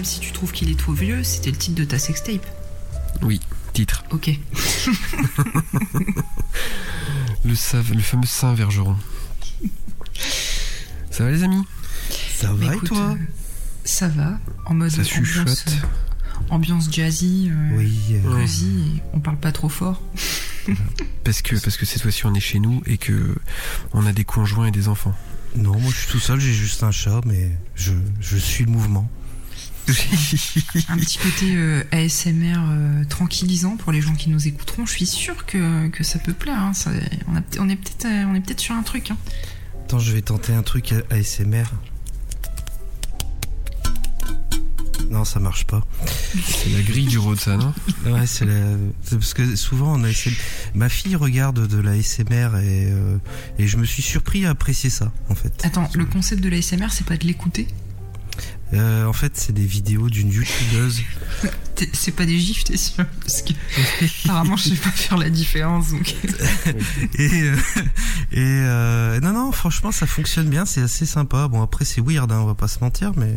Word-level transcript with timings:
même 0.00 0.06
si 0.06 0.18
tu 0.20 0.32
trouves 0.32 0.50
qu'il 0.52 0.70
est 0.70 0.78
trop 0.78 0.94
vieux, 0.94 1.22
c'était 1.22 1.50
le 1.50 1.58
titre 1.58 1.74
de 1.78 1.84
ta 1.84 1.98
sextape. 1.98 2.46
Oui, 3.20 3.38
titre. 3.74 4.02
Ok. 4.10 4.30
Le, 7.44 7.54
save- 7.54 7.92
le 7.92 8.00
fameux 8.00 8.24
Saint 8.26 8.54
Vergeron. 8.54 8.96
Ça 11.10 11.24
va 11.24 11.30
les 11.30 11.42
amis? 11.42 11.62
Ça 12.34 12.48
Bah, 12.48 12.54
va 12.66 12.72
et 12.72 12.76
écoute, 12.76 12.88
toi? 12.88 13.10
euh, 13.10 13.14
Ça 13.84 14.08
va, 14.08 14.38
en 14.64 14.72
mode 14.74 14.88
Ça 14.90 15.00
ambiance, 15.02 15.08
chuchote. 15.18 15.64
euh, 15.68 16.46
ambiance 16.50 16.90
jazzy, 16.90 17.50
euh, 17.50 17.76
Oui. 17.76 17.98
euh, 18.12 18.34
Ouais. 18.36 18.44
et 18.44 19.02
on 19.12 19.20
parle 19.20 19.38
pas 19.38 19.52
trop 19.52 19.68
fort. 19.68 20.02
Parce 21.24 21.42
que, 21.42 21.56
parce 21.60 21.76
que 21.76 21.84
cette 21.84 22.00
fois-ci 22.02 22.24
on 22.26 22.34
est 22.34 22.40
chez 22.40 22.58
nous 22.58 22.82
et 22.86 22.96
que 22.98 23.34
on 23.92 24.06
a 24.06 24.12
des 24.12 24.24
conjoints 24.24 24.66
et 24.66 24.70
des 24.72 24.88
enfants. 24.88 25.14
Non, 25.56 25.78
moi 25.78 25.90
je 25.92 25.96
suis 25.98 26.08
tout 26.10 26.20
seul, 26.20 26.40
j'ai 26.40 26.52
juste 26.54 26.82
un 26.84 26.90
chat, 26.92 27.20
mais 27.26 27.50
je, 27.74 27.92
je 28.20 28.36
suis 28.38 28.64
le 28.64 28.70
mouvement. 28.70 29.10
Un 30.88 30.96
petit 30.98 31.18
côté 31.18 31.54
euh, 31.56 31.82
ASMR 31.92 32.54
euh, 32.58 33.04
tranquillisant 33.04 33.76
pour 33.76 33.92
les 33.92 34.00
gens 34.00 34.14
qui 34.14 34.30
nous 34.30 34.46
écouteront. 34.48 34.86
Je 34.86 34.92
suis 34.92 35.06
sûr 35.06 35.46
que, 35.46 35.88
que 35.88 36.04
ça 36.04 36.18
peut 36.18 36.32
plaire. 36.32 36.58
hein. 36.60 36.72
Ça- 36.74 36.90
on, 37.28 37.36
a 37.36 37.40
peut- 37.40 37.58
on 37.60 37.68
est 37.68 37.76
peut-être 37.76 38.04
euh, 38.06 38.24
on 38.30 38.34
est 38.34 38.40
peut-être 38.40 38.60
sur 38.60 38.74
un 38.74 38.82
truc. 38.82 39.10
hein. 39.10 39.16
Attends, 39.84 39.98
je 39.98 40.12
vais 40.12 40.22
tenter 40.22 40.52
un 40.52 40.62
truc 40.62 40.92
à- 40.92 41.14
ASMR. 41.14 41.64
Non, 45.10 45.24
ça 45.24 45.40
marche 45.40 45.64
pas. 45.66 45.84
C'est 46.46 46.68
la 46.70 46.82
grille 46.82 47.06
du 47.06 47.18
road 47.18 47.40
ça, 47.40 47.56
non? 47.56 47.74
Ouais, 48.06 48.26
c'est 48.28 48.44
la... 48.44 48.54
parce 49.10 49.34
que 49.34 49.56
souvent 49.56 49.98
on 49.98 50.04
a 50.04 50.08
essayé- 50.10 50.36
Ma 50.74 50.88
fille 50.88 51.16
regarde 51.16 51.66
de 51.66 51.78
la 51.80 51.92
ASMR 51.92 52.50
et, 52.62 52.86
euh, 52.92 53.16
et 53.58 53.66
je 53.66 53.76
me 53.76 53.84
suis 53.84 54.02
surpris 54.02 54.46
à 54.46 54.50
apprécier 54.50 54.88
ça, 54.88 55.10
en 55.28 55.34
fait. 55.34 55.52
Attends, 55.64 55.88
le 55.94 56.04
concept 56.04 56.40
de 56.44 56.48
l'ASMR, 56.48 56.86
c'est 56.90 57.04
pas 57.06 57.16
de 57.16 57.26
l'écouter? 57.26 57.66
Euh, 58.72 59.04
en 59.06 59.12
fait, 59.12 59.32
c'est 59.36 59.52
des 59.52 59.64
vidéos 59.64 60.08
d'une 60.08 60.30
youtubeuse. 60.30 61.00
C'est 61.94 62.12
pas 62.14 62.26
des 62.26 62.38
gifs, 62.38 62.64
t'es 62.64 62.76
sûr 62.76 63.06
Parce 63.20 63.40
que 63.40 63.52
apparemment, 64.26 64.54
je 64.56 64.68
sais 64.68 64.74
pas 64.76 64.90
faire 64.90 65.16
la 65.16 65.30
différence. 65.30 65.88
Donc... 65.92 66.14
et 67.18 67.42
euh, 67.42 67.56
et 68.32 68.38
euh, 68.38 69.18
non, 69.20 69.32
non, 69.32 69.50
franchement, 69.50 69.90
ça 69.90 70.06
fonctionne 70.06 70.48
bien, 70.50 70.66
c'est 70.66 70.82
assez 70.82 71.06
sympa. 71.06 71.48
Bon, 71.48 71.62
après, 71.62 71.86
c'est 71.86 72.02
weird, 72.02 72.30
hein, 72.32 72.40
on 72.42 72.46
va 72.46 72.54
pas 72.54 72.68
se 72.68 72.80
mentir, 72.80 73.12
mais 73.16 73.34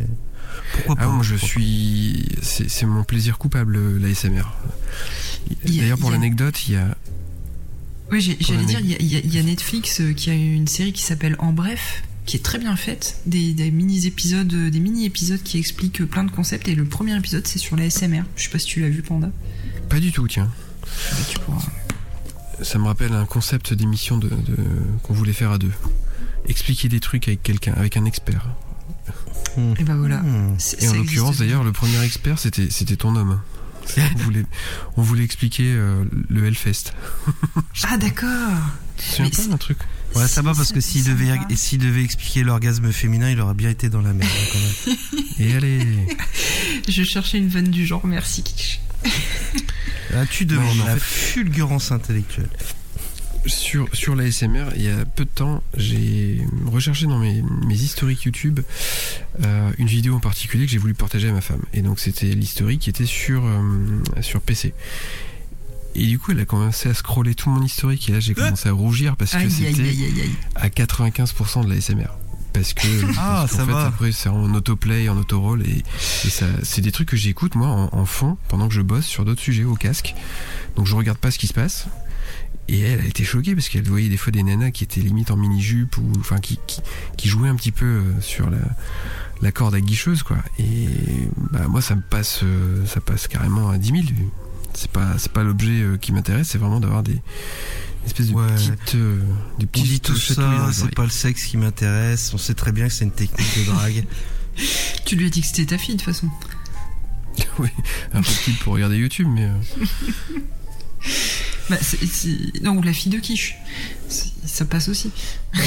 pourquoi 0.74 0.96
pas 0.96 1.04
Ah, 1.04 1.08
moi 1.08 1.22
je 1.22 1.36
pourquoi 1.36 1.48
suis. 1.48 2.28
C'est 2.42 2.84
mon 2.84 3.02
plaisir 3.02 3.38
coupable, 3.38 3.96
l'ASMR. 3.98 4.42
D'ailleurs, 5.64 5.96
pour 5.98 6.10
a- 6.10 6.12
l'anecdote, 6.12 6.68
il 6.68 6.74
y 6.74 6.76
a. 6.76 6.96
Oui, 8.12 8.20
j'allais 8.40 8.58
la 8.60 8.64
dire, 8.66 8.80
il 8.80 8.90
y, 8.90 9.16
a- 9.16 9.20
y 9.20 9.38
y 9.38 9.42
Netflix 9.42 10.02
qui 10.14 10.28
a 10.28 10.34
une 10.34 10.68
série 10.68 10.92
qui 10.92 11.02
s'appelle 11.02 11.36
En 11.38 11.52
Bref, 11.54 12.02
qui 12.26 12.36
est 12.36 12.40
très 12.42 12.58
bien 12.58 12.74
faite, 12.76 13.18
des, 13.26 13.52
des 13.52 13.70
mini-épisodes 13.70 14.46
des 14.70 14.80
mini-épisodes 14.80 15.42
qui 15.42 15.58
expliquent 15.58 16.04
plein 16.04 16.24
de 16.24 16.30
concepts, 16.30 16.68
et 16.68 16.74
le 16.74 16.84
premier 16.84 17.16
épisode, 17.16 17.46
c'est 17.46 17.58
sur 17.58 17.76
la 17.76 17.88
SMR. 17.90 18.22
Je 18.36 18.44
sais 18.44 18.48
pas 18.50 18.58
si 18.58 18.66
tu 18.66 18.80
l'as 18.80 18.88
vu, 18.88 19.02
Panda. 19.02 19.30
Pas 19.88 20.00
du 20.00 20.10
tout, 20.12 20.26
tiens. 20.26 20.50
Tu 21.30 21.38
pourras- 21.40 21.62
Ça 22.62 22.78
me 22.78 22.84
rappelle 22.84 23.12
un 23.12 23.26
concept 23.26 23.74
d'émission 23.74 24.16
de, 24.16 24.28
de- 24.28 24.56
qu'on 25.02 25.12
voulait 25.14 25.32
faire 25.32 25.52
à 25.52 25.58
deux. 25.58 25.72
Expliquer 26.48 26.88
des 26.88 27.00
trucs 27.00 27.28
avec 27.28 27.42
quelqu'un, 27.42 27.72
avec 27.74 27.96
un 27.96 28.04
expert. 28.04 28.48
Et 29.78 29.84
bah 29.84 29.94
voilà. 29.96 30.18
Hmm. 30.18 30.56
Et 30.80 30.88
en 30.88 30.94
l'occurrence, 30.94 31.38
d'ailleurs, 31.38 31.62
le 31.64 31.72
premier 31.72 32.02
expert, 32.04 32.38
c'était, 32.38 32.70
c'était 32.70 32.96
ton 32.96 33.14
homme. 33.16 33.40
On 33.98 34.18
voulait, 34.22 34.44
on 34.96 35.02
voulait 35.02 35.24
expliquer 35.24 35.74
euh, 35.76 36.04
le 36.30 36.46
Hellfest. 36.46 36.92
Ah 37.84 37.96
d'accord 37.98 38.30
C'est 38.96 39.20
un 39.20 39.24
Mais 39.24 39.30
peu 39.30 39.42
c'est- 39.42 39.52
un 39.52 39.56
truc? 39.58 39.78
Ouais, 40.16 40.28
ça 40.28 40.42
va 40.42 40.54
parce 40.54 40.72
que 40.72 40.80
s'il 40.80 41.04
devait, 41.04 41.32
s'il 41.56 41.78
devait 41.78 42.02
expliquer 42.04 42.42
l'orgasme 42.44 42.92
féminin, 42.92 43.30
il 43.30 43.40
aurait 43.40 43.54
bien 43.54 43.70
été 43.70 43.88
dans 43.88 44.00
la 44.02 44.12
merde 44.12 44.30
hein, 44.30 44.46
quand 44.52 44.58
même. 45.18 45.24
Et 45.40 45.54
allez 45.56 45.80
Je 46.88 47.02
cherchais 47.02 47.38
une 47.38 47.48
vanne 47.48 47.68
du 47.70 47.84
genre, 47.86 48.06
merci 48.06 48.42
Kitsch. 48.42 48.80
Là, 50.12 50.24
tu 50.26 50.44
demandes 50.44 50.78
la 50.86 50.94
fait- 50.96 51.00
fulgurance 51.00 51.90
intellectuelle. 51.92 52.48
Sur, 53.46 53.88
sur 53.92 54.14
l'ASMR, 54.16 54.68
il 54.76 54.82
y 54.84 54.88
a 54.88 55.04
peu 55.04 55.26
de 55.26 55.30
temps, 55.30 55.62
j'ai 55.76 56.40
recherché 56.64 57.04
dans 57.06 57.18
mes, 57.18 57.42
mes 57.66 57.74
historiques 57.74 58.22
YouTube 58.22 58.60
euh, 59.42 59.70
une 59.76 59.86
vidéo 59.86 60.14
en 60.14 60.20
particulier 60.20 60.64
que 60.64 60.70
j'ai 60.70 60.78
voulu 60.78 60.94
partager 60.94 61.28
à 61.28 61.32
ma 61.32 61.42
femme. 61.42 61.60
Et 61.74 61.82
donc 61.82 62.00
c'était 62.00 62.28
l'historique 62.28 62.80
qui 62.80 62.88
était 62.90 63.04
sur, 63.04 63.44
euh, 63.44 63.60
sur 64.22 64.40
PC. 64.40 64.72
Et 65.94 66.06
du 66.06 66.18
coup, 66.18 66.32
elle 66.32 66.40
a 66.40 66.44
commencé 66.44 66.88
à 66.88 66.94
scroller 66.94 67.34
tout 67.34 67.50
mon 67.50 67.62
historique 67.62 68.08
et 68.08 68.12
là 68.12 68.20
j'ai 68.20 68.34
commencé 68.34 68.68
à 68.68 68.72
rougir 68.72 69.16
parce 69.16 69.32
que 69.32 69.48
c'était 69.48 69.94
à 70.56 70.68
95% 70.68 71.64
de 71.64 71.70
l'ASMR. 71.72 72.08
Parce 72.52 72.72
que, 72.74 72.86
Ah, 73.18 73.46
ça 73.48 73.64
fait, 73.64 73.72
va. 73.72 73.86
après 73.86 74.12
c'est 74.12 74.28
en 74.28 74.52
autoplay, 74.54 75.08
en 75.08 75.16
autoroll 75.16 75.62
et, 75.66 75.82
et 76.24 76.30
ça, 76.30 76.46
c'est 76.62 76.80
des 76.80 76.92
trucs 76.92 77.08
que 77.08 77.16
j'écoute 77.16 77.54
moi 77.56 77.66
en, 77.68 77.88
en 77.92 78.04
fond 78.06 78.36
pendant 78.48 78.68
que 78.68 78.74
je 78.74 78.80
bosse 78.80 79.06
sur 79.06 79.24
d'autres 79.24 79.40
sujets 79.40 79.64
au 79.64 79.74
casque. 79.74 80.14
Donc 80.76 80.86
je 80.86 80.94
regarde 80.94 81.18
pas 81.18 81.30
ce 81.30 81.38
qui 81.38 81.46
se 81.48 81.52
passe. 81.54 81.86
Et 82.68 82.80
elle 82.80 83.00
a 83.00 83.04
été 83.04 83.24
choquée 83.24 83.54
parce 83.54 83.68
qu'elle 83.68 83.86
voyait 83.86 84.08
des 84.08 84.16
fois 84.16 84.30
des 84.32 84.42
nanas 84.42 84.70
qui 84.70 84.84
étaient 84.84 85.00
limite 85.00 85.30
en 85.30 85.36
mini-jupe 85.36 85.98
ou 85.98 86.12
enfin 86.18 86.38
qui, 86.38 86.58
qui, 86.66 86.80
qui 87.18 87.28
jouaient 87.28 87.48
un 87.50 87.56
petit 87.56 87.72
peu 87.72 87.84
euh, 87.84 88.20
sur 88.20 88.48
la, 88.50 88.58
la 89.42 89.52
corde 89.52 89.74
aguicheuse 89.74 90.22
quoi. 90.22 90.38
Et 90.58 90.88
bah 91.52 91.66
moi 91.68 91.82
ça 91.82 91.94
me 91.94 92.00
passe 92.02 92.40
euh, 92.42 92.86
ça 92.86 93.00
passe 93.00 93.28
carrément 93.28 93.68
à 93.68 93.78
10 93.78 93.88
000. 93.90 94.02
C'est 94.74 94.90
pas 94.90 95.14
c'est 95.18 95.30
pas 95.32 95.42
l'objet 95.42 95.80
euh, 95.82 95.96
qui 95.96 96.12
m'intéresse, 96.12 96.48
c'est 96.48 96.58
vraiment 96.58 96.80
d'avoir 96.80 97.02
des 97.02 97.20
espèces 98.06 98.28
de 98.28 98.34
Ouais. 98.34 98.46
petites 98.54 98.94
euh, 98.96 99.20
des 99.58 99.64
On 99.64 99.68
petites 99.68 99.86
dit 99.86 100.00
tout 100.00 100.16
ça, 100.16 100.70
c'est 100.72 100.94
pas 100.94 101.04
le 101.04 101.10
sexe 101.10 101.44
qui 101.44 101.56
m'intéresse. 101.56 102.32
On 102.34 102.38
sait 102.38 102.54
très 102.54 102.72
bien 102.72 102.88
que 102.88 102.92
c'est 102.92 103.04
une 103.04 103.12
technique 103.12 103.58
de 103.58 103.64
drague. 103.72 104.04
Tu 105.04 105.16
lui 105.16 105.26
as 105.26 105.30
dit 105.30 105.40
que 105.40 105.46
c'était 105.48 105.66
ta 105.66 105.78
fille 105.78 105.96
de 105.96 106.00
toute 106.02 106.12
façon. 106.14 106.28
oui, 107.58 107.68
un 108.12 108.22
peu 108.22 108.30
petite 108.30 108.58
pour 108.60 108.74
regarder 108.74 108.96
YouTube, 108.96 109.26
mais 109.28 109.46
euh, 109.46 109.84
Bah, 111.70 111.76
c'est, 111.80 112.04
c'est- 112.06 112.62
Non, 112.62 112.76
ou 112.76 112.82
la 112.82 112.92
fille 112.92 113.10
de 113.10 113.18
Quiche. 113.18 113.56
Ça 114.08 114.64
passe 114.64 114.88
aussi. 114.88 115.10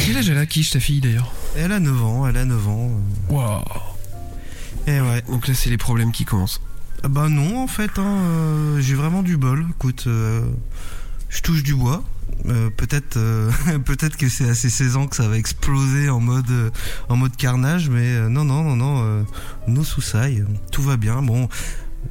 quel 0.05 0.15
âge 0.17 0.29
elle 0.29 0.37
a 0.37 0.45
Quiche 0.45 0.69
ta 0.71 0.79
fille 0.79 1.01
d'ailleurs 1.01 1.33
Elle 1.55 1.71
a 1.71 1.79
9 1.79 2.03
ans, 2.03 2.27
elle 2.27 2.37
a 2.37 2.45
9 2.45 2.67
ans. 2.67 2.91
Waouh 3.29 3.63
Et 4.85 5.01
ouais. 5.01 5.21
Donc 5.29 5.47
là 5.47 5.53
c'est 5.53 5.69
les 5.69 5.77
problèmes 5.77 6.11
qui 6.11 6.23
commencent. 6.25 6.61
Ah 7.03 7.07
Bah 7.09 7.29
non, 7.29 7.63
en 7.63 7.67
fait, 7.67 7.91
hein, 7.97 8.21
euh, 8.23 8.79
j'ai 8.81 8.95
vraiment 8.95 9.23
du 9.23 9.37
bol. 9.37 9.65
Écoute, 9.69 10.05
euh, 10.07 10.41
je 11.29 11.41
touche 11.41 11.63
du 11.63 11.75
bois. 11.75 12.03
Euh, 12.47 12.69
peut-être, 12.69 13.17
peut-être 13.85 14.17
que 14.17 14.29
c'est 14.29 14.49
à 14.49 14.55
ces 14.55 14.69
16 14.69 14.95
ans 14.97 15.07
que 15.07 15.15
ça 15.15 15.27
va 15.27 15.37
exploser 15.37 16.09
en 16.09 16.19
mode, 16.19 16.71
en 17.09 17.15
mode 17.15 17.35
carnage, 17.35 17.89
mais 17.89 18.19
non, 18.29 18.43
non, 18.45 18.63
non, 18.63 18.75
non, 18.75 19.01
euh, 19.03 19.23
no 19.67 19.83
soussailles, 19.83 20.43
tout 20.71 20.81
va 20.83 20.97
bien. 20.97 21.21
Bon, 21.21 21.47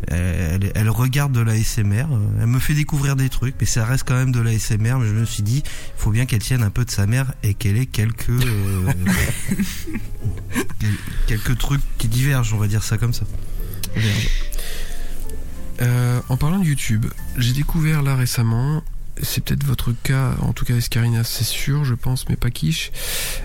elle, 0.08 0.16
elle, 0.64 0.72
elle 0.74 0.90
regarde 0.90 1.32
de 1.32 1.40
la 1.40 1.56
SMR, 1.56 2.06
elle 2.40 2.46
me 2.46 2.58
fait 2.58 2.74
découvrir 2.74 3.16
des 3.16 3.28
trucs, 3.28 3.54
mais 3.60 3.66
ça 3.66 3.84
reste 3.84 4.04
quand 4.06 4.14
même 4.14 4.32
de 4.32 4.40
la 4.40 4.52
SMR. 4.58 4.98
Mais 4.98 5.06
je 5.08 5.14
me 5.14 5.24
suis 5.24 5.42
dit, 5.42 5.62
il 5.66 6.00
faut 6.00 6.10
bien 6.10 6.26
qu'elle 6.26 6.42
tienne 6.42 6.62
un 6.62 6.70
peu 6.70 6.84
de 6.84 6.90
sa 6.90 7.06
mère 7.06 7.32
et 7.42 7.54
qu'elle 7.54 7.76
ait 7.76 7.86
quelques, 7.86 8.30
euh, 8.30 8.92
quel- 10.80 10.96
quelques 11.26 11.58
trucs 11.58 11.82
qui 11.98 12.08
divergent, 12.08 12.54
on 12.54 12.58
va 12.58 12.66
dire 12.68 12.82
ça 12.82 12.98
comme 12.98 13.12
ça. 13.12 13.24
Euh, 15.82 16.20
en 16.28 16.36
parlant 16.36 16.58
de 16.58 16.64
YouTube, 16.64 17.06
j'ai 17.36 17.52
découvert 17.52 18.02
là 18.02 18.16
récemment, 18.16 18.82
c'est 19.22 19.44
peut-être 19.44 19.64
votre 19.64 19.92
cas, 19.92 20.34
en 20.40 20.52
tout 20.52 20.64
cas 20.64 20.74
Escarina 20.74 21.22
c'est 21.24 21.44
sûr, 21.44 21.84
je 21.84 21.94
pense, 21.94 22.28
mais 22.28 22.36
pas 22.36 22.50
Quiche. 22.50 22.92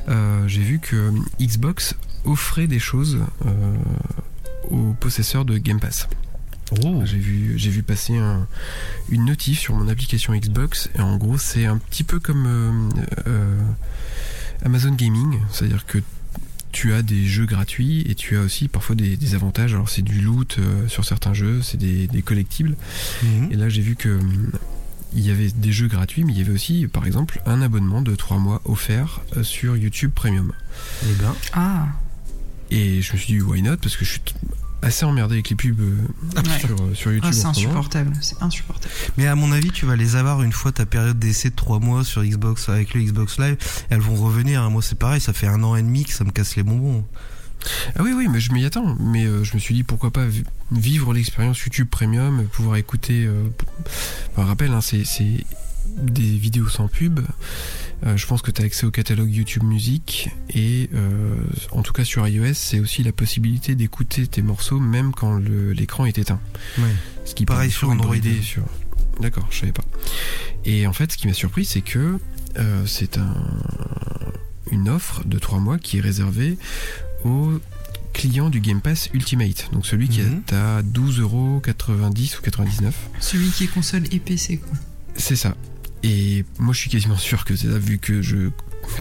Euh, 0.08 0.48
j'ai 0.48 0.62
vu 0.62 0.80
que 0.80 1.12
Xbox 1.42 1.96
offrait 2.24 2.68
des 2.68 2.80
choses 2.80 3.20
euh, 3.46 3.74
aux 4.70 4.94
possesseurs 4.94 5.44
de 5.46 5.58
Game 5.58 5.80
Pass. 5.80 6.08
Oh. 6.86 7.02
J'ai 7.04 7.18
vu, 7.18 7.54
j'ai 7.58 7.70
vu 7.70 7.84
passer 7.84 8.16
un- 8.18 8.48
une 9.10 9.26
notif 9.26 9.60
sur 9.60 9.76
mon 9.76 9.90
application 9.90 10.34
Xbox 10.34 10.90
et 10.96 11.02
en 11.02 11.18
gros 11.18 11.38
c'est 11.38 11.66
un 11.66 11.78
petit 11.78 12.06
peu 12.06 12.20
comme 12.22 12.94
Amazon 14.64 14.94
Gaming, 14.94 15.40
c'est-à-dire 15.52 15.86
que 15.86 15.98
tu 16.72 16.94
as 16.94 17.02
des 17.02 17.26
jeux 17.26 17.46
gratuits 17.46 18.02
et 18.10 18.16
tu 18.16 18.38
as 18.38 18.42
aussi 18.42 18.68
parfois 18.68 18.96
des, 18.96 19.18
des 19.18 19.36
avantages. 19.36 19.74
Alors 19.74 19.90
c'est 19.90 20.02
du 20.02 20.22
loot 20.22 20.58
euh, 20.60 20.88
sur 20.88 21.06
certains 21.06 21.34
jeux, 21.34 21.62
c'est 21.62 21.78
des, 21.78 22.08
des 22.08 22.22
collectibles. 22.22 22.76
Mhm. 23.24 23.50
Et 23.52 23.56
là 23.56 23.70
j'ai 23.70 23.82
vu 23.82 23.96
que 23.96 24.10
hum, 24.10 24.52
il 25.14 25.26
y 25.28 25.32
avait 25.32 25.50
des 25.52 25.72
jeux 25.74 25.88
gratuits, 25.88 26.24
mais 26.24 26.32
il 26.34 26.40
y 26.40 26.42
avait 26.42 26.54
aussi 26.54 26.88
par 26.88 27.06
exemple 27.06 27.42
un 27.46 27.62
abonnement 27.62 28.02
de 28.02 28.16
3 28.16 28.38
mois 28.38 28.62
offert 28.66 29.22
euh, 29.36 29.44
sur 29.44 29.76
YouTube 29.76 30.12
Premium. 30.16 30.54
Eh 31.04 31.14
ben, 31.22 31.36
Ah, 31.54 31.88
Et 32.70 33.02
je 33.02 33.14
me 33.14 33.18
suis 33.18 33.34
dit 33.36 33.42
why 33.42 33.62
not? 33.62 33.78
Parce 33.78 33.98
que 33.98 34.06
je 34.06 34.12
suis 34.12 34.22
assez 34.82 35.06
emmerdé 35.06 35.36
avec 35.36 35.50
les 35.50 35.56
pubs 35.56 35.80
euh, 35.80 35.96
Ouais. 36.36 36.60
sur, 36.60 36.72
euh, 36.82 36.94
sur 36.94 37.12
YouTube. 37.12 37.30
Ah, 37.32 37.34
c'est 37.34 37.46
insupportable. 37.46 38.14
C'est 38.22 38.42
insupportable. 38.42 38.94
Mais 39.18 39.28
à 39.28 39.36
mon 39.36 39.52
avis, 39.52 39.70
tu 39.72 39.86
vas 39.86 39.96
les 39.96 40.16
avoir 40.16 40.42
une 40.44 40.52
fois 40.52 40.72
ta 40.72 40.86
période 40.86 41.20
d'essai 41.20 41.50
de 41.52 41.56
3 41.56 41.80
mois 41.80 42.04
sur 42.04 42.24
Xbox 42.24 42.70
avec 42.70 42.94
le 42.94 43.02
Xbox 43.02 43.40
Live. 43.40 43.58
Elles 43.90 44.00
vont 44.00 44.16
revenir. 44.16 44.62
hein. 44.64 44.70
Moi, 44.70 44.82
c'est 44.82 44.98
pareil. 44.98 45.22
Ça 45.22 45.34
fait 45.34 45.48
un 45.48 45.62
an 45.64 45.76
et 45.76 45.82
demi 45.82 46.04
que 46.06 46.14
ça 46.14 46.24
me 46.24 46.32
casse 46.32 46.56
les 46.56 46.64
bonbons. 46.64 47.06
Ah 47.96 48.02
oui, 48.02 48.12
oui, 48.16 48.28
mais 48.28 48.40
je 48.40 48.52
m'y 48.54 48.66
attends. 48.66 48.96
Mais 49.00 49.26
euh, 49.26 49.44
je 49.44 49.54
me 49.54 49.60
suis 49.60 49.76
dit 49.76 49.84
pourquoi 49.84 50.10
pas 50.12 50.26
vi- 50.26 50.44
vivre 50.72 51.14
l'expérience 51.14 51.60
YouTube 51.60 51.88
Premium, 51.92 52.46
pouvoir 52.52 52.78
écouter. 52.78 53.26
Euh, 53.26 53.44
enfin, 54.36 54.46
rappel, 54.48 54.72
hein, 54.72 54.82
c'est 54.82 55.04
c'est 55.06 55.46
des 55.98 56.38
vidéos 56.38 56.70
sans 56.70 56.88
pub. 56.88 57.20
Euh, 58.04 58.18
je 58.18 58.26
pense 58.26 58.42
que 58.42 58.50
tu 58.50 58.64
as 58.64 58.66
accès 58.66 58.86
au 58.88 58.92
catalogue 58.92 59.32
YouTube 59.32 59.62
Music 59.64 60.30
et 60.50 60.90
euh, 60.96 61.11
en 61.72 61.82
tout 61.84 61.94
cas 61.94 62.04
sur 62.04 62.28
iOS, 62.28 62.54
c'est 62.54 62.80
aussi 62.80 63.04
la 63.04 63.12
possibilité 63.12 63.76
d'écouter 63.76 64.28
tes 64.28 64.42
morceaux 64.42 64.80
même 64.80 65.12
quand 65.14 65.38
l'écran 65.38 66.06
est 66.06 66.18
éteint. 66.18 66.40
Ouais. 66.78 66.84
Ce 67.26 67.34
qui 67.36 67.46
Pareil 67.46 67.70
par 67.70 67.78
sur 67.78 67.90
Android. 67.90 68.16
sur- 68.42 68.66
D'accord, 69.20 69.48
je 69.52 69.60
savais 69.60 69.72
pas. 69.72 69.84
Et 70.66 70.88
en 70.88 70.94
fait, 70.94 71.12
ce 71.12 71.18
qui 71.18 71.28
m'a 71.28 71.34
surpris, 71.34 71.66
c'est 71.66 71.82
que 71.82 72.18
euh, 72.58 72.86
c'est 72.86 73.18
un, 73.18 73.36
une 74.72 74.90
offre 74.90 75.24
de 75.26 75.38
3 75.38 75.60
mois 75.60 75.78
qui 75.78 75.98
est 75.98 76.02
réservée 76.02 76.58
aux 77.24 77.54
clients 78.14 78.50
du 78.50 78.60
Game 78.60 78.82
Pass 78.82 79.10
Ultimate. 79.14 79.70
Donc 79.74 79.86
celui 79.86 80.10
qui 80.10 80.22
Mhm. 80.22 80.44
est 80.50 80.54
à 80.54 80.82
12,90€ 80.82 82.38
ou 82.38 82.42
99. 82.42 82.96
Celui 83.20 83.50
qui 83.52 83.66
est 83.66 83.68
console 83.68 84.04
et 84.12 84.20
PC, 84.20 84.58
quoi. 84.58 84.78
C'est 85.16 85.36
ça. 85.36 85.56
Et 86.04 86.46
moi, 86.58 86.74
je 86.74 86.80
suis 86.80 86.90
quasiment 86.90 87.18
sûr 87.18 87.46
que 87.46 87.56
c'est 87.56 87.70
ça, 87.70 87.78
vu 87.78 88.00
que 88.00 88.22
je 88.22 88.50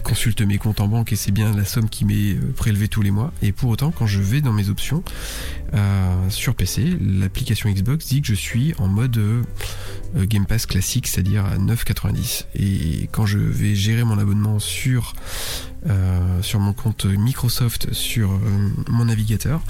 consulte 0.03 0.41
mes 0.41 0.57
comptes 0.57 0.81
en 0.81 0.87
banque 0.87 1.13
et 1.13 1.15
c'est 1.15 1.31
bien 1.31 1.55
la 1.55 1.65
somme 1.65 1.89
qui 1.89 2.05
m'est 2.05 2.35
euh, 2.35 2.53
prélevée 2.55 2.87
tous 2.87 3.01
les 3.01 3.11
mois. 3.11 3.33
Et 3.41 3.51
pour 3.51 3.69
autant, 3.69 3.91
quand 3.91 4.07
je 4.07 4.19
vais 4.19 4.41
dans 4.41 4.53
mes 4.53 4.69
options 4.69 5.03
euh, 5.73 6.29
sur 6.29 6.55
PC, 6.55 6.97
l'application 7.01 7.69
Xbox 7.69 8.07
dit 8.07 8.21
que 8.21 8.27
je 8.27 8.33
suis 8.33 8.73
en 8.77 8.87
mode 8.87 9.17
euh, 9.17 9.43
Game 10.15 10.45
Pass 10.45 10.65
classique, 10.65 11.07
c'est-à-dire 11.07 11.45
à 11.45 11.57
9,90. 11.57 12.45
Et 12.55 13.09
quand 13.11 13.25
je 13.25 13.37
vais 13.37 13.75
gérer 13.75 14.03
mon 14.03 14.17
abonnement 14.17 14.59
sur 14.59 15.13
sur 16.43 16.59
mon 16.59 16.73
compte 16.73 17.05
Microsoft 17.05 17.91
sur 17.91 18.39
mon 18.87 19.05
navigateur, 19.05 19.63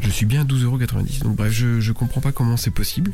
je 0.00 0.10
suis 0.10 0.26
bien 0.26 0.40
à 0.40 0.44
12,90€. 0.44 1.22
Donc 1.22 1.36
bref, 1.36 1.52
je, 1.52 1.78
je 1.78 1.92
comprends 1.92 2.20
pas 2.20 2.32
comment 2.32 2.56
c'est 2.56 2.72
possible. 2.72 3.12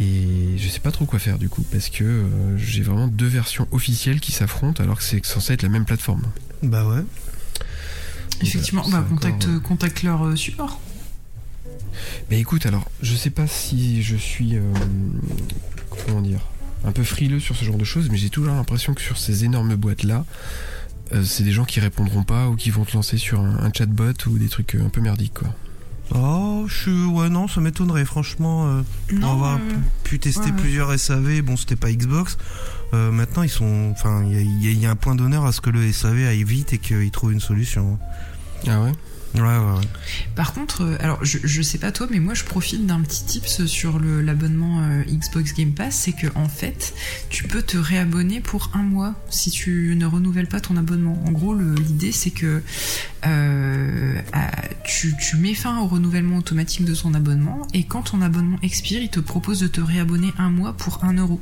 Et 0.00 0.56
je 0.58 0.68
sais 0.68 0.80
pas 0.80 0.90
trop 0.90 1.04
quoi 1.04 1.18
faire 1.18 1.38
du 1.38 1.48
coup, 1.48 1.62
parce 1.70 1.88
que 1.90 2.02
euh, 2.04 2.56
j'ai 2.58 2.82
vraiment 2.82 3.08
deux 3.08 3.26
versions 3.26 3.68
officielles 3.72 4.20
qui 4.20 4.32
s'affrontent 4.32 4.82
alors 4.82 4.98
que 4.98 5.04
c'est 5.04 5.24
censé 5.24 5.52
être 5.52 5.62
la 5.62 5.68
même 5.68 5.84
plateforme. 5.84 6.22
Bah 6.62 6.86
ouais. 6.88 7.02
Effectivement, 8.40 8.82
c'est 8.84 8.90
bah, 8.92 9.04
contacte, 9.08 9.46
euh, 9.48 9.60
contacte 9.60 10.02
leur 10.02 10.24
euh, 10.26 10.36
support. 10.36 10.80
Mais 12.30 12.40
écoute, 12.40 12.66
alors, 12.66 12.90
je 13.02 13.14
sais 13.14 13.30
pas 13.30 13.46
si 13.46 14.02
je 14.02 14.16
suis. 14.16 14.56
euh, 14.56 14.62
comment 16.06 16.22
dire 16.22 16.40
Un 16.84 16.92
peu 16.92 17.04
frileux 17.04 17.38
sur 17.38 17.54
ce 17.54 17.64
genre 17.64 17.76
de 17.76 17.84
choses, 17.84 18.08
mais 18.10 18.16
j'ai 18.16 18.30
toujours 18.30 18.54
l'impression 18.54 18.94
que 18.94 19.02
sur 19.02 19.18
ces 19.18 19.44
énormes 19.44 19.76
boîtes-là, 19.76 20.24
euh, 21.12 21.22
c'est 21.22 21.44
des 21.44 21.52
gens 21.52 21.64
qui 21.64 21.78
répondront 21.80 22.24
pas 22.24 22.48
ou 22.48 22.56
qui 22.56 22.70
vont 22.70 22.84
te 22.84 22.94
lancer 22.94 23.18
sur 23.18 23.40
un, 23.40 23.58
un 23.58 23.70
chatbot 23.72 24.14
ou 24.26 24.38
des 24.38 24.48
trucs 24.48 24.74
euh, 24.74 24.84
un 24.86 24.88
peu 24.88 25.00
merdiques, 25.02 25.34
quoi. 25.34 25.54
Oh, 26.14 26.64
je 26.68 26.74
suis... 26.74 27.04
Ouais, 27.06 27.28
non, 27.28 27.48
ça 27.48 27.60
m'étonnerait, 27.60 28.04
franchement. 28.04 28.66
euh, 28.66 28.82
pour 29.20 29.30
avoir 29.30 29.54
euh, 29.56 29.58
pu 30.04 30.18
tester 30.18 30.50
ouais, 30.50 30.56
plusieurs 30.56 30.98
SAV, 30.98 31.40
bon, 31.42 31.56
c'était 31.56 31.76
pas 31.76 31.90
Xbox. 31.90 32.36
Euh, 32.94 33.10
maintenant, 33.10 33.42
ils 33.42 33.48
sont. 33.48 33.88
Enfin, 33.92 34.22
il 34.26 34.32
y 34.32 34.36
a- 34.36 34.40
il 34.40 34.62
y, 34.64 34.68
a- 34.68 34.70
il 34.72 34.78
y 34.80 34.86
a 34.86 34.90
un 34.90 34.96
point 34.96 35.14
d'honneur 35.14 35.46
à 35.46 35.52
ce 35.52 35.60
que 35.62 35.70
le 35.70 35.90
SAV 35.90 36.26
aille 36.26 36.44
vite 36.44 36.74
et 36.74 36.78
qu'il 36.78 37.10
trouve 37.10 37.32
une 37.32 37.40
solution. 37.40 37.98
Ah 38.68 38.82
ouais? 38.82 38.92
Ouais, 39.34 39.40
ouais, 39.40 39.48
ouais. 39.48 39.88
Par 40.36 40.52
contre, 40.52 40.82
euh, 40.82 40.96
alors 41.00 41.24
je, 41.24 41.38
je 41.42 41.62
sais 41.62 41.78
pas 41.78 41.90
toi, 41.92 42.06
mais 42.10 42.20
moi 42.20 42.34
je 42.34 42.44
profite 42.44 42.86
d'un 42.86 43.00
petit 43.00 43.24
tips 43.24 43.64
sur 43.66 43.98
l'abonnement 43.98 44.80
euh, 44.82 45.02
Xbox 45.04 45.54
Game 45.54 45.72
Pass, 45.72 45.94
c'est 45.94 46.12
que 46.12 46.26
en 46.34 46.48
fait, 46.48 46.92
tu 47.30 47.44
peux 47.44 47.62
te 47.62 47.76
réabonner 47.78 48.40
pour 48.40 48.70
un 48.74 48.82
mois 48.82 49.14
si 49.30 49.50
tu 49.50 49.94
ne 49.96 50.04
renouvelles 50.06 50.48
pas 50.48 50.60
ton 50.60 50.76
abonnement. 50.76 51.22
En 51.26 51.30
gros, 51.32 51.54
l'idée 51.54 52.12
c'est 52.12 52.30
que 52.30 52.62
euh, 53.26 54.20
à- 54.32 54.50
tu, 54.84 55.14
tu 55.16 55.36
mets 55.36 55.54
fin 55.54 55.78
au 55.80 55.86
renouvellement 55.86 56.36
automatique 56.38 56.84
de 56.84 56.94
ton 56.94 57.14
abonnement 57.14 57.66
et 57.72 57.84
quand 57.84 58.02
ton 58.02 58.20
abonnement 58.20 58.58
expire, 58.62 59.00
il 59.02 59.08
te 59.10 59.20
propose 59.20 59.60
de 59.60 59.66
te 59.68 59.80
réabonner 59.80 60.32
un 60.38 60.50
mois 60.50 60.72
pour 60.74 61.04
un 61.04 61.14
euro. 61.14 61.40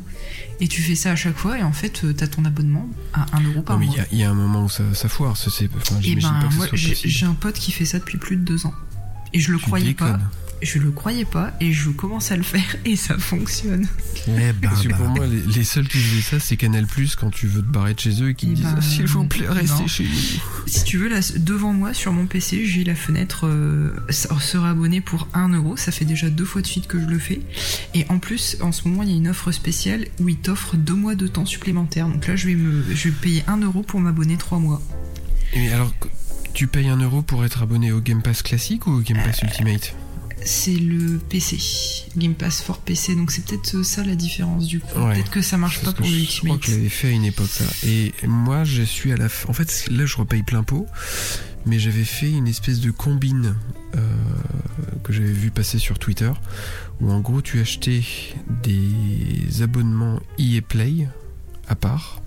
Et 0.61 0.69
tu 0.69 0.83
fais 0.83 0.95
ça 0.95 1.13
à 1.13 1.17
chaque 1.17 1.37
fois 1.39 1.59
et 1.59 1.63
en 1.63 1.73
fait, 1.73 2.05
t'as 2.17 2.27
ton 2.27 2.45
abonnement 2.45 2.87
à 3.15 3.25
un 3.37 3.41
euro 3.43 3.63
par 3.63 3.77
Non, 3.77 3.81
mais 3.81 3.87
mois. 3.87 3.95
il 3.97 3.99
y 3.99 4.03
a- 4.03 4.07
il 4.13 4.19
y, 4.19 4.23
a 4.25 4.31
un 4.31 4.35
moment 4.35 4.65
où 4.65 4.69
ça, 4.69 4.83
ça 4.95 5.09
foire. 5.09 5.35
Et 5.35 5.51
j'imagine 6.03 6.21
ben 6.21 6.41
pas 6.41 6.49
que 6.49 6.55
moi 6.55 6.65
ce 6.65 6.69
soit 6.69 6.77
j'ai 6.77 6.89
possible. 6.91 7.09
j'ai 7.13 7.27
un 7.27 7.33
pote 7.35 7.55
qui 7.55 7.73
fait 7.73 7.80
ça 7.85 7.99
depuis 7.99 8.19
plus 8.19 8.37
de 8.37 8.43
deux 8.45 8.67
ans. 8.67 8.75
Et 9.33 9.41
je 9.41 9.53
le 9.53 9.59
Tu 9.59 9.65
croyais 9.65 9.95
pas. 9.95 10.19
Je 10.63 10.79
le 10.79 10.91
croyais 10.91 11.25
pas 11.25 11.55
et 11.59 11.73
je 11.73 11.89
commence 11.89 12.33
à 12.33 12.37
le 12.37 12.43
faire 12.43 12.77
et 12.85 12.95
ça 12.95 13.17
fonctionne. 13.17 13.87
Eh 14.29 14.31
ben, 14.31 14.55
Parce 14.61 14.83
que 14.83 14.89
bah. 14.89 14.97
pour 14.99 15.09
moi, 15.09 15.27
les, 15.27 15.41
les 15.41 15.65
seuls 15.65 15.89
qui 15.89 15.97
faisaient 15.97 16.21
ça, 16.21 16.39
c'est 16.39 16.59
Canal 16.59 16.87
Plus 16.87 17.17
quand 17.17 17.31
tu 17.31 17.47
veux 17.47 17.63
te 17.63 17.67
barrer 17.73 17.95
de 17.95 18.01
chez 18.01 18.23
eux 18.23 18.29
et 18.29 18.35
qui 18.35 18.49
Eh 18.49 18.51
te 18.51 18.55
disent 18.57 18.75
ben, 18.75 18.81
S'il 18.83 19.07
vous 19.07 19.25
plaît, 19.25 19.49
restez 19.49 19.81
non. 19.81 19.87
chez 19.87 20.05
nous. 20.05 20.67
Si 20.67 20.85
tu 20.85 20.99
veux, 20.99 21.09
là, 21.09 21.21
devant 21.39 21.73
moi, 21.73 21.95
sur 21.95 22.13
mon 22.13 22.27
PC, 22.27 22.67
j'ai 22.67 22.85
la 22.85 22.95
fenêtre 22.95 23.47
euh, 23.47 23.91
se 24.11 24.59
réabonner 24.59 25.01
pour 25.01 25.29
1 25.33 25.49
euro. 25.55 25.79
Ça 25.79 25.93
fait 25.93 26.05
déjà 26.05 26.29
deux 26.29 26.45
fois 26.45 26.61
de 26.61 26.67
suite 26.67 26.87
que 26.89 27.01
je 27.01 27.07
le 27.07 27.19
fais. 27.19 27.41
Et 27.95 28.05
en 28.11 28.19
plus, 28.19 28.59
en 28.61 28.71
ce 28.73 28.87
moment, 28.87 29.03
il 29.03 29.09
y 29.09 29.15
a 29.15 29.17
une 29.17 29.29
offre 29.29 29.53
spéciale 29.53 30.09
où 30.21 30.29
ils 30.29 30.37
t'offrent 30.37 30.77
deux 30.77 30.93
mois 30.95 31.15
de 31.15 31.27
temps 31.27 31.47
supplémentaire. 31.47 32.07
Donc 32.07 32.27
là, 32.27 32.37
je 32.37 32.49
vais, 32.49 32.55
me, 32.55 32.83
je 32.95 33.09
vais 33.09 33.15
payer 33.15 33.45
1 33.47 33.57
euro 33.63 33.83
pour 33.83 33.99
m'abonner 34.01 34.37
3 34.37 34.59
mois. 34.59 34.83
Et 35.55 35.73
alors, 35.73 35.91
tu 36.55 36.67
payes 36.67 36.89
un 36.89 36.97
euro 36.99 37.23
pour 37.23 37.45
être 37.45 37.63
abonné 37.63 37.93
au 37.93 38.01
Game 38.01 38.23
Pass 38.23 38.43
classique 38.43 38.87
ou 38.87 38.91
au 38.93 39.01
Game 39.01 39.19
Euh, 39.19 39.25
Pass 39.25 39.43
Ultimate 39.43 39.95
C'est 40.45 40.75
le 40.75 41.19
PC, 41.19 41.59
Game 42.17 42.35
Pass 42.35 42.61
for 42.63 42.79
PC. 42.79 43.15
Donc 43.15 43.31
c'est 43.31 43.45
peut-être 43.45 43.83
ça 43.83 44.03
la 44.05 44.15
différence 44.15 44.67
du 44.67 44.81
coup. 44.81 44.99
Ouais. 44.99 45.15
Peut-être 45.15 45.31
que 45.31 45.43
ça 45.43 45.57
marche 45.57 45.81
pas 45.83 45.93
pour 45.93 46.05
je 46.07 46.41
crois 46.41 46.59
que 46.59 46.67
je 46.67 46.71
l'avais 46.73 46.89
fait 46.89 47.09
à 47.09 47.11
une 47.13 47.25
époque 47.25 47.49
ça. 47.51 47.65
Et 47.87 48.13
moi 48.27 48.65
je 48.65 48.83
suis 48.83 49.13
à 49.13 49.17
la. 49.17 49.27
En 49.49 49.53
fait 49.53 49.87
là 49.91 50.07
je 50.07 50.17
repaye 50.17 50.43
plein 50.43 50.63
pot. 50.63 50.87
Mais 51.67 51.79
j'avais 51.79 52.05
fait 52.05 52.31
une 52.31 52.49
espèce 52.49 52.81
de 52.81 52.91
combine 52.91 53.55
euh, 53.95 54.01
que 55.05 55.13
j'avais 55.13 55.31
vu 55.31 55.51
passer 55.51 55.79
sur 55.79 55.99
Twitter. 55.99 56.33
Où 57.03 57.11
en 57.11 57.21
gros 57.21 57.43
tu 57.43 57.61
achetais 57.61 58.03
des 58.63 59.61
abonnements 59.63 60.21
EA 60.39 60.63
Play 60.63 61.07
à 61.69 61.75
part. 61.75 62.23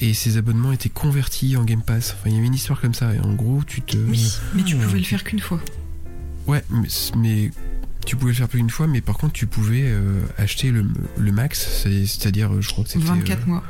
Et 0.00 0.14
ces 0.14 0.36
abonnements 0.36 0.72
étaient 0.72 0.88
convertis 0.88 1.56
en 1.56 1.64
Game 1.64 1.82
Pass. 1.82 2.14
Enfin 2.18 2.30
il 2.30 2.34
y 2.34 2.38
avait 2.38 2.46
une 2.46 2.54
histoire 2.54 2.80
comme 2.80 2.94
ça. 2.94 3.14
Et 3.14 3.20
en 3.20 3.34
gros 3.34 3.62
tu 3.66 3.82
te... 3.82 3.96
Oui, 3.96 4.32
mais 4.54 4.62
tu 4.62 4.76
Ah. 4.80 4.84
pouvais 4.84 4.98
le 4.98 5.04
faire 5.04 5.24
qu'une 5.24 5.40
fois. 5.40 5.60
Ouais 6.46 6.62
mais, 6.70 6.88
mais 7.16 7.50
tu 8.06 8.16
pouvais 8.16 8.32
le 8.32 8.36
faire 8.36 8.48
plus 8.48 8.60
une 8.60 8.70
fois. 8.70 8.86
Mais 8.86 9.00
par 9.00 9.18
contre 9.18 9.32
tu 9.34 9.46
pouvais 9.46 9.82
euh, 9.84 10.20
acheter 10.36 10.70
le, 10.70 10.86
le 11.18 11.32
max. 11.32 11.82
c'est- 11.82 12.06
C'est-à-dire 12.06 12.52
euh, 12.54 12.60
je 12.60 12.68
crois 12.70 12.84
que 12.84 12.90
c'était... 12.90 13.04
24 13.04 13.42
euh, 13.42 13.46
mois. 13.46 13.64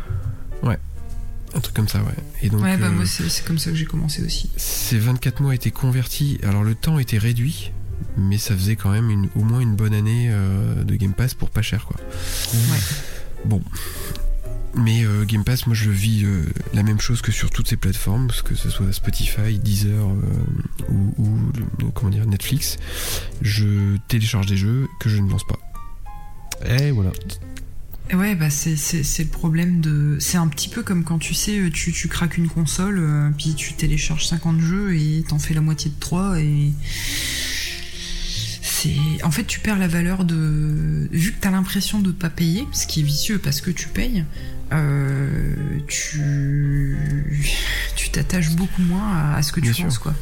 Un 1.54 1.60
truc 1.60 1.74
comme 1.74 1.88
ça, 1.88 2.00
ouais. 2.02 2.12
Et 2.42 2.50
donc, 2.50 2.60
ouais, 2.62 2.76
bah 2.76 2.88
euh, 2.88 2.92
moi 2.92 3.06
c'est 3.06 3.26
c'est 3.30 3.42
comme 3.42 3.58
ça 3.58 3.70
que 3.70 3.76
j'ai 3.76 3.86
commencé 3.86 4.22
aussi. 4.22 4.50
ces 4.58 4.98
24 4.98 5.40
mois 5.40 5.54
étaient 5.54 5.70
convertis. 5.70 6.38
Alors, 6.42 6.62
le 6.62 6.74
temps 6.74 6.98
était 6.98 7.16
réduit, 7.16 7.72
mais 8.18 8.36
ça 8.36 8.54
faisait 8.54 8.76
quand 8.76 8.90
même 8.90 9.08
une, 9.08 9.30
au 9.34 9.42
moins 9.44 9.60
une 9.60 9.74
bonne 9.74 9.94
année 9.94 10.28
euh, 10.30 10.84
de 10.84 10.94
Game 10.94 11.14
Pass 11.14 11.32
pour 11.32 11.48
pas 11.48 11.62
cher, 11.62 11.86
quoi. 11.86 11.96
Ouais. 12.52 12.78
Bon. 13.46 13.62
Mais 14.74 15.04
euh, 15.04 15.24
Game 15.24 15.44
Pass, 15.44 15.66
moi 15.66 15.74
je 15.74 15.90
vis 15.90 16.24
euh, 16.24 16.44
la 16.74 16.82
même 16.82 17.00
chose 17.00 17.22
que 17.22 17.32
sur 17.32 17.50
toutes 17.50 17.68
ces 17.68 17.76
plateformes, 17.76 18.28
que 18.44 18.54
ce 18.54 18.70
soit 18.70 18.92
Spotify, 18.92 19.58
Deezer 19.58 20.06
euh, 20.08 20.92
ou, 21.18 21.36
le- 21.80 21.90
comment 21.94 22.10
dire, 22.10 22.26
Netflix. 22.26 22.76
Je 23.42 23.96
télécharge 24.08 24.46
des 24.46 24.56
jeux 24.56 24.86
que 25.00 25.08
je 25.08 25.16
ne 25.20 25.30
lance 25.30 25.44
pas. 25.46 25.58
Et 26.66 26.90
voilà. 26.90 27.10
Ouais, 28.14 28.34
bah 28.34 28.48
c'est 28.50 28.72
le 29.18 29.28
problème 29.28 29.80
de. 29.80 30.16
C'est 30.20 30.38
un 30.38 30.48
petit 30.48 30.68
peu 30.68 30.82
comme 30.82 31.04
quand 31.04 31.18
tu 31.18 31.34
sais, 31.34 31.70
tu, 31.72 31.92
tu 31.92 32.08
craques 32.08 32.38
une 32.38 32.48
console, 32.48 33.32
puis 33.36 33.54
tu 33.54 33.74
télécharges 33.74 34.26
50 34.26 34.60
jeux 34.60 34.96
et 34.96 35.24
t'en 35.28 35.38
fais 35.38 35.52
la 35.54 35.60
moitié 35.60 35.90
de 35.90 35.98
3 36.00 36.40
et. 36.40 36.72
C'est. 38.82 38.94
En 39.24 39.30
fait, 39.30 39.44
tu 39.44 39.60
perds 39.60 39.78
la 39.78 39.88
valeur 39.88 40.24
de. 40.24 41.08
Vu 41.10 41.32
que 41.32 41.40
t'as 41.40 41.50
l'impression 41.50 42.00
de 42.00 42.12
pas 42.12 42.30
payer, 42.30 42.66
ce 42.72 42.86
qui 42.86 43.00
est 43.00 43.04
vicieux 43.04 43.38
parce 43.38 43.60
que 43.60 43.70
tu 43.70 43.88
payes, 43.88 44.24
euh, 44.72 45.54
tu. 45.88 46.96
Tu 47.96 48.10
t'attaches 48.10 48.50
beaucoup 48.50 48.82
moins 48.82 49.12
à, 49.12 49.36
à 49.36 49.42
ce 49.42 49.52
que 49.52 49.60
tu 49.60 49.64
Bien 49.66 49.72
sûr. 49.72 49.84
penses, 49.86 49.98
quoi. 49.98 50.14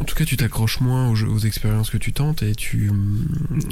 En 0.00 0.04
tout 0.04 0.16
cas, 0.16 0.24
tu 0.24 0.36
t'accroches 0.36 0.80
moins 0.80 1.08
aux, 1.08 1.14
jeux- 1.14 1.28
aux 1.28 1.38
expériences 1.38 1.88
que 1.88 1.98
tu 1.98 2.12
tentes 2.12 2.42
et 2.42 2.54
tu. 2.56 2.90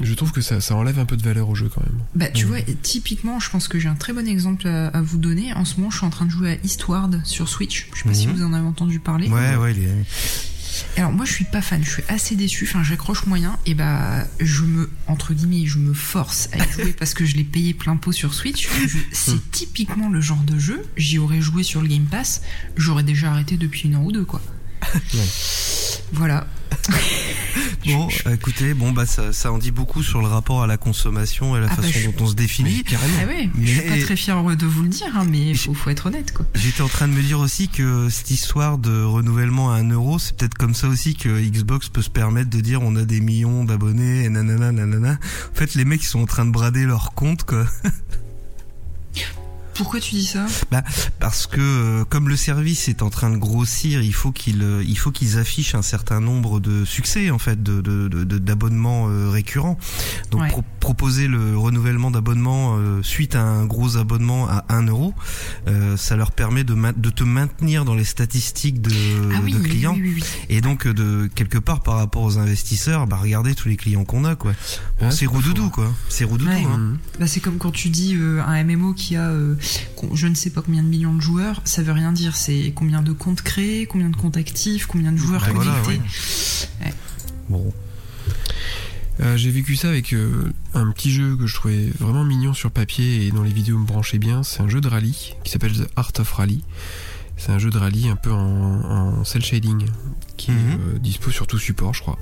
Je 0.02 0.14
trouve 0.14 0.30
que 0.32 0.40
ça, 0.40 0.60
ça 0.60 0.76
enlève 0.76 0.98
un 1.00 1.04
peu 1.04 1.16
de 1.16 1.22
valeur 1.22 1.48
au 1.48 1.54
jeu 1.56 1.68
quand 1.68 1.82
même. 1.82 1.98
Bah, 2.14 2.28
tu 2.28 2.44
vois, 2.46 2.58
typiquement, 2.82 3.40
je 3.40 3.50
pense 3.50 3.66
que 3.66 3.78
j'ai 3.80 3.88
un 3.88 3.94
très 3.96 4.12
bon 4.12 4.26
exemple 4.28 4.68
à, 4.68 4.88
à 4.88 5.02
vous 5.02 5.18
donner. 5.18 5.52
En 5.54 5.64
ce 5.64 5.76
moment, 5.78 5.90
je 5.90 5.96
suis 5.98 6.06
en 6.06 6.10
train 6.10 6.26
de 6.26 6.30
jouer 6.30 6.52
à 6.52 6.56
Eastward 6.64 7.20
sur 7.24 7.48
Switch. 7.48 7.88
Je 7.92 7.98
sais 8.02 8.08
pas 8.08 8.14
si 8.14 8.28
Mhm. 8.28 8.34
vous 8.34 8.42
en 8.44 8.52
avez 8.52 8.66
entendu 8.66 9.00
parler. 9.00 9.28
Ouais, 9.28 9.56
ouais, 9.56 9.72
il 9.76 9.82
est- 9.82 10.06
Alors 10.96 11.12
moi 11.12 11.24
je 11.24 11.32
suis 11.32 11.44
pas 11.44 11.62
fan, 11.62 11.84
je 11.84 11.90
suis 11.90 12.04
assez 12.08 12.36
déçu, 12.36 12.66
enfin 12.68 12.82
j'accroche 12.82 13.26
moyen 13.26 13.58
et 13.66 13.74
bah 13.74 14.26
je 14.40 14.62
me 14.62 14.90
entre 15.06 15.34
guillemets 15.34 15.66
je 15.66 15.78
me 15.78 15.92
force 15.92 16.48
à 16.52 16.58
y 16.58 16.70
jouer 16.72 16.92
parce 16.92 17.14
que 17.14 17.24
je 17.24 17.36
l'ai 17.36 17.44
payé 17.44 17.74
plein 17.74 17.96
pot 17.96 18.12
sur 18.12 18.34
Switch. 18.34 18.68
C'est 19.12 19.50
typiquement 19.50 20.08
le 20.08 20.20
genre 20.20 20.42
de 20.44 20.58
jeu, 20.58 20.82
j'y 20.96 21.18
aurais 21.18 21.40
joué 21.40 21.62
sur 21.62 21.82
le 21.82 21.88
Game 21.88 22.06
Pass, 22.06 22.42
j'aurais 22.76 23.02
déjà 23.02 23.30
arrêté 23.32 23.56
depuis 23.56 23.88
une 23.88 23.96
an 23.96 24.04
ou 24.04 24.12
deux 24.12 24.24
quoi. 24.24 24.40
Voilà. 26.12 26.46
Bon, 27.84 28.08
écoutez, 28.32 28.74
bon 28.74 28.92
bah 28.92 29.06
ça, 29.06 29.32
ça 29.32 29.50
en 29.52 29.58
dit 29.58 29.72
beaucoup 29.72 30.04
sur 30.04 30.20
le 30.20 30.28
rapport 30.28 30.62
à 30.62 30.68
la 30.68 30.76
consommation 30.76 31.56
et 31.56 31.60
la 31.60 31.66
Ah 31.68 31.74
bah, 31.76 31.82
façon 31.82 31.98
je- 31.98 32.10
dont 32.10 32.24
on 32.24 32.26
se 32.28 32.34
définit. 32.34 32.84
carrément. 32.84 33.12
Ah 33.20 33.26
ouais, 33.26 33.50
je 33.60 33.66
suis 33.66 33.80
Mais- 33.80 33.98
pas 33.98 34.04
très 34.04 34.16
fier 34.16 34.56
de 34.56 34.66
vous 34.66 34.82
le 34.84 34.88
dire, 34.88 35.08
hein, 35.16 35.26
mais 35.28 35.52
faut, 35.54 35.74
faut 35.74 35.90
être 35.90 36.06
honnête 36.06 36.32
quoi. 36.32 36.46
J'étais 36.54 36.80
en 36.82 36.88
train 36.88 37.08
de 37.08 37.12
me 37.12 37.20
dire 37.22 37.40
aussi 37.40 37.68
que 37.68 38.08
cette 38.08 38.30
histoire 38.30 38.78
de 38.78 39.02
renouvellement 39.02 39.72
à 39.72 39.78
1 39.78 39.90
euro, 39.90 40.20
c'est 40.20 40.36
peut-être 40.36 40.54
comme 40.54 40.74
ça 40.74 40.86
aussi 40.86 41.16
que 41.16 41.28
Xbox 41.40 41.88
peut 41.88 42.02
se 42.02 42.10
permettre 42.10 42.50
de 42.50 42.60
dire 42.60 42.80
on 42.82 42.94
a 42.94 43.02
des 43.02 43.20
millions 43.20 43.64
d'abonnés 43.64 44.24
et 44.24 44.28
nanana 44.28 44.70
nanana. 44.70 45.18
En 45.52 45.54
fait, 45.58 45.74
les 45.74 45.84
mecs 45.84 46.02
ils 46.04 46.06
sont 46.06 46.20
en 46.22 46.26
train 46.26 46.46
de 46.46 46.52
brader 46.52 46.84
leur 46.84 47.14
compte 47.14 47.42
quoi. 47.42 47.66
Pourquoi 49.74 50.00
tu 50.00 50.14
dis 50.14 50.26
ça? 50.26 50.46
Bah, 50.70 50.82
Parce 51.18 51.46
que 51.46 51.60
euh, 51.60 52.04
comme 52.04 52.28
le 52.28 52.36
service 52.36 52.88
est 52.88 53.02
en 53.02 53.10
train 53.10 53.30
de 53.30 53.36
grossir, 53.36 54.02
il 54.02 54.14
faut 54.14 54.32
qu'ils 54.32 54.62
euh, 54.62 54.84
il 54.86 54.98
faut 54.98 55.10
qu'ils 55.10 55.38
affichent 55.38 55.74
un 55.74 55.82
certain 55.82 56.20
nombre 56.20 56.60
de 56.60 56.84
succès 56.84 57.30
en 57.30 57.38
fait 57.38 57.62
de 57.62 57.80
d'abonnements 58.38 59.08
de, 59.08 59.24
de, 59.24 59.28
récurrents. 59.28 59.78
Donc 60.30 60.42
proposer 60.80 61.28
le 61.28 61.56
renouvellement 61.56 62.10
d'abonnement 62.10 62.76
suite 63.02 63.34
à 63.36 63.42
un 63.42 63.64
gros 63.66 63.96
abonnement 63.96 64.48
à 64.48 64.64
1 64.68 64.86
euro, 64.86 65.14
ça 65.96 66.16
leur 66.16 66.32
permet 66.32 66.64
de, 66.64 66.76
de 66.96 67.10
te 67.10 67.24
maintenir 67.24 67.84
dans 67.84 67.94
les 67.94 68.04
statistiques 68.04 68.80
de, 68.80 68.90
ah 69.34 69.40
de 69.40 69.58
clients. 69.58 69.96
et 70.48 70.60
donc 70.60 70.88
de 70.88 71.28
quelque 71.34 71.58
part 71.58 71.82
par 71.82 71.96
rapport 71.96 72.22
aux 72.22 72.38
investisseurs, 72.38 73.06
bah 73.06 73.18
regardez 73.20 73.54
tous 73.54 73.68
les 73.68 73.76
clients 73.76 74.04
qu'on 74.04 74.24
a 74.24 74.34
quoi. 74.34 74.52
c'est 75.10 75.26
roudoudou 75.26 75.70
quoi. 75.70 75.92
C'est 76.08 76.24
roudoudou. 76.24 76.50
Hein. 76.50 76.96
Bah, 77.18 77.26
c'est 77.26 77.40
comme 77.40 77.58
quand 77.58 77.70
tu 77.72 77.88
dis 77.88 78.16
un 78.46 78.64
MMO 78.64 78.94
qui 78.94 79.16
a 79.16 79.32
je 80.14 80.26
ne 80.26 80.34
sais 80.34 80.50
pas 80.50 80.62
combien 80.62 80.82
de 80.82 80.88
millions 80.88 81.14
de 81.14 81.20
joueurs, 81.20 81.60
ça 81.64 81.82
veut 81.82 81.92
rien 81.92 82.12
dire. 82.12 82.36
C'est 82.36 82.72
combien 82.74 83.02
de 83.02 83.12
comptes 83.12 83.42
créés, 83.42 83.86
combien 83.86 84.10
de 84.10 84.16
comptes 84.16 84.36
actifs, 84.36 84.86
combien 84.86 85.12
de 85.12 85.16
joueurs 85.16 85.42
bah 85.42 85.52
connectés. 85.52 86.00
Bon. 87.48 87.72
Euh, 89.20 89.36
j'ai 89.36 89.50
vécu 89.50 89.76
ça 89.76 89.88
avec 89.88 90.14
euh, 90.14 90.52
un 90.74 90.90
petit 90.90 91.12
jeu 91.12 91.36
que 91.36 91.46
je 91.46 91.54
trouvais 91.54 91.90
vraiment 91.98 92.24
mignon 92.24 92.54
sur 92.54 92.70
papier 92.70 93.26
et 93.26 93.30
dans 93.30 93.42
les 93.42 93.52
vidéos 93.52 93.78
me 93.78 93.86
branchait 93.86 94.18
bien. 94.18 94.42
C'est 94.42 94.62
un 94.62 94.68
jeu 94.68 94.80
de 94.80 94.88
rallye 94.88 95.34
qui 95.44 95.52
s'appelle 95.52 95.72
The 95.72 95.88
Art 95.96 96.12
of 96.18 96.32
Rally. 96.32 96.64
C'est 97.36 97.52
un 97.52 97.58
jeu 97.58 97.70
de 97.70 97.78
rallye 97.78 98.08
un 98.08 98.16
peu 98.16 98.32
en, 98.32 99.24
cel 99.24 99.44
shading 99.44 99.86
qui 100.36 100.50
est 100.50 100.54
mhm. 100.54 100.80
euh, 100.94 100.98
dispo 100.98 101.30
sur 101.30 101.46
tout 101.46 101.58
support, 101.58 101.92
je 101.94 102.00
crois. 102.00 102.18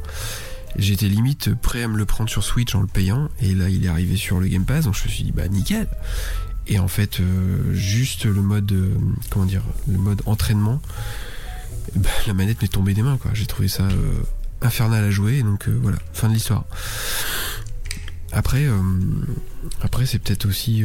J'étais 0.76 1.08
limite 1.08 1.54
prêt 1.54 1.82
à 1.82 1.88
me 1.88 1.96
le 1.96 2.06
prendre 2.06 2.30
sur 2.30 2.44
Switch 2.44 2.74
en 2.74 2.80
le 2.80 2.86
payant 2.86 3.28
et 3.40 3.54
là 3.54 3.68
il 3.68 3.84
est 3.84 3.88
arrivé 3.88 4.16
sur 4.16 4.38
le 4.38 4.46
Game 4.46 4.64
Pass 4.64 4.84
donc 4.84 4.94
je 4.94 5.04
me 5.04 5.08
suis 5.08 5.24
dit 5.24 5.32
bah 5.32 5.48
nickel. 5.48 5.88
Et 6.70 6.78
en 6.78 6.86
fait, 6.86 7.18
euh, 7.18 7.74
juste 7.74 8.24
le 8.24 8.40
mode, 8.40 8.70
euh, 8.70 8.94
comment 9.28 9.44
dire, 9.44 9.64
le 9.88 9.98
mode 9.98 10.22
entraînement, 10.24 10.80
bah, 11.96 12.08
la 12.28 12.32
manette 12.32 12.62
m'est 12.62 12.68
tombée 12.68 12.94
des 12.94 13.02
mains. 13.02 13.18
J'ai 13.34 13.46
trouvé 13.46 13.66
ça 13.66 13.82
euh, 13.82 14.22
infernal 14.62 15.04
à 15.04 15.10
jouer, 15.10 15.42
donc 15.42 15.68
voilà, 15.68 15.98
fin 16.12 16.28
de 16.28 16.34
l'histoire. 16.34 16.64
Après, 18.30 18.68
après 19.82 20.06
c'est 20.06 20.20
peut-être 20.20 20.46
aussi 20.46 20.84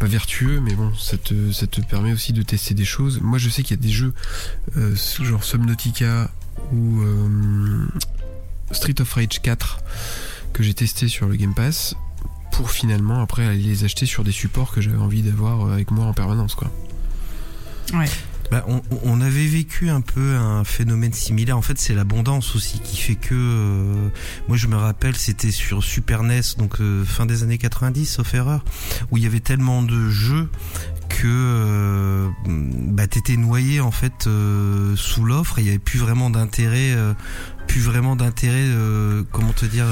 pas 0.00 0.06
vertueux, 0.06 0.58
mais 0.58 0.74
bon, 0.74 0.92
ça 0.96 1.16
te, 1.16 1.52
ça 1.52 1.68
te 1.68 1.80
permet 1.80 2.12
aussi 2.12 2.32
de 2.32 2.42
tester 2.42 2.74
des 2.74 2.84
choses. 2.84 3.20
Moi, 3.20 3.38
je 3.38 3.48
sais 3.48 3.62
qu'il 3.62 3.76
y 3.76 3.78
a 3.78 3.82
des 3.82 3.92
jeux 3.92 4.12
genre 5.20 5.44
Subnautica 5.44 6.32
ou 6.72 7.00
Street 8.72 9.00
of 9.00 9.12
Rage 9.12 9.40
4 9.40 9.78
que 10.52 10.64
j'ai 10.64 10.74
testé 10.74 11.06
sur 11.06 11.28
le 11.28 11.36
Game 11.36 11.54
Pass 11.54 11.94
pour 12.52 12.70
finalement 12.70 13.20
après 13.22 13.46
aller 13.46 13.62
les 13.62 13.84
acheter 13.84 14.06
sur 14.06 14.24
des 14.24 14.32
supports 14.32 14.72
que 14.72 14.80
j'avais 14.80 14.98
envie 14.98 15.22
d'avoir 15.22 15.66
euh, 15.66 15.72
avec 15.72 15.90
moi 15.90 16.06
en 16.06 16.12
permanence 16.12 16.54
quoi. 16.54 16.70
Ouais. 17.94 18.06
Bah, 18.50 18.64
on, 19.04 19.20
avait 19.20 19.46
vécu 19.46 19.90
un 19.90 20.00
peu 20.00 20.34
un 20.34 20.64
phénomène 20.64 21.12
similaire. 21.12 21.58
En 21.58 21.62
fait, 21.62 21.78
c'est 21.78 21.92
l'abondance 21.92 22.56
aussi 22.56 22.80
qui 22.80 22.96
fait 22.96 23.14
que. 23.14 23.34
Euh, 23.34 24.08
moi, 24.48 24.56
je 24.56 24.68
me 24.68 24.76
rappelle, 24.76 25.16
c'était 25.16 25.50
sur 25.50 25.84
Super 25.84 26.22
NES, 26.22 26.40
donc 26.56 26.80
euh, 26.80 27.04
fin 27.04 27.26
des 27.26 27.42
années 27.42 27.58
90, 27.58 28.06
sauf 28.06 28.32
erreur, 28.32 28.64
où 29.10 29.18
il 29.18 29.22
y 29.22 29.26
avait 29.26 29.40
tellement 29.40 29.82
de 29.82 30.08
jeux 30.08 30.48
que 31.10 32.30
bah, 32.46 33.06
t'étais 33.06 33.36
noyé 33.36 33.80
en 33.80 33.90
fait 33.90 34.28
sous 34.96 35.24
l'offre. 35.24 35.58
Il 35.58 35.66
y 35.66 35.68
avait 35.68 35.78
plus 35.78 35.98
vraiment 35.98 36.30
d'intérêt, 36.30 36.96
plus 37.66 37.82
vraiment 37.82 38.16
d'intérêt. 38.16 38.66
comment 39.30 39.52
te 39.52 39.66
dire 39.66 39.86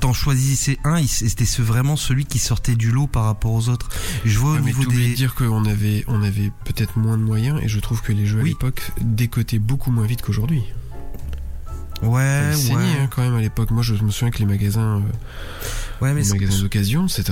t'en 0.00 0.12
choisissais 0.12 0.78
un, 0.84 1.04
c'était 1.06 1.44
vraiment 1.62 1.96
celui 1.96 2.24
qui 2.24 2.38
sortait 2.38 2.74
du 2.74 2.90
lot 2.90 3.06
par 3.06 3.24
rapport 3.24 3.52
aux 3.52 3.68
autres. 3.68 3.88
Je 4.24 4.38
vois 4.38 4.52
au 4.52 4.60
niveau 4.60 4.84
des. 4.84 5.14
dire 5.14 5.34
qu'on 5.34 5.64
avait, 5.64 6.04
on 6.06 6.22
avait 6.22 6.50
peut-être 6.64 6.96
moins 6.98 7.16
de 7.16 7.22
moyens 7.22 7.60
et 7.62 7.68
je 7.68 7.80
trouve 7.80 8.02
que 8.02 8.12
les 8.12 8.26
jeux 8.26 8.40
à 8.40 8.44
l'époque 8.44 8.90
décotaient 9.00 9.58
beaucoup 9.58 9.90
moins 9.90 10.06
vite 10.06 10.22
qu'aujourd'hui. 10.22 10.62
Ouais, 12.02 12.08
ouais. 12.08 12.74
Hein, 12.74 13.08
quand 13.10 13.22
même 13.22 13.34
à 13.34 13.40
l'époque. 13.40 13.70
Moi, 13.70 13.82
je 13.82 13.94
me 13.94 14.10
souviens 14.10 14.30
que 14.30 14.38
les 14.38 14.44
magasins, 14.44 14.96
euh, 14.96 16.04
ouais, 16.04 16.12
mais 16.12 16.22
les 16.22 16.28
magasins 16.28 16.60
d'occasion, 16.60 17.08
ça 17.08 17.22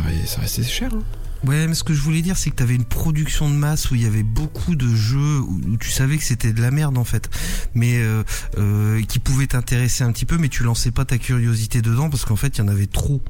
restait 0.41 0.63
cher. 0.63 0.91
Hein. 0.95 1.03
Ouais, 1.47 1.67
mais 1.67 1.75
ce 1.75 1.85
que 1.85 1.93
je 1.93 2.01
voulais 2.01 2.23
dire, 2.23 2.39
c'est 2.39 2.49
que 2.49 2.57
t'avais 2.57 2.75
une 2.75 2.87
production 2.87 3.51
de 3.51 3.55
masse 3.55 3.91
où 3.91 3.95
il 3.95 4.03
y 4.03 4.07
avait 4.07 4.23
beaucoup 4.23 4.77
de 4.77 4.95
jeux 4.95 5.41
où, 5.41 5.77
tu 5.79 5.91
savais 5.91 6.17
que 6.17 6.25
c'était 6.25 6.55
de 6.55 6.63
la 6.63 6.71
merde 6.71 6.97
en 6.97 7.05
fait, 7.05 7.29
mais 7.75 7.99
euh, 7.99 8.23
euh, 8.57 9.03
qui 9.03 9.19
pouvaient 9.19 9.49
t'intéresser 9.49 10.05
un 10.05 10.13
petit 10.13 10.25
peu, 10.25 10.39
mais 10.39 10.49
tu 10.49 10.63
lançais 10.63 10.91
pas 10.91 11.05
ta 11.05 11.19
curiosité 11.19 11.83
dedans 11.83 12.09
parce 12.09 12.25
qu'en 12.25 12.37
fait 12.37 12.57
il 12.57 12.61
y 12.61 12.65
en 12.65 12.69
avait 12.69 12.87
trop. 12.87 13.21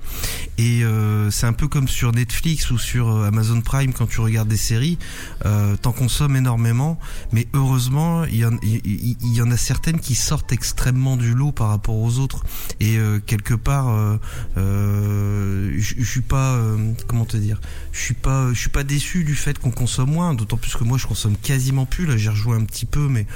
Et 0.59 0.85
euh, 0.85 1.33
c'est 1.33 1.47
un 1.47 1.53
peu 1.53 1.67
comme 1.67 1.89
sur 1.89 2.13
Netflix 2.13 2.71
ou 2.71 2.79
sur 2.79 3.09
euh, 3.09 3.27
Amazon 3.27 3.61
Prime 3.61 3.93
quand 3.93 4.07
tu 4.07 4.21
regardes 4.21 4.49
des 4.49 4.57
séries, 4.57 4.97
euh, 5.45 5.77
t'en 5.77 5.91
consommes 5.91 6.37
énormément, 6.37 7.01
mais 7.33 7.49
heureusement 7.53 8.25
il 8.27 8.37
y, 8.37 8.45
en, 8.45 8.57
y 8.63 9.43
en 9.43 9.51
a 9.51 9.57
certaines 9.57 9.99
qui 9.99 10.15
sortent 10.15 10.53
extrêmement 10.53 11.17
du 11.17 11.35
lot 11.35 11.51
par 11.51 11.69
rapport 11.69 11.97
aux 11.97 12.21
autres. 12.21 12.45
Et 12.79 12.97
euh, 12.97 13.19
quelque 13.19 13.55
part, 13.55 14.19
je 14.57 16.05
suis 16.05 16.21
pas, 16.21 16.61
comment 17.09 17.25
te 17.25 17.37
dire 17.37 17.61
suis 18.05 18.15
pas, 18.15 18.53
je 18.53 18.59
suis 18.59 18.71
pas 18.71 18.85
déçu 18.85 19.25
du 19.25 19.35
fait 19.35 19.59
qu'on 19.59 19.71
consomme 19.71 20.11
moins, 20.11 20.35
d'autant 20.35 20.57
plus 20.57 20.75
que 20.77 20.85
moi 20.85 20.99
je 20.99 21.07
consomme 21.07 21.37
quasiment 21.37 21.87
plus. 21.87 22.07
Là, 22.07 22.17
j'ai 22.17 22.31
rejoué 22.31 22.57
un 22.57 22.65
petit 22.65 22.87
peu, 22.87 23.09
mais 23.09 23.27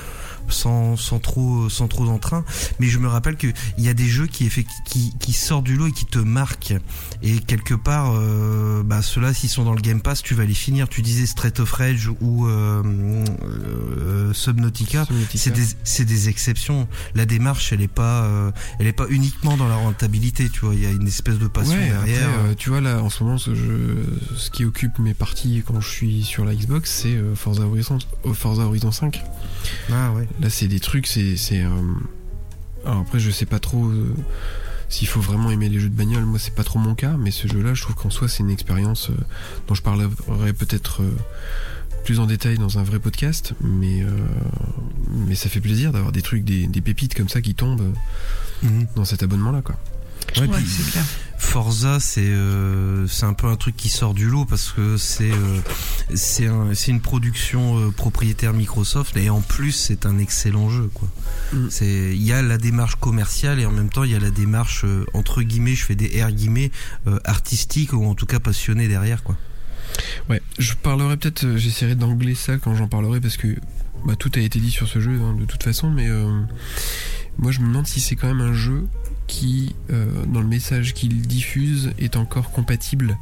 sans, 0.52 0.96
sans 0.96 1.18
trop 1.18 1.68
sans 1.68 1.88
trop 1.88 2.06
d'entrain. 2.06 2.44
Mais 2.78 2.86
je 2.86 2.98
me 2.98 3.08
rappelle 3.08 3.36
que 3.36 3.48
il 3.76 3.84
y 3.84 3.88
a 3.88 3.94
des 3.94 4.08
jeux 4.08 4.26
qui, 4.26 4.50
qui 4.84 5.14
qui 5.18 5.32
sortent 5.32 5.64
du 5.64 5.76
lot 5.76 5.86
et 5.86 5.92
qui 5.92 6.06
te 6.06 6.18
marquent. 6.18 6.74
Et 7.22 7.38
quelque 7.40 7.74
part 7.74 8.12
euh, 8.14 8.82
bah 8.82 9.02
ceux-là 9.02 9.34
s'ils 9.34 9.48
sont 9.48 9.64
dans 9.64 9.74
le 9.74 9.80
Game 9.80 10.00
Pass 10.00 10.22
tu 10.22 10.34
vas 10.34 10.44
les 10.44 10.54
finir. 10.54 10.88
Tu 10.88 11.02
disais 11.02 11.26
Street 11.26 11.60
of 11.60 11.70
Rage 11.72 12.10
ou 12.20 12.46
euh, 12.46 12.82
euh, 12.82 14.32
Subnautica, 14.32 15.06
c'est 15.34 15.52
des 15.52 15.64
c'est 15.84 16.04
des 16.04 16.28
exceptions. 16.28 16.88
La 17.14 17.26
démarche 17.26 17.72
elle 17.72 17.82
est 17.82 17.88
pas 17.88 18.28
elle 18.78 18.86
est 18.86 18.92
pas 18.92 19.06
uniquement 19.08 19.56
dans 19.56 19.68
la 19.68 19.76
rentabilité 19.76 20.48
tu 20.48 20.60
vois. 20.60 20.74
Il 20.74 20.82
y 20.82 20.86
a 20.86 20.90
une 20.90 21.06
espèce 21.06 21.38
de 21.38 21.48
passion 21.48 21.76
derrière. 21.76 22.28
tu 22.56 22.70
vois 22.70 22.80
là 22.80 23.02
en 23.02 23.10
ce 23.10 23.24
moment 23.24 23.38
ce, 23.38 23.54
jeu, 23.54 24.04
ce 24.36 24.50
qui 24.50 24.64
occupe 24.64 24.98
mes 24.98 25.14
parties 25.14 25.62
quand 25.66 25.80
je 25.80 25.88
suis 25.88 26.24
sur 26.24 26.44
la 26.44 26.54
Xbox 26.54 26.90
c'est 26.90 27.16
Forza 27.34 27.62
Horizon 27.62 27.98
Forza 28.34 28.62
Horizon 28.62 28.92
5 28.92 29.22
ah 29.92 30.12
ouais 30.12 30.28
Là, 30.40 30.50
c'est 30.50 30.68
des 30.68 30.80
trucs, 30.80 31.06
c'est. 31.06 31.36
Euh... 31.52 31.68
Alors 32.84 33.00
après, 33.00 33.18
je 33.18 33.30
sais 33.30 33.46
pas 33.46 33.58
trop 33.58 33.86
euh, 33.86 34.14
s'il 34.88 35.08
faut 35.08 35.20
vraiment 35.20 35.50
aimer 35.50 35.68
les 35.68 35.80
jeux 35.80 35.88
de 35.88 35.94
bagnole. 35.94 36.24
Moi, 36.24 36.38
c'est 36.38 36.54
pas 36.54 36.64
trop 36.64 36.78
mon 36.78 36.94
cas, 36.94 37.16
mais 37.18 37.30
ce 37.30 37.48
jeu-là, 37.48 37.74
je 37.74 37.82
trouve 37.82 37.96
qu'en 37.96 38.10
soi, 38.10 38.28
c'est 38.28 38.42
une 38.42 38.50
expérience 38.50 39.10
euh, 39.10 39.14
dont 39.66 39.74
je 39.74 39.82
parlerai 39.82 40.08
peut-être 40.52 41.02
plus 42.04 42.20
en 42.20 42.26
détail 42.26 42.56
dans 42.56 42.78
un 42.78 42.82
vrai 42.82 43.00
podcast, 43.00 43.52
mais, 43.60 44.02
mais 45.10 45.34
ça 45.34 45.50
fait 45.50 45.60
plaisir 45.60 45.92
d'avoir 45.92 46.10
des 46.10 46.22
trucs, 46.22 46.42
des, 46.42 46.80
pépites 46.80 47.14
comme 47.14 47.28
ça 47.28 47.42
qui 47.42 47.54
tombent 47.54 47.92
mhm. 48.62 48.86
dans 48.96 49.04
cet 49.04 49.22
abonnement-là, 49.22 49.60
quoi. 49.60 49.76
Ouais, 50.36 50.48
c'est 50.66 50.90
clair. 50.90 51.04
Forza, 51.38 52.00
c'est 52.00 52.20
euh, 52.20 53.06
c'est 53.06 53.24
un 53.24 53.32
peu 53.32 53.46
un 53.46 53.56
truc 53.56 53.76
qui 53.76 53.88
sort 53.88 54.12
du 54.12 54.26
lot 54.28 54.44
parce 54.44 54.72
que 54.72 54.96
c'est 54.96 55.30
euh, 55.30 55.60
c'est 56.12 56.46
un, 56.46 56.74
c'est 56.74 56.90
une 56.90 57.00
production 57.00 57.78
euh, 57.78 57.90
propriétaire 57.90 58.52
Microsoft 58.52 59.16
et 59.16 59.30
en 59.30 59.40
plus 59.40 59.72
c'est 59.72 60.04
un 60.04 60.18
excellent 60.18 60.68
jeu 60.68 60.90
quoi. 60.92 61.08
Mm. 61.52 61.66
C'est 61.70 62.10
il 62.12 62.22
y 62.22 62.32
a 62.32 62.42
la 62.42 62.58
démarche 62.58 62.96
commerciale 62.96 63.60
et 63.60 63.66
en 63.66 63.70
même 63.70 63.88
temps 63.88 64.02
il 64.02 64.10
y 64.10 64.16
a 64.16 64.18
la 64.18 64.30
démarche 64.30 64.84
entre 65.14 65.42
guillemets, 65.42 65.76
je 65.76 65.84
fais 65.84 65.94
des 65.94 66.22
R 66.22 66.32
guillemets 66.32 66.72
artistique 67.24 67.92
ou 67.92 68.04
en 68.04 68.14
tout 68.14 68.26
cas 68.26 68.40
passionné 68.40 68.88
derrière 68.88 69.22
quoi. 69.22 69.36
Ouais, 70.28 70.42
je 70.58 70.74
parlerai 70.74 71.16
peut-être, 71.16 71.56
j'essaierai 71.56 71.94
d'angler 71.94 72.34
ça 72.34 72.58
quand 72.58 72.74
j'en 72.74 72.88
parlerai 72.88 73.20
parce 73.20 73.36
que 73.36 73.56
bah, 74.04 74.16
tout 74.16 74.30
a 74.34 74.40
été 74.40 74.58
dit 74.58 74.70
sur 74.70 74.86
ce 74.88 75.00
jeu 75.00 75.18
hein, 75.22 75.34
de 75.38 75.44
toute 75.44 75.62
façon, 75.62 75.88
mais 75.88 76.08
moi 77.38 77.52
je 77.52 77.60
me 77.60 77.68
demande 77.68 77.86
si 77.86 78.00
c'est 78.00 78.16
quand 78.16 78.28
même 78.28 78.42
un 78.42 78.54
jeu 78.54 78.86
qui, 79.28 79.76
euh, 79.90 80.24
dans 80.26 80.40
le 80.40 80.48
message 80.48 80.94
qu'il 80.94 81.20
diffuse, 81.20 81.92
est 82.00 82.16
encore 82.16 82.50
compatible 82.50 83.16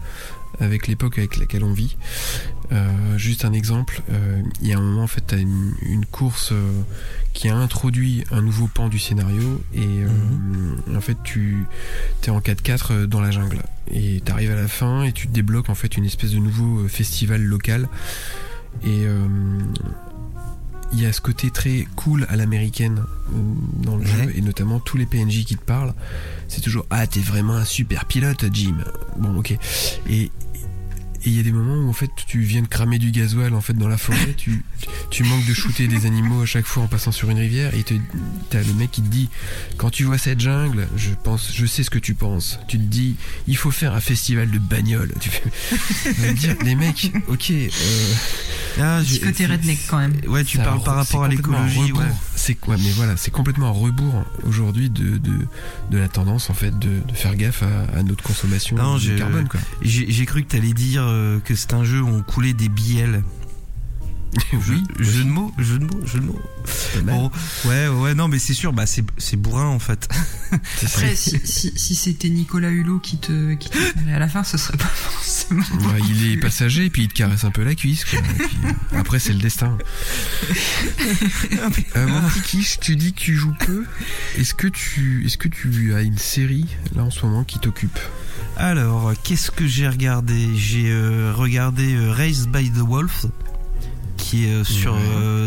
avec 0.58 0.86
l'époque 0.86 1.18
avec 1.18 1.36
laquelle 1.36 1.64
on 1.64 1.74
vit. 1.74 1.98
Euh, 2.72 3.18
juste 3.18 3.44
un 3.44 3.52
exemple, 3.52 4.00
euh, 4.10 4.40
il 4.62 4.68
y 4.68 4.72
a 4.72 4.78
un 4.78 4.80
moment 4.80 5.02
en 5.02 5.06
fait, 5.06 5.22
tu 5.26 5.34
as 5.34 5.38
une, 5.38 6.06
course 6.10 6.54
qui 7.34 7.48
a 7.50 7.56
introduit 7.56 8.24
un 8.30 8.40
nouveau 8.40 8.68
pan 8.68 8.88
du 8.88 8.98
scénario 8.98 9.60
et 9.74 9.86
mhm. 9.86 10.96
en 10.96 11.00
fait 11.00 11.18
tu 11.24 11.66
es 12.24 12.30
en 12.30 12.40
4x4 12.40 13.04
dans 13.04 13.20
la 13.20 13.30
jungle 13.30 13.62
et 13.92 14.22
tu 14.24 14.32
arrives 14.32 14.52
à 14.52 14.54
la 14.54 14.68
fin 14.68 15.02
et 15.02 15.12
tu 15.12 15.26
débloques 15.26 15.68
en 15.68 15.74
fait 15.74 15.96
une 15.96 16.04
espèce 16.06 16.30
de 16.30 16.38
nouveau 16.38 16.88
festival 16.88 17.42
local 17.42 17.88
et 18.84 19.06
il 20.92 21.02
y 21.02 21.06
a 21.06 21.12
ce 21.12 21.20
côté 21.20 21.50
très 21.50 21.86
cool 21.96 22.26
à 22.28 22.36
l'américaine 22.36 23.02
dans 23.82 23.96
le 23.96 24.04
jeu 24.04 24.32
et 24.34 24.40
notamment 24.40 24.78
tous 24.78 24.96
les 24.96 25.06
PNJ 25.06 25.44
qui 25.44 25.56
te 25.56 25.64
parlent. 25.64 25.94
C'est 26.48 26.60
toujours 26.60 26.86
ah 26.90 27.06
t'es 27.06 27.20
vraiment 27.20 27.54
un 27.54 27.64
super 27.64 28.04
pilote 28.04 28.44
Jim. 28.52 28.76
Bon 29.16 29.38
ok. 29.38 29.56
Et 30.08 30.30
il 31.30 31.36
y 31.36 31.40
a 31.40 31.42
des 31.42 31.52
moments 31.52 31.74
où 31.74 31.88
en 31.88 31.92
fait 31.92 32.10
tu 32.26 32.40
viens 32.40 32.62
de 32.62 32.66
cramer 32.66 32.98
du 32.98 33.10
gasoil 33.10 33.54
en 33.54 33.60
fait 33.60 33.74
dans 33.74 33.88
la 33.88 33.98
forêt, 33.98 34.34
tu, 34.36 34.64
tu 35.10 35.24
manques 35.24 35.46
de 35.46 35.54
shooter 35.54 35.88
des 35.88 36.06
animaux 36.06 36.42
à 36.42 36.46
chaque 36.46 36.66
fois 36.66 36.84
en 36.84 36.86
passant 36.86 37.12
sur 37.12 37.30
une 37.30 37.38
rivière 37.38 37.74
et 37.74 37.84
t'as 37.84 38.62
le 38.62 38.72
mec 38.74 38.90
qui 38.90 39.02
te 39.02 39.08
dit 39.08 39.28
quand 39.76 39.90
tu 39.90 40.04
vois 40.04 40.18
cette 40.18 40.40
jungle, 40.40 40.86
je 40.96 41.10
pense, 41.22 41.52
je 41.54 41.66
sais 41.66 41.82
ce 41.82 41.90
que 41.90 41.98
tu 41.98 42.14
penses. 42.14 42.58
Tu 42.68 42.78
te 42.78 42.82
dis 42.82 43.16
il 43.46 43.56
faut 43.56 43.70
faire 43.70 43.94
un 43.94 44.00
festival 44.00 44.50
de 44.50 44.58
bagnoles. 44.58 45.12
Tu 45.20 45.30
fais 45.30 46.32
dire 46.34 46.56
les 46.64 46.74
mecs, 46.74 47.12
ok. 47.28 47.50
Euh, 47.50 47.68
ah, 48.80 49.00
Petit 49.02 49.20
côté 49.20 49.46
redneck 49.46 49.78
quand 49.88 49.98
même. 49.98 50.14
Ouais, 50.28 50.44
tu 50.44 50.58
parles 50.58 50.82
par 50.82 50.96
rapport 50.96 51.24
à 51.24 51.28
l'écologie. 51.28 51.92
Ouais. 51.92 52.04
C'est 52.34 52.54
quoi 52.54 52.76
Mais 52.76 52.90
voilà, 52.90 53.16
c'est 53.16 53.30
complètement 53.30 53.68
un 53.68 53.72
rebours 53.72 54.24
aujourd'hui 54.46 54.90
de, 54.90 55.16
de, 55.18 55.38
de, 55.90 55.98
la 55.98 56.08
tendance 56.08 56.50
en 56.50 56.54
fait 56.54 56.78
de, 56.78 57.00
de 57.06 57.14
faire 57.14 57.34
gaffe 57.34 57.62
à, 57.62 57.98
à 57.98 58.02
notre 58.02 58.22
consommation 58.22 58.76
de 58.76 59.18
carbone. 59.18 59.48
J'ai 59.82 60.26
cru 60.26 60.44
que 60.44 60.50
tu 60.50 60.56
allais 60.56 60.72
dire 60.72 61.02
euh, 61.16 61.40
que 61.40 61.54
c'est 61.54 61.74
un 61.74 61.84
jeu 61.84 62.00
où 62.00 62.08
on 62.08 62.22
coulait 62.22 62.52
des 62.52 62.68
bielles. 62.68 63.22
oui, 64.68 64.82
jeu 64.98 65.24
de 65.24 65.28
mots, 65.28 65.52
jeu 65.58 65.78
de 65.78 65.84
mots, 65.84 66.06
jeu 66.06 66.20
de 66.20 66.24
mots. 66.26 66.40
Bon, 67.04 67.30
ouais, 67.64 67.88
ouais, 67.88 68.14
non, 68.14 68.28
mais 68.28 68.38
c'est 68.38 68.54
sûr, 68.54 68.72
bah 68.72 68.84
c'est 68.86 69.36
bourrin 69.36 69.66
en 69.66 69.78
fait. 69.78 70.08
Après, 70.82 71.14
si, 71.14 71.40
si, 71.44 71.72
si 71.76 71.94
c'était 71.94 72.28
Nicolas 72.28 72.70
Hulot 72.70 72.98
qui 72.98 73.18
te, 73.18 73.54
qui 73.54 73.70
te 73.70 73.76
à 74.10 74.18
la 74.18 74.28
fin, 74.28 74.44
ce 74.44 74.58
serait 74.58 74.76
pas 74.76 74.84
forcément. 74.94 75.62
Ouais, 75.62 76.00
il 76.10 76.32
est 76.32 76.36
passager 76.36 76.86
et 76.86 76.90
puis 76.90 77.04
il 77.04 77.08
te 77.08 77.14
caresse 77.14 77.44
un 77.44 77.50
peu 77.50 77.64
la 77.64 77.74
cuisse. 77.74 78.04
Quoi. 78.04 78.18
Euh, 78.18 78.98
après, 78.98 79.18
c'est 79.18 79.32
le 79.32 79.38
destin. 79.38 79.78
euh, 81.96 82.06
mon 82.06 82.20
petit 82.28 82.40
quiche, 82.42 82.80
tu 82.80 82.96
dis 82.96 83.12
que 83.12 83.20
tu 83.20 83.34
joues 83.36 83.54
peu. 83.58 83.84
Est-ce 84.36 84.54
que 84.54 84.66
tu, 84.66 85.24
est-ce 85.24 85.38
que 85.38 85.48
tu 85.48 85.94
as 85.94 86.02
une 86.02 86.18
série 86.18 86.66
là 86.94 87.04
en 87.04 87.10
ce 87.10 87.24
moment 87.24 87.44
qui 87.44 87.58
t'occupe? 87.58 87.98
Alors, 88.58 89.12
qu'est-ce 89.22 89.50
que 89.50 89.66
j'ai 89.66 89.86
regardé? 89.86 90.56
J'ai 90.56 90.90
euh, 90.90 91.32
regardé 91.34 91.94
euh, 91.94 92.10
Raised 92.10 92.50
by 92.50 92.70
the 92.70 92.78
Wolves 92.78 93.26
qui 94.16 94.46
est 94.46 94.54
euh, 94.54 94.64
sur 94.64 94.96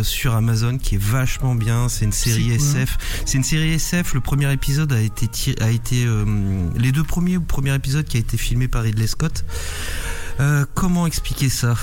sur 0.03 0.35
Amazon 0.35 0.77
qui 0.77 0.95
est 0.95 1.01
vachement 1.01 1.55
bien. 1.55 1.89
C'est 1.89 2.05
une 2.05 2.11
série 2.11 2.51
SF 2.51 3.23
c'est 3.25 3.37
une 3.39 3.43
série 3.43 3.73
SF 3.73 4.13
le 4.13 4.21
premier 4.21 4.53
épisode 4.53 4.93
a 4.93 5.01
été 5.01 5.27
a 5.59 5.71
été 5.71 6.07
les 6.77 6.91
deux 6.91 7.03
premiers 7.03 7.37
ou 7.37 7.41
premier 7.41 7.73
épisode 7.73 8.05
qui 8.05 8.17
a 8.17 8.19
été 8.19 8.37
filmé 8.37 8.67
par 8.67 8.83
Ridley 8.83 9.07
Scott. 9.07 9.43
Comment 10.75 11.07
expliquer 11.07 11.49
ça? 11.49 11.75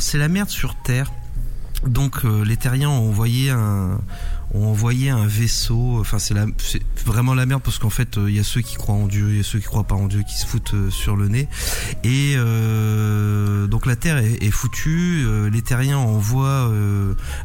C'est 0.00 0.18
la 0.18 0.28
merde 0.28 0.48
sur 0.48 0.74
Terre. 0.82 1.12
Donc 1.86 2.24
les 2.24 2.56
terriens 2.56 2.88
ont 2.88 3.08
envoyé 3.08 3.50
un 3.50 4.00
ont 4.54 4.66
envoyé 4.66 5.10
un 5.10 5.26
vaisseau. 5.26 5.98
Enfin, 6.00 6.18
c'est 6.18 6.34
vraiment 7.04 7.34
la 7.34 7.46
merde 7.46 7.62
parce 7.62 7.78
qu'en 7.78 7.90
fait, 7.90 8.16
il 8.16 8.22
euh, 8.22 8.30
y 8.30 8.38
a 8.38 8.44
ceux 8.44 8.60
qui 8.60 8.76
croient 8.76 8.94
en 8.94 9.06
Dieu, 9.06 9.30
il 9.30 9.36
y 9.38 9.40
a 9.40 9.42
ceux 9.42 9.58
qui 9.58 9.66
croient 9.66 9.84
pas 9.84 9.94
en 9.94 10.06
Dieu, 10.06 10.22
qui 10.28 10.36
se 10.36 10.46
foutent 10.46 10.74
euh, 10.74 10.90
sur 10.90 11.16
le 11.16 11.28
nez. 11.28 11.48
Et 12.04 12.34
euh, 12.36 13.66
donc 13.66 13.86
la 13.86 13.96
Terre 13.96 14.18
est 14.18 14.50
foutue. 14.50 15.24
les 15.50 15.62
Terriens 15.62 15.98
envoient 15.98 16.70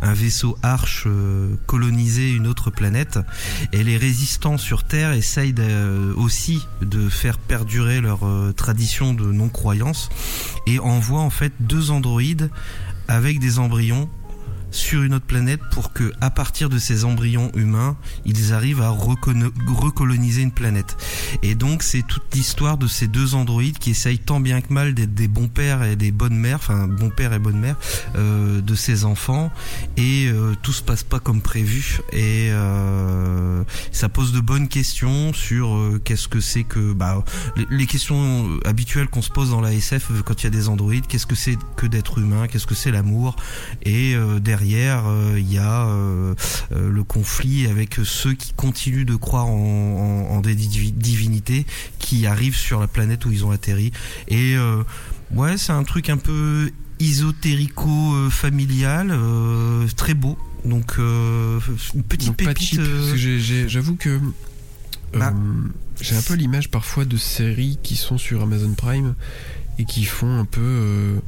un 0.02 0.14
vaisseau 0.14 0.58
Arche 0.64 1.08
coloniser 1.66 2.32
une 2.32 2.48
autre 2.48 2.72
planète. 2.72 3.20
Et 3.74 3.84
les 3.84 3.98
résistants 3.98 4.58
sur 4.58 4.84
Terre 4.84 5.14
essayent 5.14 5.56
aussi 6.16 6.66
de 6.82 7.10
faire 7.10 7.38
perdurer 7.38 8.02
leur 8.02 8.22
tradition 8.56 9.14
de 9.14 9.26
non-croyance 9.32 10.10
et 10.66 10.80
envoient 10.80 11.22
en 11.22 11.30
fait 11.30 11.54
deux 11.60 11.92
androïdes 11.92 12.50
avec 13.08 13.40
des 13.40 13.60
embryons 13.60 14.10
sur 14.72 15.04
une 15.04 15.14
autre 15.14 15.26
planète 15.26 15.62
pour 15.72 15.94
que, 15.94 16.12
à 16.22 16.30
partir 16.30 16.70
de 16.70 16.78
ces 16.78 17.06
embryons 17.06 17.52
humains, 17.56 17.98
ils 18.26 18.54
arrivent 18.54 18.82
à 18.82 18.90
recoloniser 18.90 20.42
une 20.42 20.52
planète. 20.52 20.98
Et 21.44 21.56
donc, 21.56 21.84
c'est 21.84 22.04
toute 22.06 22.34
l'histoire 22.34 22.78
de 22.78 22.88
ces 22.88 23.08
deux 23.08 23.36
androïdes 23.36 23.78
qui 23.78 23.92
essayent 23.92 24.20
tant 24.20 24.40
bien 24.40 24.62
que 24.62 24.74
mal 24.74 24.94
d'être 24.94 25.14
des 25.14 25.28
bons 25.28 25.48
pères 25.48 25.84
et 25.84 25.96
des 25.96 26.12
bonnes 26.12 26.38
mères, 26.38 26.58
enfin, 26.58 26.88
bons 26.88 27.10
pères 27.10 27.34
et 27.34 27.40
bonnes 27.40 27.60
mères, 27.60 27.78
euh, 28.16 28.62
de 28.62 28.76
ces 28.76 29.06
enfants. 29.06 29.52
Et 29.96 30.28
euh, 30.28 30.54
tout 30.62 30.74
se 30.74 30.82
passe 30.82 31.04
pas 31.04 31.20
comme 31.20 31.42
prévu. 31.42 32.00
Et 32.12 32.50
euh, 32.52 33.64
ça 33.92 34.10
pose 34.10 34.32
de 34.32 34.40
bonnes 34.40 34.68
questions 34.68 35.34
sur 35.34 35.76
euh, 35.76 36.02
qu'est-ce 36.04 36.28
que 36.28 36.40
c'est 36.40 36.64
que, 36.64 36.94
bah, 36.94 37.24
les 37.70 37.86
questions 37.86 38.50
habituelles 38.66 39.08
qu'on 39.08 39.22
se 39.22 39.32
pose 39.32 39.52
dans 39.52 39.62
la 39.62 39.74
SF 39.74 40.12
quand 40.26 40.42
il 40.42 40.46
y 40.46 40.48
a 40.48 40.52
des 40.52 40.70
androïdes, 40.70 41.08
qu'est-ce 41.08 41.26
que 41.26 41.36
c'est 41.36 41.58
que 41.76 41.88
d'être 41.88 42.18
humain, 42.20 42.48
qu'est-ce 42.48 42.68
que 42.68 42.76
c'est 42.76 42.92
l'amour, 42.92 43.36
et 43.84 44.16
derrière, 44.58 45.04
euh, 45.08 45.36
il 45.38 45.54
y 45.54 45.60
a 45.60 45.88
euh, 45.88 46.34
euh, 46.72 46.90
le 46.90 47.04
conflit 47.04 47.68
avec 47.68 48.00
ceux 48.04 48.34
qui 48.34 48.54
continuent 48.54 49.06
de 49.06 49.16
croire 49.16 49.46
en, 49.48 50.42
des 50.42 50.56
divinités 50.56 51.68
qui 52.00 52.26
arrivent 52.26 52.56
sur 52.56 52.80
la 52.80 52.88
planète 52.88 53.24
où 53.26 53.32
ils 53.32 53.46
ont 53.46 53.52
atterri. 53.52 53.92
Et 54.28 54.56
ouais, 55.32 55.58
c'est 55.58 55.74
un 55.74 55.84
truc 55.84 56.10
un 56.10 56.18
peu 56.18 56.72
ésotérico-familial, 57.00 59.16
très 59.96 60.16
beau. 60.16 60.38
Donc, 60.66 60.98
une 60.98 62.04
petite 62.04 62.36
pépite. 62.36 62.82
J'avoue 63.68 63.96
que 63.96 64.20
bah. 65.14 65.34
j'ai 66.02 66.16
un 66.16 66.22
peu 66.22 66.34
l'image 66.34 66.70
parfois 66.70 67.06
de 67.06 67.16
séries 67.18 67.78
qui 67.84 67.96
sont 67.96 68.18
sur 68.18 68.42
Amazon 68.42 68.74
Prime 68.74 69.14
et 69.80 69.86
qui 69.86 70.04
font 70.06 70.40
un 70.40 70.46
peu 70.46 71.20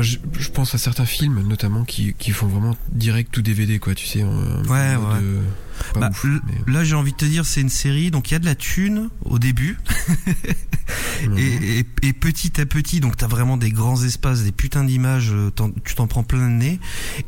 je, 0.00 0.16
pense 0.52 0.74
à 0.74 0.78
certains 0.78 1.04
films, 1.04 1.42
notamment, 1.46 1.84
qui, 1.84 2.14
qui 2.14 2.30
font 2.30 2.46
vraiment 2.46 2.76
direct 2.90 3.36
ou 3.36 3.42
DVD, 3.42 3.78
quoi, 3.78 3.94
tu 3.94 4.06
sais. 4.06 4.22
ouais, 4.22 4.96
ouais. 4.96 5.18
Bah, 5.94 6.10
là, 6.66 6.84
j'ai 6.84 6.94
envie 6.94 7.12
de 7.12 7.16
te 7.16 7.24
dire, 7.24 7.46
c'est 7.46 7.60
une 7.60 7.68
série, 7.68 8.10
donc 8.10 8.30
il 8.30 8.34
y 8.34 8.36
a 8.36 8.40
de 8.40 8.46
la 8.46 8.54
thune 8.54 9.10
au 9.24 9.38
début. 9.38 9.78
et, 11.38 11.86
et, 12.02 12.12
petit 12.12 12.60
à 12.60 12.66
petit, 12.66 13.00
donc 13.00 13.16
t'as 13.16 13.26
vraiment 13.26 13.56
des 13.56 13.70
grands 13.70 14.02
espaces, 14.02 14.42
des 14.42 14.52
putains 14.52 14.84
d'images, 14.84 15.30
euh, 15.32 15.50
tu 15.84 15.94
t'en 15.94 16.06
prends 16.06 16.22
plein 16.22 16.48
le 16.48 16.54
nez. 16.54 16.80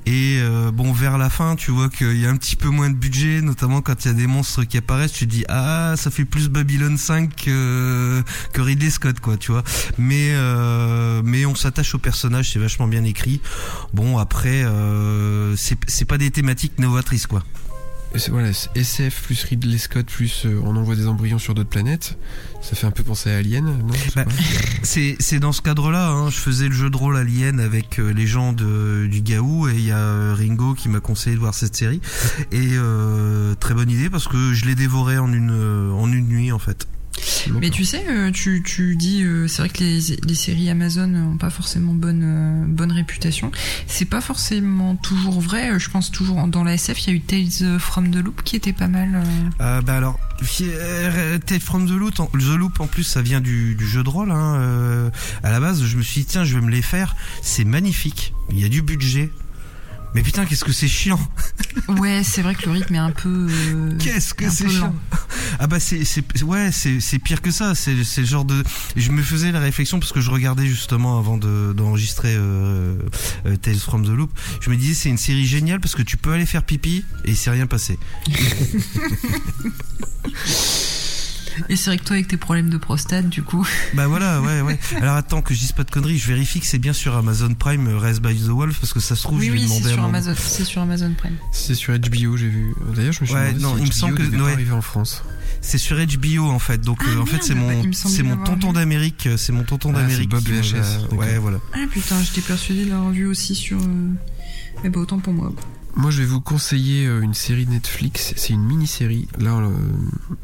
Et 0.06 0.38
euh, 0.40 0.70
bon, 0.70 0.92
vers 0.92 1.18
la 1.18 1.30
fin, 1.30 1.56
tu 1.56 1.70
vois 1.70 1.88
qu'il 1.88 2.18
y 2.18 2.26
a 2.26 2.30
un 2.30 2.36
petit 2.36 2.56
peu 2.56 2.68
moins 2.68 2.90
de 2.90 2.94
budget, 2.94 3.40
notamment 3.40 3.80
quand 3.80 4.04
il 4.04 4.08
y 4.08 4.10
a 4.10 4.14
des 4.14 4.26
monstres 4.26 4.64
qui 4.64 4.78
apparaissent, 4.78 5.12
tu 5.12 5.26
te 5.26 5.30
dis, 5.30 5.44
ah, 5.48 5.94
ça 5.96 6.10
fait 6.10 6.24
plus 6.24 6.48
Babylon 6.48 6.96
5 6.96 7.34
que, 7.34 8.22
que 8.52 8.60
Ridley 8.60 8.90
Scott, 8.90 9.20
quoi, 9.20 9.36
tu 9.36 9.52
vois. 9.52 9.64
Mais, 9.98 10.30
euh, 10.32 11.22
mais 11.24 11.46
on 11.46 11.54
s'attache 11.54 11.94
au 11.94 11.98
personnage, 11.98 12.52
c'est 12.52 12.58
vachement 12.58 12.88
bien 12.88 13.04
écrit. 13.04 13.40
Bon, 13.92 14.18
après, 14.18 14.64
euh, 14.64 15.54
c'est 15.56 16.04
pas 16.04 16.18
des 16.18 16.30
thématiques 16.30 16.78
novatrices, 16.78 17.26
quoi 17.26 17.42
voilà, 18.28 18.50
SF 18.74 19.22
plus 19.22 19.42
Ridley 19.44 19.78
Scott 19.78 20.06
plus 20.06 20.46
euh, 20.46 20.60
on 20.64 20.76
envoie 20.76 20.94
des 20.94 21.08
embryons 21.08 21.38
sur 21.38 21.54
d'autres 21.54 21.68
planètes, 21.68 22.16
ça 22.62 22.76
fait 22.76 22.86
un 22.86 22.90
peu 22.90 23.02
penser 23.02 23.30
à 23.30 23.38
Alien, 23.38 23.64
non 23.64 23.94
bah, 24.14 24.24
C'est 24.82 25.16
c'est 25.18 25.40
dans 25.40 25.52
ce 25.52 25.62
cadre-là. 25.62 26.10
Hein, 26.10 26.30
je 26.30 26.36
faisais 26.36 26.68
le 26.68 26.74
jeu 26.74 26.90
de 26.90 26.96
rôle 26.96 27.16
Alien 27.16 27.60
avec 27.60 27.98
euh, 27.98 28.12
les 28.12 28.26
gens 28.26 28.52
de, 28.52 29.06
du 29.10 29.20
Gaou 29.20 29.68
et 29.68 29.74
il 29.74 29.84
y 29.84 29.90
a 29.90 29.98
euh, 29.98 30.34
Ringo 30.36 30.74
qui 30.74 30.88
m'a 30.88 31.00
conseillé 31.00 31.34
de 31.34 31.40
voir 31.40 31.54
cette 31.54 31.74
série 31.74 32.00
et 32.52 32.70
très 33.60 33.74
bonne 33.74 33.90
idée 33.90 34.10
parce 34.10 34.28
que 34.28 34.52
je 34.52 34.64
l'ai 34.64 34.74
dévoré 34.74 35.18
en 35.18 35.32
une 35.32 35.50
en 35.92 36.10
une 36.12 36.28
nuit 36.28 36.52
en 36.52 36.58
fait. 36.58 36.86
Mais 37.60 37.70
tu 37.70 37.84
sais, 37.84 38.04
euh, 38.08 38.30
tu, 38.30 38.62
tu 38.62 38.96
dis, 38.96 39.22
euh, 39.22 39.48
c'est 39.48 39.62
vrai 39.62 39.68
que 39.68 39.78
les, 39.78 40.00
les, 40.26 40.34
séries 40.34 40.70
Amazon 40.70 41.06
n'ont 41.06 41.36
pas 41.36 41.50
forcément 41.50 41.92
bonne, 41.92 42.22
euh, 42.24 42.64
bonne 42.66 42.92
réputation. 42.92 43.50
C'est 43.86 44.04
pas 44.04 44.20
forcément 44.20 44.96
toujours 44.96 45.40
vrai. 45.40 45.78
Je 45.78 45.90
pense 45.90 46.10
toujours 46.10 46.46
dans 46.46 46.64
la 46.64 46.74
SF, 46.74 47.06
il 47.06 47.10
y 47.10 47.12
a 47.12 47.16
eu 47.16 47.20
Tales 47.20 47.78
from 47.78 48.10
the 48.10 48.16
Loop 48.16 48.42
qui 48.42 48.56
était 48.56 48.72
pas 48.72 48.88
mal. 48.88 49.22
Euh, 49.60 49.80
bah 49.82 49.96
alors, 49.96 50.18
Tales 51.46 51.60
from 51.60 51.86
the 51.86 51.92
Loop, 51.92 52.18
en, 52.20 52.26
the 52.26 52.56
Loop 52.56 52.80
en 52.80 52.86
plus, 52.86 53.04
ça 53.04 53.22
vient 53.22 53.40
du, 53.40 53.74
du 53.74 53.86
jeu 53.86 54.02
de 54.02 54.08
rôle. 54.08 54.30
Hein, 54.30 55.10
à 55.42 55.50
la 55.50 55.60
base, 55.60 55.84
je 55.84 55.96
me 55.96 56.02
suis 56.02 56.22
dit 56.22 56.26
tiens, 56.26 56.44
je 56.44 56.54
vais 56.54 56.64
me 56.64 56.70
les 56.70 56.82
faire. 56.82 57.16
C'est 57.42 57.64
magnifique. 57.64 58.34
Il 58.50 58.60
y 58.60 58.64
a 58.64 58.68
du 58.68 58.82
budget. 58.82 59.30
Mais 60.14 60.22
putain, 60.22 60.46
qu'est-ce 60.46 60.64
que 60.64 60.72
c'est 60.72 60.88
chiant 60.88 61.20
Ouais, 61.88 62.22
c'est 62.24 62.42
vrai 62.42 62.54
que 62.54 62.66
le 62.66 62.72
rythme 62.72 62.94
est 62.94 62.98
un 62.98 63.10
peu. 63.10 63.48
Euh, 63.50 63.98
qu'est-ce 63.98 64.32
que 64.32 64.48
c'est 64.48 64.68
chiant 64.68 64.94
Ah 65.58 65.66
bah 65.66 65.80
c'est 65.80 66.04
c'est 66.04 66.24
ouais 66.42 66.70
c'est 66.72 67.00
c'est 67.00 67.18
pire 67.18 67.42
que 67.42 67.50
ça. 67.50 67.74
C'est 67.74 68.04
c'est 68.04 68.20
le 68.20 68.26
genre 68.26 68.44
de. 68.44 68.62
Je 68.96 69.10
me 69.10 69.22
faisais 69.22 69.50
la 69.50 69.60
réflexion 69.60 69.98
parce 69.98 70.12
que 70.12 70.20
je 70.20 70.30
regardais 70.30 70.66
justement 70.66 71.18
avant 71.18 71.36
de 71.36 71.72
d'enregistrer 71.76 72.34
euh, 72.36 72.96
euh, 73.46 73.56
Tales 73.56 73.76
from 73.76 74.06
the 74.06 74.10
Loop. 74.10 74.30
Je 74.60 74.70
me 74.70 74.76
disais 74.76 74.94
c'est 74.94 75.08
une 75.08 75.18
série 75.18 75.46
géniale 75.46 75.80
parce 75.80 75.96
que 75.96 76.02
tu 76.02 76.16
peux 76.16 76.32
aller 76.32 76.46
faire 76.46 76.62
pipi 76.62 77.04
et 77.24 77.34
c'est 77.34 77.50
rien 77.50 77.66
passé. 77.66 77.98
Et 81.68 81.76
c'est 81.76 81.90
vrai 81.90 81.98
que 81.98 82.04
toi, 82.04 82.16
avec 82.16 82.28
tes 82.28 82.36
problèmes 82.36 82.70
de 82.70 82.76
prostate, 82.76 83.28
du 83.28 83.42
coup. 83.42 83.66
Bah 83.94 84.06
voilà, 84.06 84.40
ouais, 84.40 84.60
ouais. 84.60 84.78
Alors 85.00 85.16
attends 85.16 85.42
que 85.42 85.54
je 85.54 85.60
dise 85.60 85.72
pas 85.72 85.84
de 85.84 85.90
conneries, 85.90 86.18
je 86.18 86.26
vérifie 86.28 86.60
que 86.60 86.66
c'est 86.66 86.78
bien 86.78 86.92
sur 86.92 87.16
Amazon 87.16 87.54
Prime, 87.54 87.86
euh, 87.88 87.98
Rise 87.98 88.20
by 88.20 88.34
the 88.34 88.48
Wolf, 88.48 88.78
parce 88.80 88.92
que 88.92 89.00
ça 89.00 89.16
se 89.16 89.22
trouve, 89.22 89.38
oui, 89.38 89.46
je 89.46 89.52
vais 89.52 89.58
oui, 89.58 89.64
demander 89.64 89.92
sur 89.92 90.04
Amazon, 90.04 90.34
C'est 90.36 90.64
sur 90.64 90.82
Amazon 90.82 91.14
Prime. 91.16 91.36
C'est 91.52 91.74
sur 91.74 91.96
HBO, 91.96 92.36
j'ai 92.36 92.48
vu. 92.48 92.74
D'ailleurs, 92.94 93.12
je 93.12 93.20
me 93.22 93.26
suis 93.26 93.34
ouais, 93.34 93.52
demandé 93.52 93.62
non, 93.62 93.76
si 93.76 93.82
il 93.82 93.86
me 93.88 93.92
semble 93.92 94.14
que 94.14 94.42
ouais. 94.42 94.52
arriver 94.52 94.72
en 94.72 94.82
France. 94.82 95.22
C'est 95.60 95.78
sur 95.78 95.96
HBO 95.96 96.50
en 96.50 96.58
fait, 96.58 96.80
donc 96.82 96.98
Ah, 97.00 97.08
euh, 97.08 97.20
en 97.22 97.26
fait 97.26 97.42
c'est 97.42 97.54
bah, 97.54 97.60
mon 97.60 97.90
c'est 97.92 98.22
mon 98.22 98.30
l'avoir 98.30 98.48
tonton 98.48 98.72
d'Amérique, 98.74 99.26
euh, 99.26 99.36
c'est 99.38 99.52
mon 99.52 99.62
tonton 99.64 99.92
Ah, 99.94 100.00
d'Amérique. 100.00 100.28
Bob 100.28 100.42
VHS. 100.42 101.12
Ouais, 101.12 101.38
voilà. 101.38 101.58
Ah 101.72 101.78
putain, 101.90 102.22
j'étais 102.22 102.42
persuadée 102.42 102.84
de 102.84 102.90
l'avoir 102.90 103.10
vu 103.12 103.24
aussi 103.26 103.54
sur. 103.54 103.78
Eh 104.84 104.90
bah 104.90 105.00
autant 105.00 105.20
pour 105.20 105.32
moi. 105.32 105.52
Moi, 105.96 106.10
je 106.10 106.20
vais 106.20 106.26
vous 106.26 106.40
conseiller 106.40 107.06
euh, 107.06 107.20
une 107.20 107.34
série 107.34 107.66
Netflix. 107.66 108.34
C'est 108.36 108.52
une 108.52 108.64
mini-série. 108.64 109.28
Là, 109.38 109.54
en, 109.54 109.70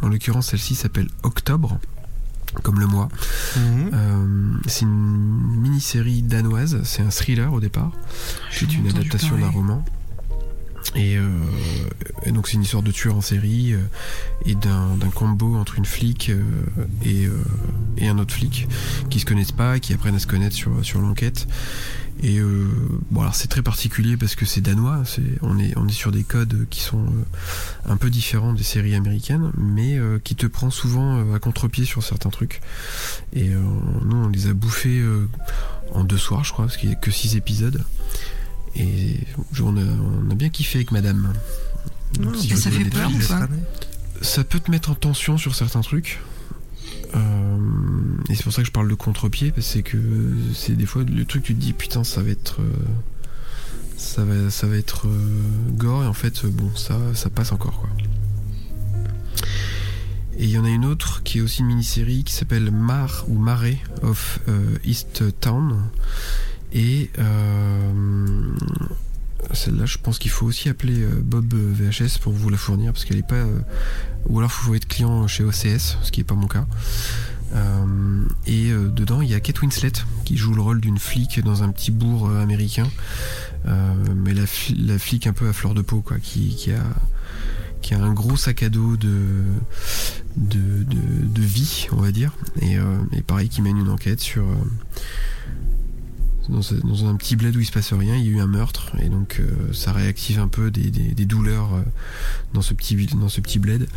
en 0.03 0.09
l'occurrence, 0.09 0.49
celle-ci 0.49 0.75
s'appelle 0.75 1.09
Octobre. 1.23 1.79
comme 2.63 2.81
le 2.81 2.87
mois. 2.87 3.09
Mhm. 3.57 3.91
Euh, 3.93 4.59
c'est 4.67 4.83
une 4.83 5.61
mini-série 5.61 6.23
danoise, 6.23 6.81
c'est 6.85 7.03
un 7.03 7.11
thriller 7.11 7.53
au 7.53 7.61
départ, 7.61 7.93
c'est 8.51 8.73
une 8.75 8.89
adaptation 8.89 9.37
d'un 9.39 9.49
roman. 9.51 9.85
Et, 10.97 11.17
euh, 11.19 11.29
et 12.25 12.33
donc 12.33 12.49
c'est 12.49 12.55
une 12.55 12.63
histoire 12.63 12.83
de 12.83 12.91
tueur 12.91 13.15
en 13.15 13.21
série 13.21 13.75
euh, 13.75 13.79
et 14.47 14.55
d'un 14.55 14.97
d'un 14.97 15.11
combo 15.11 15.55
entre 15.57 15.77
une 15.77 15.85
flic 15.85 16.31
euh, 16.31 16.43
et, 17.05 17.27
euh, 17.27 17.37
et 17.99 18.09
un 18.09 18.19
autre 18.19 18.33
flic 18.35 18.67
qui 19.11 19.21
se 19.21 19.27
connaissent 19.27 19.53
pas, 19.53 19.79
qui 19.79 19.93
apprennent 19.93 20.15
à 20.17 20.19
se 20.19 20.27
connaître 20.27 20.57
sur, 20.57 20.73
sur 20.83 21.01
l'enquête. 21.01 21.47
Et 22.23 22.39
euh, 22.39 22.69
bon 23.11 23.23
alors 23.23 23.35
c'est 23.35 23.49
très 23.49 23.63
particulier 23.63 24.19
parce 24.19 24.35
que 24.35 24.45
c'est 24.45 24.61
danois, 24.61 25.03
c'est 25.07 25.23
on 25.41 25.59
est 25.59 25.73
on 25.79 25.89
est 25.89 25.93
sur 25.93 26.13
des 26.13 26.23
codes 26.23 26.67
qui 26.69 26.81
sont 26.83 27.05
euh, 27.05 27.89
un 27.89 27.97
peu 27.97 28.11
différents 28.11 28.53
des 28.53 28.63
séries 28.63 28.95
américaines, 28.95 29.51
mais 29.57 29.97
euh, 29.97 30.19
qui 30.23 30.35
te 30.35 30.47
prend 30.47 30.71
souvent 30.71 31.19
euh, 31.19 31.35
à 31.35 31.39
contre-pied 31.39 31.87
sur 31.87 32.03
certains 32.03 32.29
trucs. 32.29 32.61
Et 33.33 33.49
euh, 33.49 33.63
nous 34.05 34.17
on 34.17 34.29
les 34.29 34.49
a 34.49 34.53
bouffés 34.53 35.01
euh, 35.01 35.29
en 35.93 36.05
deux 36.05 36.19
soirs 36.19 36.45
je 36.45 36.53
crois, 36.53 36.67
parce 36.67 36.77
qu'il 36.77 36.91
y 36.91 36.93
a 36.93 36.97
que 36.97 37.11
six 37.11 37.37
épisodes. 37.37 37.83
Et 38.77 39.19
on 39.61 39.77
a, 39.77 39.81
on 39.81 40.31
a 40.31 40.35
bien 40.35 40.51
kiffé 40.51 40.79
avec 40.79 40.93
Madame. 40.93 41.33
Donc, 42.15 42.37
si 42.37 42.51
Et 42.51 42.55
vous 42.55 42.61
ça 42.61 42.71
fait 42.71 42.85
peur 42.85 43.11
ou 43.11 43.27
pas 43.27 43.49
ça 44.23 44.45
peut 44.45 44.61
te 44.61 44.71
mettre 44.71 44.91
en 44.91 44.95
tension 44.95 45.39
sur 45.39 45.55
certains 45.55 45.81
trucs. 45.81 46.21
Euh, 47.15 47.59
et 48.29 48.35
c'est 48.35 48.43
pour 48.43 48.53
ça 48.53 48.63
que 48.63 48.67
je 48.67 48.73
parle 48.73 48.89
de 48.89 48.95
contre-pied, 48.95 49.51
parce 49.53 49.67
que 49.67 49.73
c'est 49.73 49.83
que 49.83 49.99
c'est 50.55 50.77
des 50.77 50.87
fois 50.87 51.03
le 51.03 51.25
truc 51.25 51.43
tu 51.43 51.55
te 51.55 51.61
dis 51.61 51.73
putain 51.73 52.05
ça 52.05 52.23
va 52.23 52.31
être 52.31 52.61
euh, 52.61 52.71
ça 53.97 54.25
va 54.25 54.51
ça 54.51 54.67
va 54.67 54.77
être 54.77 55.07
euh, 55.07 55.43
gore 55.73 56.05
et 56.05 56.07
en 56.07 56.13
fait 56.13 56.47
bon 56.47 56.71
ça 56.77 56.99
ça 57.15 57.31
passe 57.31 57.53
encore 57.53 57.81
quoi. 57.81 57.91
Et 60.39 60.45
il 60.45 60.51
y 60.51 60.59
en 60.59 60.65
a 60.65 60.71
une 60.71 60.87
autre 60.87 61.23
qui 61.23 61.39
est 61.39 61.41
aussi 61.43 61.61
une 61.61 61.67
mini-série 61.67 62.25
qui 62.25 62.33
s'appelle 62.33 62.71
Mar 62.71 63.27
ou 63.29 63.39
Marais 63.39 63.79
of 64.03 64.41
East 64.85 65.23
Town 65.39 65.77
et 66.73 67.11
euh, 67.19 67.93
celle-là, 69.55 69.87
je 69.87 69.99
pense 69.99 70.19
qu'il 70.19 70.31
faut 70.31 70.47
aussi 70.47 70.69
appeler 70.69 71.03
euh, 71.03 71.21
Bob 71.23 71.53
euh, 71.55 71.73
VHS 71.75 72.19
pour 72.21 72.33
vous 72.33 72.49
la 72.51 72.57
fournir 72.57 72.93
parce 72.93 73.05
qu'elle 73.05 73.19
est 73.19 73.27
pas. 73.27 73.35
euh, 73.37 73.59
ou 74.29 74.39
alors, 74.39 74.51
il 74.51 74.65
faut 74.67 74.75
être 74.75 74.87
client 74.89 75.27
chez 75.27 75.45
OCS, 75.45 75.97
ce 76.03 76.11
qui 76.11 76.21
n'est 76.21 76.25
pas 76.25 76.35
mon 76.35 76.47
cas. 76.49 76.67
Euh, 77.55 78.25
et 78.47 78.71
euh, 78.71 78.89
dedans, 78.89 79.23
il 79.23 79.29
y 79.31 79.35
a 79.35 79.41
Kate 79.41 79.61
Winslet 79.63 79.93
qui 80.25 80.37
joue 80.37 80.55
le 80.55 80.61
rôle 80.63 80.81
d'une 80.81 80.99
flic 80.99 81.41
dans 81.43 81.63
un 81.65 81.71
petit 81.71 81.91
bourg 81.91 82.29
euh, 82.29 82.43
américain, 82.43 82.87
Euh, 83.67 83.93
mais 84.17 84.33
la, 84.33 84.45
fli- 84.47 84.75
la 84.87 84.99
flic 84.99 85.27
un 85.27 85.35
peu 85.35 85.47
à 85.49 85.53
fleur 85.53 85.75
de 85.75 85.83
peau, 85.83 86.01
quoi, 86.01 86.19
qui, 86.19 86.55
qui 86.57 86.73
a 86.73 86.83
qui 87.83 87.93
a 87.95 87.99
un 88.03 88.13
gros 88.13 88.37
sac 88.37 88.63
à 88.63 88.69
dos 88.71 88.97
de 88.97 89.43
de, 90.37 90.85
de, 90.85 91.43
vie, 91.43 91.87
on 91.93 91.97
va 92.01 92.11
dire, 92.13 92.33
et, 92.63 92.79
euh, 92.79 92.85
et 93.13 93.21
pareil, 93.23 93.49
qui 93.51 93.61
mène 93.63 93.77
une 93.79 93.89
enquête 93.91 94.21
sur 94.21 94.45
euh, 94.45 94.55
dans, 96.51 96.63
ce- 96.63 96.75
dans 96.75 97.07
un 97.09 97.17
petit 97.17 97.37
bled 97.37 97.57
où 97.57 97.61
il 97.61 97.65
se 97.67 97.73
passe 97.73 97.93
rien, 97.93 98.17
il 98.17 98.25
y 98.27 98.29
a 98.29 98.33
eu 98.33 98.41
un 98.41 98.47
meurtre 98.47 98.93
et 99.01 99.09
donc 99.09 99.39
euh, 99.41 99.73
ça 99.73 99.93
réactive 99.93 100.39
un 100.39 100.49
peu 100.49 100.71
des, 100.71 100.91
des- 100.91 101.15
des 101.15 101.25
douleurs 101.25 101.75
euh, 101.75 101.81
dans 102.55 102.63
ce 102.63 102.75
petit 102.75 102.97
dans 103.07 103.29
ce 103.29 103.41
petit 103.41 103.59
bled. 103.59 103.89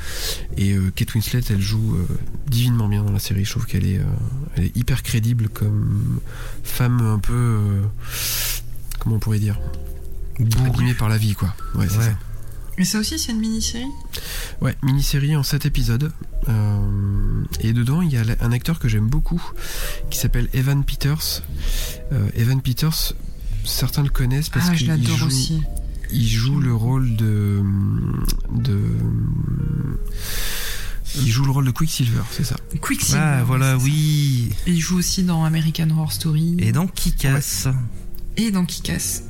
Et 0.58 0.74
euh, 0.74 0.92
Kate 0.96 1.14
Winslet, 1.16 1.42
elle 1.50 1.62
joue 1.62 1.98
divinement 2.48 2.88
bien 2.88 3.04
dans 3.04 3.12
la 3.12 3.20
série. 3.20 3.44
Je 3.46 3.52
trouve 3.52 3.66
qu'elle 3.66 3.86
est, 3.86 4.00
elle 4.56 4.66
est 4.66 4.78
hyper 4.78 5.04
crédible 5.04 5.50
comme 5.50 6.20
femme 6.64 7.02
un 7.02 7.20
peu 7.20 7.60
comment 9.00 9.16
on 9.16 9.20
pourrait 9.20 9.40
dire? 9.40 9.60
Abîmée 10.66 10.94
par 10.94 11.10
la 11.10 11.18
vie 11.18 11.34
quoi. 11.36 11.54
Ouais, 11.76 11.88
c'est 11.90 11.98
Ouais. 11.98 12.04
ça. 12.06 12.18
Et 12.78 12.86
ça 12.86 13.00
aussi, 13.00 13.20
c'est 13.20 13.32
une 13.32 13.40
mini-série 13.40 13.86
Ouais, 14.62 14.76
mini-série 14.82 15.36
en 15.36 15.44
7 15.44 15.66
épisodes. 15.68 16.12
Euh, 16.50 17.44
et 17.60 17.72
dedans, 17.74 18.02
il 18.02 18.12
y 18.12 18.18
a 18.18 18.24
un 18.42 18.52
acteur 18.52 18.80
que 18.80 18.88
j'aime 18.88 19.08
beaucoup 19.08 19.42
qui 20.10 20.18
s'appelle 20.18 20.50
Evan 20.54 20.84
Peters. 20.84 21.44
Euh, 22.12 22.28
Evan 22.36 22.62
Peters, 22.62 23.14
certains 23.64 24.02
le 24.04 24.10
connaissent 24.10 24.50
parce 24.50 24.68
Ah, 24.70 24.74
je 24.74 24.80
qu'il 24.80 24.88
l'adore 24.88 25.18
joue, 25.18 25.28
aussi. 25.28 25.62
il 26.12 26.28
joue 26.28 26.60
le 26.60 26.74
rôle 26.74 27.16
de, 27.16 27.62
de. 28.56 28.80
Il 31.16 31.30
joue 31.32 31.46
le 31.46 31.52
rôle 31.52 31.66
de 31.66 31.72
Quicksilver, 31.72 32.24
c'est 32.32 32.44
ça. 32.44 32.56
Quicksilver. 32.82 33.20
Ah, 33.22 33.44
voilà, 33.44 33.78
oui. 33.78 34.50
Et 34.66 34.72
il 34.72 34.80
joue 34.80 34.98
aussi 34.98 35.22
dans 35.24 35.44
American 35.44 35.90
Horror 35.92 36.12
Story. 36.12 36.56
Et 36.58 36.72
dans 36.72 36.88
Kick-Ass. 36.88 37.68
Et 38.36 38.50
dans 38.50 38.66
Kick-Ass. 38.66 39.24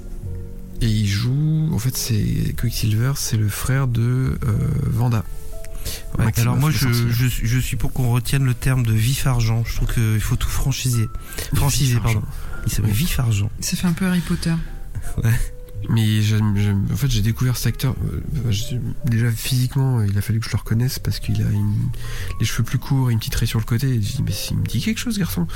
Et 0.81 0.87
il 0.87 1.07
joue. 1.07 1.69
En 1.71 1.79
fait, 1.79 1.95
c'est 1.95 2.53
Quicksilver, 2.59 3.13
c'est 3.15 3.37
le 3.37 3.47
frère 3.49 3.87
de 3.87 4.37
euh, 4.45 4.57
Vanda. 4.87 5.23
Ouais, 6.17 6.25
alors 6.39 6.55
moi, 6.55 6.71
je, 6.71 6.87
suis- 7.27 7.45
je 7.47 7.59
suis 7.59 7.75
pour 7.77 7.91
qu'on 7.91 8.11
retienne 8.11 8.43
le 8.45 8.53
terme 8.53 8.85
de 8.85 8.93
vif 8.93 9.27
argent. 9.27 9.63
Je 9.65 9.75
trouve 9.75 9.93
qu'il 9.93 10.21
faut 10.21 10.35
tout 10.37 10.49
franchiser. 10.49 11.07
Franchiser, 11.55 11.95
Vif 11.95 12.03
pardon. 12.03 12.21
Il 12.65 12.71
s'appelle 12.71 12.91
Oui. 12.91 12.97
vif 12.97 13.19
argent. 13.19 13.49
Ça 13.59 13.75
fait 13.75 13.87
un 13.87 13.93
peu 13.93 14.05
Harry 14.05 14.21
Potter. 14.21 14.53
Mais 15.89 16.19
en 16.91 16.95
fait, 16.95 17.09
j'ai 17.09 17.21
découvert 17.21 17.57
cet 17.57 17.67
acteur. 17.67 17.95
euh, 18.13 18.51
je- 18.51 18.75
déjà 19.05 19.29
physiquement, 19.31 19.99
euh, 19.99 20.07
il 20.09 20.17
a 20.17 20.21
fallu 20.21 20.39
que 20.39 20.45
je 20.45 20.51
le 20.51 20.57
reconnaisse 20.57 20.99
parce 20.99 21.19
qu'il 21.19 21.41
a 21.41 21.49
une- 21.49 21.89
les 22.39 22.45
cheveux 22.45 22.63
plus 22.63 22.79
courts 22.79 23.09
et 23.09 23.13
une 23.13 23.19
petite 23.19 23.35
raie 23.35 23.45
sur 23.45 23.59
le 23.59 23.65
côté. 23.65 23.87
Et 23.89 24.01
je 24.01 24.15
dis, 24.17 24.23
mais 24.25 24.31
il 24.51 24.57
me 24.57 24.63
dit 24.65 24.79
quelque 24.81 24.99
chose, 24.99 25.17
garçon. 25.19 25.47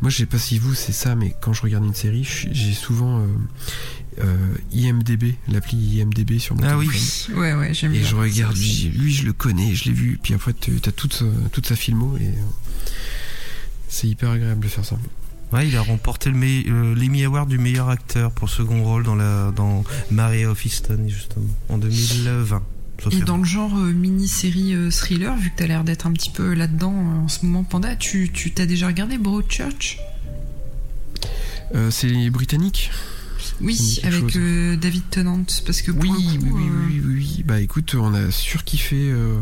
Moi, 0.00 0.10
je 0.10 0.16
sais 0.18 0.26
pas 0.26 0.38
si 0.38 0.58
vous, 0.58 0.74
c'est 0.74 0.92
ça, 0.92 1.14
mais 1.14 1.34
quand 1.40 1.52
je 1.52 1.62
regarde 1.62 1.84
une 1.84 1.94
série, 1.94 2.24
j'ai 2.24 2.72
souvent 2.72 3.20
euh, 3.20 3.26
euh, 4.20 4.36
IMDB, 4.72 5.34
l'appli 5.48 5.98
IMDB 6.00 6.38
sur 6.38 6.54
mon 6.56 6.62
Ah 6.64 6.78
oui. 6.78 6.86
téléphone. 6.88 7.36
Ouais, 7.38 7.54
ouais, 7.54 7.74
j'aime 7.74 7.94
Et 7.94 7.98
bien. 7.98 8.08
je 8.08 8.14
regarde, 8.16 8.56
lui, 8.56 9.12
je 9.12 9.24
le 9.26 9.32
connais, 9.32 9.74
je 9.74 9.84
l'ai 9.84 9.92
vu. 9.92 10.18
Puis 10.22 10.34
après, 10.34 10.54
tu 10.54 10.72
as 10.86 10.92
toute, 10.92 11.14
sa- 11.14 11.24
toute 11.52 11.66
sa 11.66 11.76
filmo 11.76 12.16
et 12.16 12.26
euh, 12.28 12.30
c'est 13.88 14.08
hyper 14.08 14.30
agréable 14.30 14.62
de 14.64 14.68
faire 14.68 14.84
ça. 14.84 14.98
Ouais, 15.52 15.68
il 15.68 15.76
a 15.76 15.82
remporté 15.82 16.30
le 16.30 16.36
me- 16.36 16.68
euh, 16.68 16.94
l'Emmy 16.96 17.24
Award 17.24 17.48
du 17.48 17.58
meilleur 17.58 17.88
acteur 17.88 18.32
pour 18.32 18.48
second 18.48 18.82
rôle 18.82 19.04
dans 19.04 19.14
la 19.14 19.52
dans 19.54 19.84
Maria 20.10 20.50
of 20.50 20.64
Easton 20.66 21.04
justement 21.06 21.46
en 21.68 21.78
2020. 21.78 22.62
sauf 23.02 23.12
Et 23.14 23.20
dans 23.20 23.36
le 23.36 23.44
genre 23.44 23.76
euh, 23.78 23.92
mini-série 23.92 24.74
euh, 24.74 24.90
thriller, 24.90 25.36
vu 25.36 25.50
que 25.50 25.56
t'as 25.56 25.66
l'air 25.68 25.84
d'être 25.84 26.06
un 26.06 26.12
petit 26.12 26.30
peu 26.30 26.54
là-dedans 26.54 26.92
euh, 26.94 27.24
en 27.24 27.28
ce 27.28 27.46
moment, 27.46 27.62
Panda, 27.62 27.94
tu 27.94 28.30
tu 28.32 28.52
t'as 28.52 28.66
déjà 28.66 28.86
regardé 28.88 29.16
Broadchurch 29.18 29.98
Euh, 31.74 31.90
c'est 31.90 32.30
britannique 32.30 32.90
Oui, 33.60 34.00
avec 34.02 34.34
euh, 34.36 34.76
David 34.76 35.02
Tennant, 35.10 35.44
parce 35.64 35.80
que 35.82 35.92
pour 35.92 36.02
Oui, 36.02 36.10
le 36.34 36.40
coup, 36.40 36.46
oui, 36.46 36.50
oui, 36.54 36.62
euh, 36.68 36.86
oui, 36.88 37.02
oui, 37.04 37.14
oui. 37.36 37.42
Bah 37.46 37.60
écoute, 37.60 37.94
on 37.94 38.12
a 38.14 38.30
surkiffé 38.30 38.96
euh, 39.10 39.36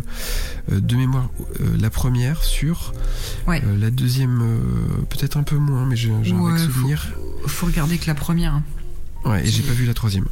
euh, 0.71 0.81
de 0.81 0.97
mémoire 0.97 1.31
euh, 1.61 1.77
la 1.81 1.89
première 1.91 2.43
sur. 2.45 2.93
Ouais. 3.47 3.63
Euh, 3.65 3.77
la 3.79 3.91
deuxième, 3.91 4.41
euh, 4.43 4.59
peut-être 5.09 5.37
un 5.39 5.43
peu 5.43 5.57
moins, 5.57 5.87
mais 5.87 5.97
j'ai 5.97 6.11
un 6.13 6.21
vague 6.21 6.59
faut- 6.59 6.59
souvenir. 6.59 7.09
faut 7.47 7.67
regarder 7.67 7.97
que 7.99 8.07
la 8.07 8.15
première. 8.15 8.55
hein. 8.55 8.63
Ouais, 9.25 9.47
et 9.47 9.51
j'ai 9.51 9.63
pas 9.63 9.73
vu 9.73 9.87
la 9.87 9.95
troisième. 9.95 10.27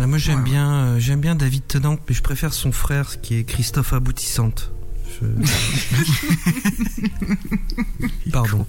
Ah, 0.00 0.06
moi 0.06 0.18
j'aime 0.18 0.38
Ouais, 0.40 0.44
ouais. 0.44 0.50
bien 0.50 0.74
euh, 0.74 0.98
j'aime 0.98 1.20
bien 1.20 1.34
David 1.36 1.66
Tennant 1.68 1.96
mais 2.08 2.14
je 2.14 2.20
préfère 2.22 2.52
son 2.52 2.72
frère 2.72 3.20
qui 3.20 3.36
est 3.36 3.44
Christophe 3.44 3.92
Aboutissante. 3.92 4.72
Je- 5.20 5.26
Pardon. 8.32 8.66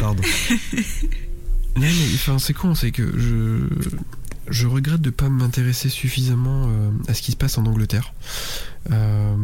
Pardon. 0.00 0.22
Non, 1.76 1.82
mais 1.82 2.14
enfin, 2.14 2.38
c'est 2.38 2.54
con, 2.54 2.74
c'est 2.74 2.90
que 2.92 3.18
je. 3.18 3.66
Je 4.48 4.68
regrette 4.68 5.00
de 5.00 5.10
pas 5.10 5.28
m'intéresser 5.28 5.88
suffisamment 5.88 6.66
euh, 6.68 6.90
à 7.08 7.14
ce 7.14 7.20
qui 7.22 7.32
se 7.32 7.36
passe 7.36 7.58
en 7.58 7.66
Angleterre. 7.66 8.14
Euh, 8.92 9.34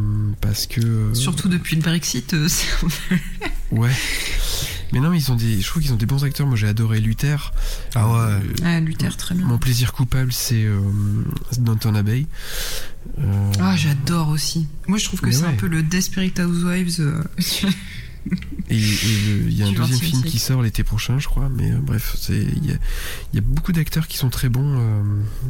parce 0.40 0.66
que. 0.68 0.81
euh, 0.81 1.14
Surtout 1.14 1.49
depuis 1.49 1.75
le 1.75 1.83
Brexit, 1.83 2.35
euh, 2.35 2.47
c'est 2.49 2.68
un 2.85 2.88
peu- 3.09 3.16
Ouais. 3.77 3.90
Mais 4.92 5.01
non, 5.01 5.11
mais 5.11 5.18
ils 5.18 5.33
ont 5.33 5.35
des. 5.35 5.61
Je 5.61 5.66
trouve 5.66 5.83
qu'ils 5.83 5.92
ont 5.92 5.97
des 5.97 6.07
bons 6.07 6.23
acteurs. 6.23 6.47
Moi, 6.47 6.55
j'ai 6.57 6.68
adoré 6.68 7.01
Luther. 7.01 7.53
Ah 7.97 8.07
ouais. 8.09 8.14
Euh, 8.18 8.40
Ah, 8.64 8.79
Luther, 8.79 9.16
très 9.16 9.35
bien. 9.35 9.45
Mon 9.47 9.59
plaisir 9.59 9.92
coupable, 9.92 10.33
c'est 10.33 10.62
euh, 10.64 10.79
Downton 11.59 11.97
Abbey. 11.97 12.27
Euh, 13.18 13.53
Ah, 13.59 13.75
j'adore 13.77 14.29
aussi. 14.29 14.68
Moi, 14.87 14.99
je 14.99 15.07
trouve 15.07 15.21
que 15.21 15.33
c'est 15.33 15.45
un 15.45 15.55
peu 15.55 15.66
le 15.66 15.83
Desperate 15.83 16.38
Housewives. 16.38 17.25
et 18.70 18.76
il 18.76 19.52
y 19.56 19.62
a 19.62 19.66
un 19.66 19.72
deuxième 19.72 19.98
20e 19.98 20.00
film 20.02 20.22
qui 20.22 20.38
sort 20.38 20.62
l'été 20.62 20.85
prochain, 20.85 21.18
je 21.18 21.26
crois. 21.28 21.48
Mais 21.48 21.70
euh, 21.72 21.78
bref, 21.82 22.14
c'est 22.18 22.37
il 22.40 22.64
y 22.64 22.68
y 23.35 23.38
a 23.38 23.42
beaucoup 23.42 23.72
d'acteurs 23.72 24.06
qui 24.06 24.16
sont 24.18 24.30
très 24.30 24.48
bons 24.48 24.78
euh, 24.78 25.02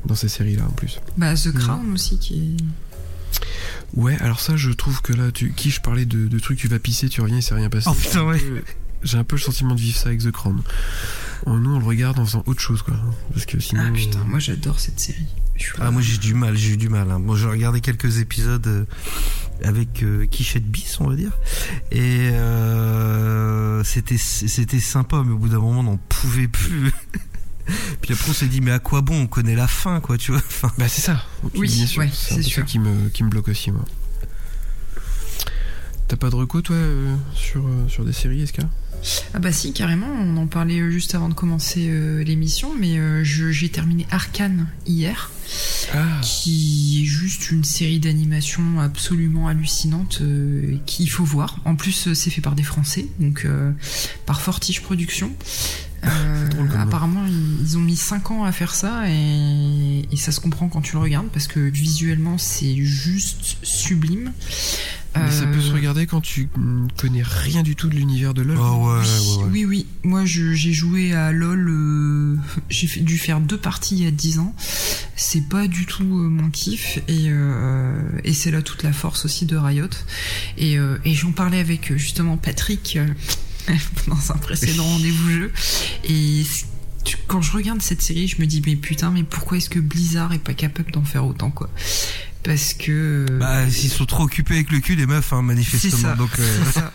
dans 0.07 0.15
ces 0.15 0.29
séries-là 0.29 0.65
en 0.67 0.73
plus. 0.73 1.01
bah, 1.17 1.35
The 1.35 1.53
Crown 1.53 1.93
aussi, 1.93 2.19
qui 2.19 2.35
est. 2.35 3.99
Ouais, 3.99 4.17
alors 4.21 4.41
ça, 4.41 4.57
je 4.57 4.71
trouve 4.71 5.03
que 5.03 5.13
là, 5.13 5.31
tu, 5.33 5.53
qui 5.53 5.71
je 5.71 5.81
parlais 5.81 6.05
de, 6.07 6.29
de 6.29 6.39
trucs, 6.39 6.59
tu 6.59 6.69
vas 6.69 6.79
pisser, 6.79 7.09
tu 7.09 7.21
reviens, 7.21 7.39
il 7.39 7.43
s'est 7.43 7.55
rien 7.55 7.69
passé. 7.71 7.89
Oh, 7.91 7.95
putain, 7.95 8.25
ouais. 8.25 8.41
J'ai 9.03 9.19
un 9.19 9.25
peu 9.25 9.37
le 9.37 9.41
sentiment 9.43 9.75
de 9.75 9.81
vivre 9.81 9.97
ça 9.99 10.09
avec 10.09 10.23
The 10.23 10.31
Crown. 10.31 10.63
Euh, 11.47 11.59
Nous, 11.59 11.75
on 11.75 11.79
le 11.79 11.85
regarde 11.85 12.19
en 12.19 12.25
faisant 12.25 12.43
autre 12.47 12.61
chose, 12.61 12.83
quoi. 12.83 12.95
Parce 13.33 13.47
que 13.47 13.59
sinon. 13.61 13.83
Ah 13.85 13.89
euh, 13.89 13.93
putain, 13.93 14.21
moi 14.25 14.39
j'adore 14.39 14.79
cette 14.79 15.01
série. 15.01 15.27
Ah 15.79 15.91
moi 15.91 16.03
j'ai 16.03 16.17
du 16.19 16.35
mal, 16.35 16.57
j'ai 16.57 16.73
eu 16.73 16.77
du 16.77 16.89
mal. 16.89 17.11
Hein. 17.11 17.21
Bon, 17.21 17.37
j'ai 17.37 17.47
regardé 17.47 17.81
quelques 17.81 18.19
épisodes 18.19 18.67
euh, 18.67 18.85
avec 19.65 20.03
euh, 20.03 20.27
Quichette 20.27 20.67
Bis, 20.67 20.99
on 21.01 21.09
va 21.09 21.15
dire, 21.15 21.31
et 21.93 22.31
euh, 22.33 23.85
c'était 23.85 24.17
c'était 24.19 24.81
sympa, 24.81 25.23
mais 25.25 25.33
au 25.33 25.39
bout 25.39 25.49
d'un 25.49 25.59
moment 25.61 25.81
on 25.81 25.85
n'en 25.85 25.97
pouvait 25.97 26.49
plus. 26.49 26.91
Puis 28.01 28.13
après 28.13 28.31
on 28.31 28.33
s'est 28.33 28.47
dit 28.49 28.61
mais 28.61 28.73
à 28.73 28.81
quoi 28.81 29.03
bon? 29.03 29.23
On 29.23 29.27
connaît 29.29 29.55
la 29.55 29.69
fin, 29.69 30.01
quoi, 30.01 30.19
tu 30.19 30.33
vois. 30.33 30.41
Enfin, 30.47 30.73
Bah, 30.79 30.89
c'est 30.89 31.03
ça. 31.03 31.23
Oui, 31.55 31.69
bien 31.69 31.87
sûr. 31.87 32.01
ouais, 32.01 32.11
c'est 32.13 32.43
ça 32.43 32.63
qui 32.63 32.79
me, 32.81 33.09
qui 33.11 33.23
me 33.23 33.29
bloque 33.29 33.49
aussi, 33.49 33.71
moi. 33.71 33.85
T'as 36.09 36.17
pas 36.17 36.31
de 36.31 36.35
recours 36.35 36.63
toi 36.63 36.77
euh, 36.77 37.15
sur, 37.35 37.65
euh, 37.67 37.89
sur 37.89 38.05
des 38.05 38.13
séries, 38.13 38.47
SK 38.47 38.59
Ah 39.35 39.39
bah 39.39 39.53
si, 39.53 39.73
carrément, 39.73 40.07
on 40.07 40.37
en 40.37 40.47
parlait 40.47 40.79
euh, 40.81 40.91
juste 40.91 41.15
avant 41.15 41.29
de 41.29 41.35
commencer 41.35 41.87
euh, 41.89 42.23
l'émission, 42.23 42.73
mais 42.79 42.99
euh, 42.99 43.25
j'ai 43.25 43.69
terminé 43.69 44.07
Arcane 44.11 44.69
hier, 44.87 45.31
Ah, 45.93 46.21
qui 46.23 47.03
est 47.03 47.07
juste 47.07 47.51
une 47.51 47.65
série 47.65 47.99
d'animation 47.99 48.81
absolument 48.81 49.49
hallucinante 49.49 50.19
euh, 50.21 50.77
qu'il 50.87 51.11
faut 51.11 51.25
voir. 51.25 51.59
En 51.65 51.75
plus, 51.75 52.13
c'est 52.15 52.31
fait 52.31 52.41
par 52.41 52.55
des 52.55 52.63
Français, 52.63 53.07
donc 53.19 53.47
par 54.27 54.41
Fortige 54.41 54.83
Productions. 54.83 55.33
Euh, 56.05 56.49
Drôle 56.49 56.69
apparemment, 56.77 57.25
ils, 57.29 57.61
ils 57.63 57.79
ont 57.79 57.81
mis 57.81 57.97
5 57.97 58.33
ans 58.33 58.45
à 58.45 58.51
faire 58.51 58.75
ça 58.75 59.09
et, 59.09 60.05
et 60.11 60.17
ça 60.17 60.33
se 60.33 60.41
comprend 60.41 60.69
quand 60.69 60.81
tu 60.81 60.95
le 60.95 60.99
regardes 60.99 61.29
parce 61.29 61.47
que 61.47 61.61
visuellement, 61.61 62.39
c'est 62.39 62.77
juste 62.83 63.57
sublime. 63.63 64.33
Mais 65.15 65.31
ça 65.31 65.47
peut 65.47 65.59
Euh, 65.59 65.61
se 65.63 65.73
regarder 65.73 66.07
quand 66.07 66.21
tu 66.21 66.49
connais 66.97 67.23
rien 67.23 67.63
du 67.63 67.77
tout 67.77 67.89
de 67.89 67.95
l'univers 67.95 68.35
de 68.35 68.43
LoL. 68.43 68.59
Oh 68.59 68.63
ouais, 68.63 69.01
oui, 69.01 69.37
ouais, 69.37 69.45
ouais. 69.45 69.51
oui, 69.53 69.65
oui. 69.65 69.87
Moi, 70.05 70.25
j'ai 70.25 70.73
joué 70.73 71.13
à 71.15 71.33
LoL. 71.33 71.69
euh, 71.69 72.37
j'ai 72.71 72.87
dû 73.01 73.19
faire 73.19 73.41
deux 73.41 73.59
parties 73.59 73.97
il 73.97 74.05
y 74.05 74.07
a 74.07 74.11
10 74.11 74.39
ans. 74.39 74.55
C'est 75.17 75.49
pas 75.49 75.69
du 75.69 75.87
tout 75.87 76.03
euh, 76.05 76.29
mon 76.29 76.51
kiff. 76.51 76.99
Et, 77.09 77.27
euh, 77.29 78.01
et 78.25 78.33
c'est 78.33 78.51
là 78.51 78.63
toute 78.63 78.83
la 78.83 78.93
force 78.93 79.25
aussi 79.25 79.45
de 79.47 79.57
Riot. 79.57 79.89
Et, 80.57 80.79
euh, 80.79 80.97
et 81.05 81.15
j'en 81.15 81.33
parlais 81.33 81.59
avec 81.61 81.91
euh, 81.93 81.97
justement 81.99 82.37
Patrick 82.37 82.97
euh, 82.97 83.07
dans 84.09 84.33
un 84.33 84.37
précédent 84.39 84.85
rendez-vous 84.85 85.31
jeu. 85.31 85.53
Et 86.09 86.45
quand 87.27 87.43
je 87.43 87.53
regarde 87.53 87.83
cette 87.83 88.01
série, 88.03 88.29
je 88.29 88.41
me 88.41 88.47
dis, 88.47 88.63
mais 88.65 88.77
putain, 88.77 89.11
mais 89.11 89.23
pourquoi 89.25 89.57
est-ce 89.59 89.69
que 89.71 89.81
Blizzard 89.81 90.33
est 90.33 90.39
pas 90.39 90.55
capable 90.55 90.91
d'en 90.93 91.03
faire 91.05 91.27
autant, 91.27 91.51
quoi? 91.51 91.69
Parce 92.45 92.75
que. 92.75 93.27
euh, 93.31 93.39
Bah, 93.39 93.65
ils 93.67 93.73
sont 93.89 94.07
trop 94.07 94.25
occupés 94.25 94.55
avec 94.55 94.71
le 94.73 94.81
cul, 94.81 94.97
les 94.97 95.07
meufs, 95.07 95.33
hein, 95.33 95.43
manifestement. 95.43 95.91
c'est 95.97 96.03
ça. 96.03 96.15
Donc, 96.15 96.31
euh, 96.39 96.65
ça. 96.73 96.93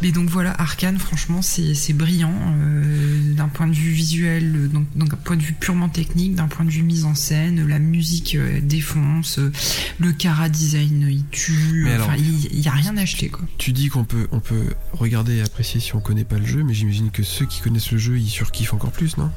Mais 0.00 0.10
donc 0.10 0.30
voilà, 0.30 0.58
Arcane, 0.58 0.98
franchement, 0.98 1.42
c'est 1.42 1.74
c'est 1.74 1.92
brillant 1.92 2.32
euh, 2.34 3.34
d'un 3.34 3.48
point 3.48 3.66
de 3.66 3.74
vue 3.74 3.90
visuel, 3.90 4.70
donc 4.70 4.86
donc 4.96 5.10
d'un 5.10 5.16
point 5.16 5.36
de 5.36 5.42
vue 5.42 5.52
purement 5.52 5.90
technique, 5.90 6.34
d'un 6.34 6.48
point 6.48 6.64
de 6.64 6.70
vue 6.70 6.82
mise 6.82 7.04
en 7.04 7.14
scène, 7.14 7.68
la 7.68 7.78
musique 7.78 8.36
euh, 8.36 8.60
défonce, 8.62 9.38
euh, 9.38 9.52
le 9.98 10.12
cara 10.12 10.48
design 10.48 11.06
il 11.10 11.26
tue, 11.30 11.86
enfin 12.00 12.14
il 12.16 12.46
il 12.46 12.60
y 12.60 12.68
a 12.68 12.72
rien 12.72 12.96
à 12.96 13.02
acheter 13.02 13.28
quoi. 13.28 13.44
Tu 13.58 13.72
dis 13.72 13.88
qu'on 13.88 14.04
peut, 14.04 14.28
on 14.32 14.40
peut 14.40 14.64
regarder 14.94 15.36
et 15.36 15.42
apprécier 15.42 15.78
si 15.78 15.94
on 15.94 16.00
connaît 16.00 16.24
pas 16.24 16.38
le 16.38 16.46
jeu, 16.46 16.62
mais 16.64 16.72
j'imagine 16.72 17.10
que 17.10 17.22
ceux 17.22 17.44
qui 17.44 17.60
connaissent 17.60 17.92
le 17.92 17.98
jeu, 17.98 18.18
ils 18.18 18.30
surkiffent 18.30 18.72
encore 18.72 18.92
plus, 18.92 19.18
non? 19.18 19.30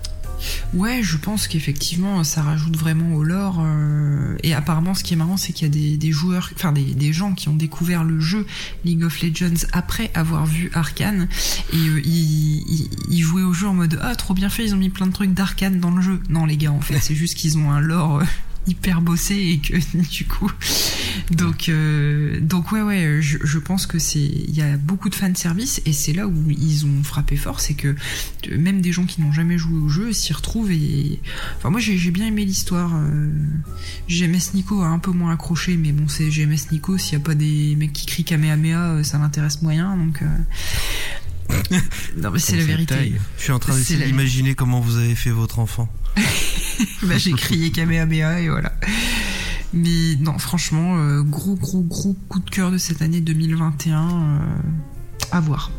Ouais, 0.73 1.01
je 1.03 1.17
pense 1.17 1.47
qu'effectivement 1.47 2.23
ça 2.23 2.41
rajoute 2.41 2.75
vraiment 2.77 3.15
au 3.15 3.23
lore. 3.23 3.61
euh, 3.63 4.35
et 4.43 4.53
apparemment, 4.53 4.93
ce 4.93 5.03
qui 5.03 5.13
est 5.13 5.17
marrant, 5.17 5.37
c'est 5.37 5.53
qu'il 5.53 5.67
y 5.67 5.69
a 5.69 5.73
des, 5.73 5.97
des 5.97 6.11
joueurs, 6.11 6.49
enfin 6.55 6.71
des, 6.71 6.83
des 6.83 7.13
gens 7.13 7.33
qui 7.33 7.49
ont 7.49 7.55
découvert 7.55 8.03
le 8.03 8.19
jeu 8.19 8.45
League 8.85 9.03
of 9.03 9.21
Legends 9.21 9.67
après 9.73 10.11
avoir 10.13 10.45
vu 10.45 10.69
Arcane 10.73 11.27
et 11.71 11.77
euh, 11.77 12.01
ils, 12.03 12.63
ils, 12.67 12.89
ils 13.09 13.21
jouaient 13.21 13.43
au 13.43 13.53
jeu 13.53 13.67
en 13.67 13.73
mode 13.73 13.99
ah 14.01 14.15
trop 14.15 14.33
bien 14.33 14.49
fait, 14.49 14.65
ils 14.65 14.73
ont 14.73 14.77
mis 14.77 14.89
plein 14.89 15.07
de 15.07 15.13
trucs 15.13 15.33
d'Arcane 15.33 15.79
dans 15.79 15.91
le 15.91 16.01
jeu. 16.01 16.19
Non 16.29 16.45
les 16.45 16.57
gars, 16.57 16.71
en 16.71 16.81
fait, 16.81 16.99
c'est 17.01 17.15
juste 17.15 17.35
qu'ils 17.35 17.57
ont 17.57 17.71
un 17.71 17.79
lore. 17.79 18.17
euh, 18.19 18.23
hyper 18.67 19.01
bossé 19.01 19.35
et 19.35 19.59
que 19.59 19.73
du 20.11 20.25
coup 20.25 20.51
donc 21.31 21.69
euh, 21.69 22.39
donc 22.39 22.71
ouais 22.71 22.81
ouais 22.81 23.19
je, 23.21 23.57
pense 23.59 23.85
que 23.85 23.99
c'est 23.99 24.19
il 24.19 24.55
y 24.55 24.61
a 24.61 24.77
beaucoup 24.77 25.09
de 25.09 25.15
fan 25.15 25.35
service 25.35 25.81
et 25.85 25.93
c'est 25.93 26.13
là 26.13 26.27
où 26.27 26.33
ils 26.49 26.85
ont 26.85 27.03
frappé 27.03 27.35
fort 27.35 27.59
c'est 27.59 27.73
que 27.73 27.89
euh, 27.89 28.57
même 28.57 28.81
des 28.81 28.91
gens 28.91 29.05
qui 29.05 29.21
n'ont 29.21 29.31
jamais 29.31 29.57
joué 29.57 29.77
au 29.77 29.89
jeu 29.89 30.13
s'y 30.13 30.33
retrouvent 30.33 30.71
et 30.71 31.19
enfin 31.57 31.69
moi 31.69 31.79
j'ai 31.79 32.11
bien 32.11 32.27
aimé 32.27 32.45
l'histoire 32.45 32.91
euh, 32.95 33.29
GMS 34.07 34.53
Nico 34.53 34.81
a 34.81 34.87
un 34.87 34.99
peu 34.99 35.11
moins 35.11 35.33
accroché 35.33 35.77
mais 35.77 35.91
bon 35.91 36.07
c'est 36.07 36.29
GMS 36.29 36.71
Nico 36.71 36.97
s'il 36.97 37.13
y 37.13 37.21
a 37.21 37.23
pas 37.23 37.35
des 37.35 37.75
mecs 37.75 37.93
qui 37.93 38.05
crient 38.05 38.23
Kamehameha 38.23 39.03
ça 39.03 39.17
m'intéresse 39.17 39.61
moyen 39.61 39.95
donc 39.97 40.21
non 42.17 42.31
mais 42.31 42.39
c'est 42.39 42.57
la 42.57 42.63
vérité 42.63 42.95
taille. 42.95 43.19
je 43.37 43.43
suis 43.43 43.51
en 43.51 43.59
train 43.59 43.75
d'essayer 43.75 43.99
la- 43.99 44.05
d'imaginer 44.07 44.55
comment 44.55 44.79
vous 44.79 44.97
avez 44.97 45.15
fait 45.15 45.29
votre 45.31 45.59
enfant. 45.59 45.87
bah, 47.03 47.17
j'ai 47.17 47.31
crié 47.33 47.71
Kamehameha 47.71 48.41
et 48.41 48.49
voilà. 48.49 48.73
Mais 49.73 50.15
non, 50.19 50.37
franchement, 50.37 50.97
euh, 50.99 51.21
gros, 51.23 51.55
gros, 51.55 51.81
gros 51.81 52.13
coup 52.29 52.39
de 52.39 52.49
cœur 52.49 52.69
de 52.71 52.77
cette 52.77 53.01
année 53.01 53.21
2021. 53.21 53.99
euh, 54.01 54.37
à 55.31 55.39
voir. 55.39 55.71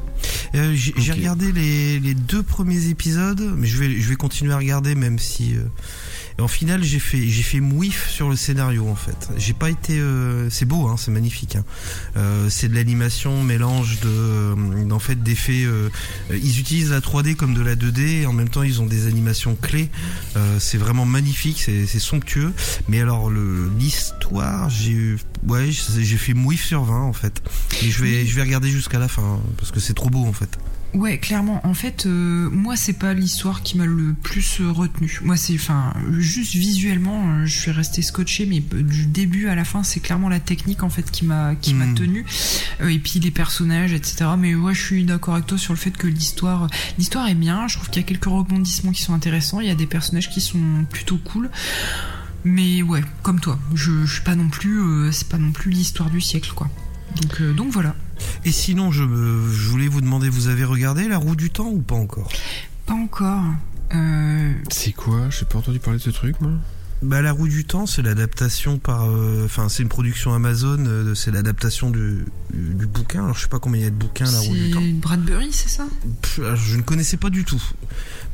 Euh, 0.54 0.72
j'ai 0.74 1.12
regardé 1.12 1.52
les, 1.52 2.00
les 2.00 2.14
deux 2.14 2.42
premiers 2.42 2.86
épisodes, 2.88 3.54
mais 3.56 3.66
je 3.66 3.76
vais, 3.78 4.00
je 4.00 4.08
vais 4.08 4.16
continuer 4.16 4.52
à 4.52 4.56
regarder 4.56 4.94
même 4.94 5.18
si. 5.18 5.54
En 6.42 6.48
finale, 6.48 6.82
j'ai 6.82 6.98
fait, 6.98 7.28
j'ai 7.28 7.42
fait 7.42 7.60
mouif 7.60 8.08
sur 8.08 8.28
le 8.28 8.36
scénario 8.36 8.88
en 8.88 8.96
fait. 8.96 9.28
J'ai 9.36 9.52
pas 9.52 9.70
été. 9.70 9.98
euh, 9.98 10.48
c'est 10.50 10.64
beau, 10.64 10.88
hein, 10.88 10.96
c'est 10.98 11.10
magnifique. 11.12 11.56
Hein. 11.56 11.64
Euh, 12.16 12.48
c'est 12.50 12.68
de 12.68 12.74
l'animation, 12.74 13.42
mélange 13.44 14.00
de, 14.00 14.08
euh, 14.08 14.90
en 14.90 14.98
fait, 14.98 15.22
d'effets. 15.22 15.64
euh, 15.64 15.88
ils 16.30 16.58
utilisent 16.58 16.90
la 16.90 17.00
3D 17.00 17.34
comme 17.36 17.54
de 17.54 17.62
la 17.62 17.76
2D, 17.76 18.22
et 18.22 18.26
en 18.26 18.32
même 18.32 18.48
temps, 18.48 18.62
ils 18.64 18.80
ont 18.82 18.86
des 18.86 19.06
animations 19.06 19.54
clés. 19.54 19.88
C'est 20.58 20.78
vraiment 20.78 21.06
magnifique, 21.06 21.60
c'est 21.60 21.86
somptueux. 21.98 22.52
Mais 22.88 23.00
alors, 23.00 23.30
l'histoire, 23.30 24.68
j'ai, 24.70 24.90
eu- 24.90 25.18
ouais, 25.46 25.70
j'ai 25.70 26.16
fait 26.16 26.34
mouif 26.34 26.64
sur 26.64 26.84
20 26.84 27.00
en 27.02 27.12
fait. 27.12 27.42
Et 27.82 27.90
je 27.90 28.02
vais, 28.02 28.26
je 28.26 28.34
vais 28.34 28.42
regarder 28.42 28.70
jusqu'à 28.70 28.98
la 28.98 29.08
fin 29.08 29.40
parce 29.58 29.70
que 29.70 29.80
c'est 29.80 29.94
trop 29.94 30.10
beau 30.10 30.24
en 30.26 30.32
fait. 30.32 30.58
Ouais, 30.94 31.18
clairement. 31.18 31.60
En 31.66 31.74
fait, 31.74 32.06
euh, 32.06 32.48
moi, 32.50 32.76
c'est 32.76 32.92
pas 32.92 33.14
l'histoire 33.14 33.62
qui 33.62 33.76
m'a 33.76 33.84
le 33.84 34.14
plus 34.14 34.60
euh, 34.60 34.70
retenu. 34.70 35.18
Moi, 35.24 35.36
c'est, 35.36 35.54
enfin, 35.56 35.92
juste 36.18 36.52
visuellement, 36.54 37.28
euh, 37.30 37.46
je 37.46 37.58
suis 37.58 37.70
resté 37.72 38.00
scotché, 38.00 38.46
mais 38.46 38.60
du 38.60 39.06
début 39.06 39.48
à 39.48 39.56
la 39.56 39.64
fin, 39.64 39.82
c'est 39.82 39.98
clairement 39.98 40.28
la 40.28 40.38
technique 40.38 40.84
en 40.84 40.88
fait 40.90 41.10
qui 41.10 41.24
m'a 41.24 41.56
qui 41.56 41.74
m'a 41.74 41.86
Mm. 41.86 41.94
tenu. 41.96 42.24
Euh, 42.80 42.88
et 42.88 43.00
puis 43.00 43.18
les 43.18 43.32
personnages, 43.32 43.92
etc. 43.92 44.26
Mais 44.38 44.54
ouais, 44.54 44.72
je 44.72 44.80
suis 44.82 45.04
d'accord 45.04 45.34
avec 45.34 45.46
toi 45.46 45.58
sur 45.58 45.72
le 45.72 45.78
fait 45.78 45.90
que 45.96 46.06
l'histoire, 46.06 46.68
l'histoire 46.96 47.28
est 47.28 47.34
bien. 47.34 47.66
Je 47.66 47.74
trouve 47.76 47.90
qu'il 47.90 48.00
y 48.00 48.04
a 48.04 48.08
quelques 48.08 48.24
rebondissements 48.26 48.92
qui 48.92 49.02
sont 49.02 49.14
intéressants. 49.14 49.58
Il 49.60 49.66
y 49.66 49.70
a 49.70 49.74
des 49.74 49.86
personnages 49.86 50.30
qui 50.30 50.40
sont 50.40 50.86
plutôt 50.90 51.18
cool. 51.18 51.50
Mais 52.44 52.82
ouais, 52.82 53.02
comme 53.22 53.40
toi, 53.40 53.58
je, 53.74 54.04
je 54.04 54.12
suis 54.14 54.22
pas 54.22 54.34
non 54.36 54.48
plus, 54.48 54.78
euh, 54.80 55.10
c'est 55.10 55.28
pas 55.28 55.38
non 55.38 55.50
plus 55.50 55.70
l'histoire 55.70 56.10
du 56.10 56.20
siècle, 56.20 56.52
quoi. 56.54 56.68
Donc, 57.20 57.40
euh, 57.40 57.52
donc 57.52 57.72
voilà. 57.72 57.94
Et 58.44 58.52
sinon, 58.52 58.90
je, 58.90 59.02
me- 59.04 59.50
je 59.52 59.68
voulais 59.70 59.88
vous 59.88 60.00
demander, 60.00 60.28
vous 60.28 60.48
avez 60.48 60.64
regardé 60.64 61.08
La 61.08 61.18
Roue 61.18 61.36
du 61.36 61.50
Temps 61.50 61.68
ou 61.68 61.80
pas 61.80 61.94
encore? 61.94 62.28
Pas 62.86 62.94
encore. 62.94 63.42
Euh, 63.94 64.52
C'est 64.70 64.92
quoi? 64.92 65.30
J'ai 65.30 65.44
pas 65.44 65.58
entendu 65.58 65.78
parler 65.78 65.98
de 65.98 66.04
ce 66.04 66.10
truc, 66.10 66.40
moi. 66.40 66.50
Bah, 67.02 67.20
La 67.20 67.32
Roue 67.32 67.48
du 67.48 67.64
Temps, 67.64 67.86
c'est 67.86 68.00
l'adaptation 68.02 68.78
par, 68.78 69.10
euh, 69.10 69.42
enfin, 69.44 69.68
c'est 69.68 69.82
une 69.82 69.88
production 69.88 70.32
Amazon. 70.34 70.78
euh, 70.86 71.14
c'est 71.14 71.30
l'adaptation 71.30 71.90
du, 71.90 72.24
du 72.52 72.86
bouquin. 72.86 73.24
Alors, 73.24 73.36
je 73.36 73.42
sais 73.42 73.48
pas 73.48 73.58
combien 73.58 73.80
il 73.80 73.84
y 73.84 73.86
a 73.86 73.90
de 73.90 73.94
bouquins 73.96 74.30
La 74.30 74.38
Roue 74.40 74.54
du 74.54 74.70
Temps. 74.70 74.80
c'est 74.80 74.92
Bradbury, 74.92 75.48
c'est 75.52 75.68
ça? 75.68 75.86
Pff, 76.22 76.38
alors, 76.40 76.56
je 76.56 76.76
ne 76.76 76.82
connaissais 76.82 77.16
pas 77.18 77.30
du 77.30 77.44
tout. 77.44 77.62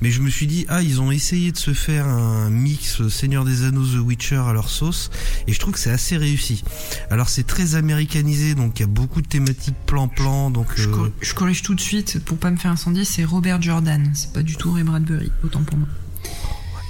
Mais 0.03 0.11
je 0.11 0.21
me 0.21 0.31
suis 0.31 0.47
dit, 0.47 0.67
ah, 0.69 0.83
ils 0.83 1.01
ont 1.01 1.11
essayé 1.11 1.53
de 1.53 1.59
se 1.59 1.75
faire 1.75 2.07
un 2.07 2.51
mix 2.51 3.07
Seigneur 3.09 3.45
des 3.45 3.65
Anneaux 3.65 3.85
The 3.85 4.01
Witcher 4.05 4.43
à 4.47 4.53
leur 4.53 4.71
sauce, 4.71 5.11
et 5.47 5.53
je 5.53 5.61
trouve 5.61 5.75
que 5.75 5.81
c'est 5.81 5.91
assez 5.91 6.17
réussi. 6.17 6.63
Alors 7.11 7.29
c'est 7.29 7.47
très 7.47 7.75
américanisé, 7.75 8.55
donc 8.55 8.79
il 8.79 8.83
y 8.83 8.85
a 8.85 8.89
beaucoup 8.89 9.23
de 9.23 9.27
thématiques 9.27 9.77
plan-plan, 9.87 10.51
donc 10.51 10.69
je, 10.77 10.89
euh, 10.89 11.13
je 11.21 11.35
corrige 11.35 11.63
tout 11.63 11.75
de 11.75 11.81
suite 11.81 12.25
pour 12.25 12.39
pas 12.39 12.51
me 12.51 12.57
faire 12.57 12.71
incendier, 12.71 13.05
c'est 13.05 13.25
Robert 13.25 13.61
Jordan, 13.61 14.11
c'est 14.15 14.33
pas 14.33 14.43
du 14.43 14.57
tout 14.57 14.73
Ray 14.73 14.85
Bradbury, 14.85 15.31
autant 15.45 15.63
pour 15.63 15.79
moi. 15.79 15.89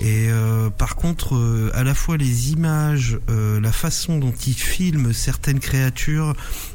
Et 0.01 0.29
euh, 0.31 0.71
par 0.71 0.97
contre, 0.97 1.37
euh, 1.37 1.71
à 1.75 1.85
la 1.85 1.95
fois 1.95 2.17
les 2.17 2.53
images, 2.53 3.19
euh, 3.29 3.61
la 3.61 3.71
façon 3.71 4.19
dont 4.19 4.33
ils 4.47 4.55
filment 4.55 5.13
certaines 5.13 5.61
créatures, 5.61 6.35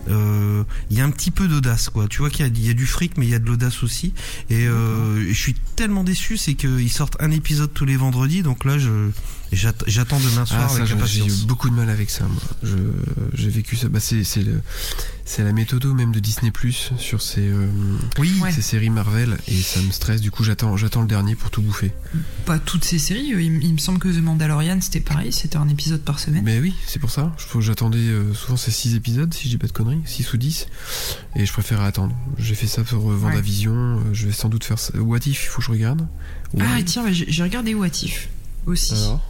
euh, 0.10 0.64
il 0.92 0.98
y 0.98 1.02
a 1.02 1.06
un 1.06 1.10
petit 1.10 1.32
peu 1.32 1.48
d'audace, 1.48 1.90
quoi. 1.90 2.08
Tu 2.08 2.20
vois 2.20 2.30
qu'il 2.30 2.46
y, 2.46 2.50
a- 2.50 2.52
il 2.54 2.66
y 2.66 2.70
a 2.70 2.74
du 2.74 2.86
fric, 2.86 3.18
mais 3.18 3.26
il 3.26 3.30
y 3.32 3.36
a 3.36 3.40
de 3.40 3.48
l'audace 3.48 3.82
aussi. 3.84 4.14
Et 4.52 4.68
euh, 4.68 5.28
je 5.28 5.34
suis 5.34 5.56
tellement 5.76 6.04
déçu, 6.04 6.38
c'est 6.38 6.54
qu'ils 6.54 6.92
sortent 6.92 7.18
un 7.20 7.32
épisode 7.32 7.74
tous 7.74 7.86
les 7.86 7.98
vendredis, 7.98 8.44
donc 8.44 8.64
là, 8.64 8.78
je 8.78 9.10
j'attends 9.52 10.20
demain 10.20 10.46
soir 10.46 10.62
Ah, 10.66 10.68
ça, 10.70 10.76
avec 10.76 10.88
j'ai 10.88 10.94
j'ai 10.96 11.22
impatience. 11.22 11.44
eu 11.44 11.46
beaucoup 11.46 11.70
de 11.70 11.76
mal 11.76 11.90
avec 11.90 12.10
ça, 12.10 12.26
moi. 12.26 12.42
Je- 12.64 12.76
J'ai 13.34 13.50
vécu 13.50 13.76
ça. 13.76 13.90
Bah, 13.90 14.00
c'est 14.00 14.24
c'est 14.24 14.42
le- 14.44 14.62
c'est 15.26 15.44
la 15.44 15.52
méthode 15.52 15.86
même 15.86 16.12
de 16.12 16.20
Disney 16.20 16.52
Plus 16.52 16.92
sur 16.98 17.22
ces, 17.22 17.48
euh, 17.48 17.68
Oui, 18.18 18.32
Ouais. 18.42 18.52
ces 18.52 18.62
séries 18.62 18.90
Marvel 18.90 19.38
et 19.48 19.56
ça 19.62 19.82
me 19.82 19.92
stresse. 19.92 20.22
Du 20.22 20.32
coup, 20.32 20.44
j'attends 20.44 20.78
j'attends 20.78 21.02
le 21.02 21.08
dernier 21.08 21.36
pour 21.36 21.50
tout 21.52 21.62
bouffer. 21.62 21.92
Pas 22.46 22.60
toutes 22.60 22.86
ces 22.86 22.98
séries, 23.00 23.34
euh, 23.34 23.42
il, 23.42 23.64
il 23.64 23.74
me 23.74 23.78
semble 23.78 24.00
que 24.00 24.08
The 24.08 24.22
Mandalorian 24.22 24.80
c'était 24.82 25.00
pareil, 25.00 25.32
c'était 25.34 25.58
un 25.58 25.68
épisode 25.70 26.02
par 26.02 26.20
semaine. 26.20 26.44
Mais 26.44 26.60
oui, 26.60 26.74
c'est 26.88 27.00
pour 27.00 27.12
ça. 27.12 27.36
Je- 27.38 27.60
J'attendais 27.62 27.98
euh, 28.00 28.34
souvent 28.34 28.58
ces 28.58 28.72
6 28.72 28.96
épisodes, 28.96 29.34
si 29.34 29.50
j'ai 29.50 29.58
pas 29.58 29.68
de 29.68 29.72
conneries, 29.72 30.02
6 30.06 30.32
ou 30.34 30.38
10. 30.38 30.68
Et 31.36 31.46
je 31.46 31.52
préférais 31.54 31.86
attendre. 31.86 32.16
J'ai 32.38 32.56
fait 32.56 32.68
ça 32.68 32.84
pour 32.84 33.12
euh, 33.12 33.16
Vendavision. 33.16 33.74
euh, 33.76 34.00
Je 34.14 34.28
vais 34.28 34.34
sans 34.34 34.50
doute 34.50 34.64
faire 34.64 34.80
ça. 34.80 34.98
What 34.98 35.20
If, 35.26 35.44
il 35.44 35.48
faut 35.48 35.60
que 35.60 35.66
je 35.66 35.72
regarde. 35.72 36.08
Ah 36.60 36.76
Ouais. 36.76 36.84
tiens, 36.84 37.04
bah, 37.04 37.12
j'ai 37.12 37.44
regardé 37.44 37.74
What 37.74 37.88
If 38.04 38.30
aussi. 38.66 38.94
Alors? 38.94 39.22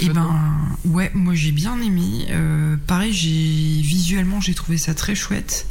Et 0.00 0.08
non 0.08 0.14
ben 0.14 0.76
ouais, 0.84 1.10
moi 1.14 1.34
j'ai 1.34 1.52
bien 1.52 1.80
aimé. 1.80 2.26
Euh, 2.30 2.76
pareil, 2.86 3.12
j'ai 3.12 3.80
visuellement 3.82 4.40
j'ai 4.40 4.54
trouvé 4.54 4.78
ça 4.78 4.94
très 4.94 5.14
chouette. 5.14 5.66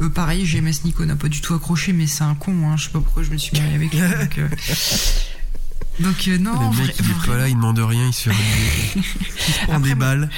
Euh, 0.00 0.08
pareil, 0.08 0.44
GMS 0.44 0.84
Nico 0.84 1.04
n'a 1.04 1.16
pas 1.16 1.28
du 1.28 1.40
tout 1.40 1.54
accroché, 1.54 1.92
mais 1.92 2.06
c'est 2.06 2.24
un 2.24 2.34
con. 2.34 2.68
Hein. 2.68 2.76
Je 2.76 2.84
sais 2.84 2.90
pas 2.90 3.00
pourquoi 3.00 3.22
je 3.22 3.30
me 3.30 3.38
suis 3.38 3.56
marié 3.56 3.74
avec 3.74 3.92
lui. 3.92 4.00
donc, 4.00 4.38
euh, 4.38 4.48
Donc 6.00 6.26
euh, 6.26 6.38
non, 6.38 6.70
le 6.70 6.76
mec, 6.76 6.96
il 6.98 7.10
est 7.10 7.26
pas 7.26 7.36
là, 7.36 7.48
il 7.48 7.54
demande 7.54 7.78
rien, 7.78 8.06
il 8.06 8.12
se 8.12 8.28
fait 8.28 8.34
il 8.96 9.52
se 9.52 9.60
prend 9.66 9.78
des 9.78 9.94
balles. 9.94 10.28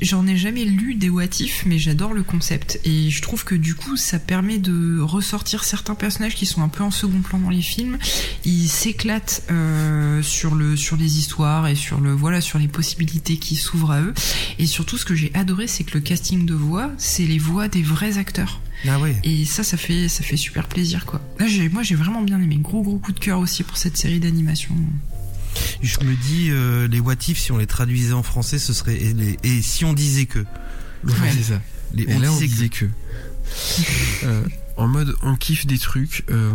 J'en 0.00 0.26
ai 0.26 0.36
jamais 0.36 0.64
lu 0.64 0.94
des 0.94 1.08
what 1.08 1.24
if, 1.40 1.64
mais 1.66 1.78
j'adore 1.78 2.12
le 2.12 2.22
concept. 2.22 2.78
Et 2.84 3.10
je 3.10 3.20
trouve 3.20 3.44
que 3.44 3.56
du 3.56 3.74
coup, 3.74 3.96
ça 3.96 4.20
permet 4.20 4.58
de 4.58 5.00
ressortir 5.00 5.64
certains 5.64 5.96
personnages 5.96 6.36
qui 6.36 6.46
sont 6.46 6.62
un 6.62 6.68
peu 6.68 6.84
en 6.84 6.92
second 6.92 7.20
plan 7.20 7.38
dans 7.38 7.50
les 7.50 7.62
films. 7.62 7.98
Ils 8.44 8.68
s'éclatent 8.68 9.42
euh, 9.50 10.22
sur 10.22 10.54
le 10.54 10.76
sur 10.76 10.96
les 10.96 11.18
histoires 11.18 11.66
et 11.66 11.74
sur 11.74 12.00
le 12.00 12.12
voilà 12.12 12.40
sur 12.40 12.58
les 12.58 12.68
possibilités 12.68 13.38
qui 13.38 13.56
s'ouvrent 13.56 13.92
à 13.92 14.00
eux. 14.02 14.14
Et 14.58 14.66
surtout, 14.66 14.98
ce 14.98 15.04
que 15.04 15.14
j'ai 15.14 15.32
adoré, 15.34 15.66
c'est 15.66 15.82
que 15.82 15.94
le 15.94 16.00
casting 16.00 16.46
de 16.46 16.54
voix, 16.54 16.90
c'est 16.96 17.24
les 17.24 17.38
voix 17.38 17.66
des 17.66 17.82
vrais 17.82 18.18
acteurs. 18.18 18.60
Ah 18.88 18.98
ouais. 18.98 19.16
Et 19.24 19.44
ça, 19.44 19.62
ça 19.62 19.76
fait, 19.76 20.08
ça 20.08 20.22
fait 20.24 20.36
super 20.36 20.66
plaisir, 20.68 21.06
quoi. 21.06 21.20
Là, 21.38 21.46
moi, 21.70 21.82
j'ai 21.82 21.94
vraiment 21.94 22.22
bien 22.22 22.40
aimé. 22.40 22.58
Gros, 22.60 22.82
gros 22.82 22.98
coup 22.98 23.12
de 23.12 23.20
cœur 23.20 23.38
aussi 23.38 23.62
pour 23.62 23.76
cette 23.76 23.96
série 23.96 24.18
d'animation. 24.20 24.74
Je 25.82 25.98
me 26.00 26.14
dis, 26.16 26.48
euh, 26.50 26.88
les 26.88 26.98
what 27.00 27.14
if, 27.28 27.38
si 27.38 27.52
on 27.52 27.58
les 27.58 27.66
traduisait 27.66 28.12
en 28.14 28.22
français, 28.22 28.58
ce 28.58 28.72
serait. 28.72 28.96
Et, 28.96 29.12
les- 29.14 29.38
et 29.44 29.62
si 29.62 29.84
on 29.84 29.92
disait 29.92 30.26
que? 30.26 30.40
Ouais, 31.04 31.12
c'est 31.32 31.42
ça. 31.52 31.60
Les, 31.94 32.04
Et 32.04 32.18
là, 32.18 32.32
on 32.32 32.36
disait 32.36 32.46
disait 32.46 32.68
que. 32.68 32.86
Euh, 34.24 34.44
en 34.78 34.88
mode, 34.88 35.14
on 35.22 35.36
kiffe 35.36 35.66
des 35.66 35.76
trucs. 35.78 36.24
euh, 36.30 36.52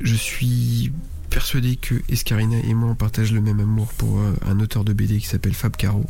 je 0.00 0.14
suis 0.14 0.92
persuadé 1.30 1.76
que 1.76 1.94
Escarina 2.08 2.56
et 2.58 2.72
moi, 2.74 2.88
on 2.90 2.94
partage 2.94 3.32
le 3.32 3.40
même 3.42 3.60
amour 3.60 3.88
pour 3.94 4.18
euh, 4.20 4.32
un 4.46 4.60
auteur 4.60 4.84
de 4.84 4.92
BD 4.94 5.18
qui 5.18 5.26
s'appelle 5.26 5.52
Fab 5.54 5.76
Caro. 5.76 6.06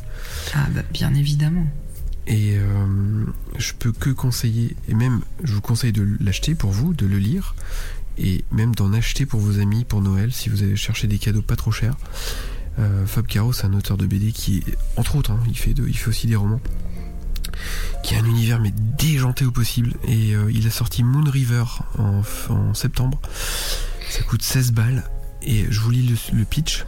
Ah, 0.55 0.69
bah, 0.75 0.83
bien 0.93 1.13
évidemment. 1.15 1.67
Et 2.27 2.57
euh, 2.57 3.25
je 3.57 3.73
peux 3.73 3.93
que 3.93 4.11
conseiller, 4.11 4.77
et 4.89 4.95
même 4.95 5.21
je 5.45 5.53
vous 5.55 5.61
conseille 5.61 5.93
de 5.93 6.17
l'acheter 6.21 6.55
pour 6.55 6.71
vous, 6.71 6.93
de 6.93 7.07
le 7.07 7.19
lire, 7.19 7.55
et 8.19 8.45
même 8.51 8.75
d'en 8.75 8.93
acheter 8.93 9.27
pour 9.27 9.41
vos 9.41 9.61
amis 9.61 9.85
pour 9.85 10.01
Noël 10.01 10.33
si 10.33 10.49
vous 10.49 10.63
avez 10.63 10.77
cherché 10.77 11.07
des 11.07 11.19
cadeaux 11.19 11.43
pas 11.43 11.57
trop 11.57 11.71
chers. 11.71 11.97
Euh, 12.79 13.07
Fab 13.07 13.27
Caro, 13.27 13.53
c'est 13.53 13.67
un 13.67 13.75
auteur 13.75 13.97
de 13.97 14.07
BD 14.07 14.33
qui, 14.33 14.59
est, 14.59 14.77
entre 14.97 15.17
autres, 15.17 15.31
hein, 15.31 15.41
il, 15.47 15.57
fait 15.57 15.75
aussi 16.09 16.27
des 16.27 16.37
romans, 16.37 16.61
qui 18.03 18.15
a 18.17 18.19
un 18.19 18.25
univers 18.25 18.61
mais 18.61 18.73
déjanté 18.99 19.45
au 19.45 19.53
possible. 19.53 19.95
Et 20.05 20.35
euh, 20.35 20.51
il 20.53 20.67
a 20.67 20.71
sorti 20.71 21.03
Moon 21.05 21.29
River 21.31 21.65
en, 21.99 22.23
en 22.49 22.75
septembre. 22.75 23.21
Ça 24.11 24.23
coûte 24.23 24.43
16 24.43 24.73
balles. 24.73 25.05
Et 25.43 25.67
je 25.71 25.81
vous 25.81 25.91
lis 25.91 26.07
le, 26.07 26.39
le 26.39 26.45
pitch. 26.45 26.85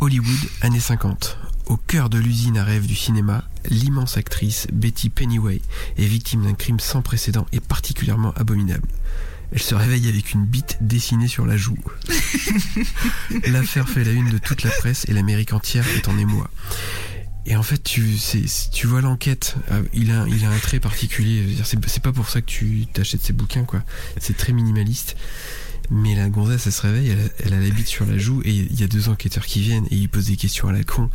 Hollywood, 0.00 0.40
années 0.62 0.80
50. 0.80 1.38
Au 1.66 1.76
cœur 1.76 2.10
de 2.10 2.18
l'usine 2.18 2.58
à 2.58 2.64
rêve 2.64 2.86
du 2.86 2.94
cinéma, 2.94 3.44
l'immense 3.68 4.16
actrice 4.16 4.66
Betty 4.72 5.08
Pennyway 5.08 5.62
est 5.96 6.04
victime 6.04 6.42
d'un 6.42 6.54
crime 6.54 6.78
sans 6.78 7.00
précédent 7.00 7.46
et 7.52 7.60
particulièrement 7.60 8.32
abominable. 8.36 8.86
Elle 9.52 9.62
se 9.62 9.74
réveille 9.74 10.08
avec 10.08 10.32
une 10.32 10.44
bite 10.44 10.78
dessinée 10.80 11.28
sur 11.28 11.46
la 11.46 11.56
joue. 11.56 11.78
L'affaire 13.46 13.88
fait 13.88 14.04
la 14.04 14.10
une 14.10 14.28
de 14.30 14.38
toute 14.38 14.62
la 14.62 14.70
presse 14.70 15.06
et 15.08 15.12
l'Amérique 15.12 15.52
entière 15.52 15.86
est 15.96 16.08
en 16.08 16.18
émoi. 16.18 16.50
Et 17.46 17.56
en 17.56 17.62
fait, 17.62 17.82
tu, 17.82 18.18
tu 18.72 18.86
vois 18.86 19.02
l'enquête, 19.02 19.56
euh, 19.70 19.82
il 19.92 20.10
a, 20.10 20.22
un 20.22 20.58
trait 20.58 20.80
particulier. 20.80 21.44
C'est 21.62 22.02
pas 22.02 22.12
pour 22.12 22.28
ça 22.28 22.40
que 22.40 22.46
tu 22.46 22.86
t'achètes 22.92 23.22
ses 23.22 23.34
bouquins, 23.34 23.64
quoi. 23.64 23.82
C'est 24.18 24.36
très 24.36 24.52
minimaliste. 24.52 25.16
Mais 25.90 26.14
la 26.14 26.28
gonzesse, 26.30 26.66
elle 26.66 26.72
se 26.72 26.82
réveille, 26.82 27.08
elle, 27.10 27.30
elle 27.44 27.52
a 27.54 27.60
la 27.60 27.68
bite 27.70 27.86
sur 27.86 28.06
la 28.06 28.16
joue, 28.18 28.40
et 28.44 28.50
il 28.50 28.80
y 28.80 28.82
a 28.82 28.86
deux 28.86 29.08
enquêteurs 29.08 29.44
qui 29.44 29.60
viennent, 29.60 29.86
et 29.90 29.96
ils 29.96 30.08
posent 30.08 30.26
des 30.26 30.36
questions 30.36 30.68
à 30.68 30.72
la 30.72 30.82
con, 30.82 31.10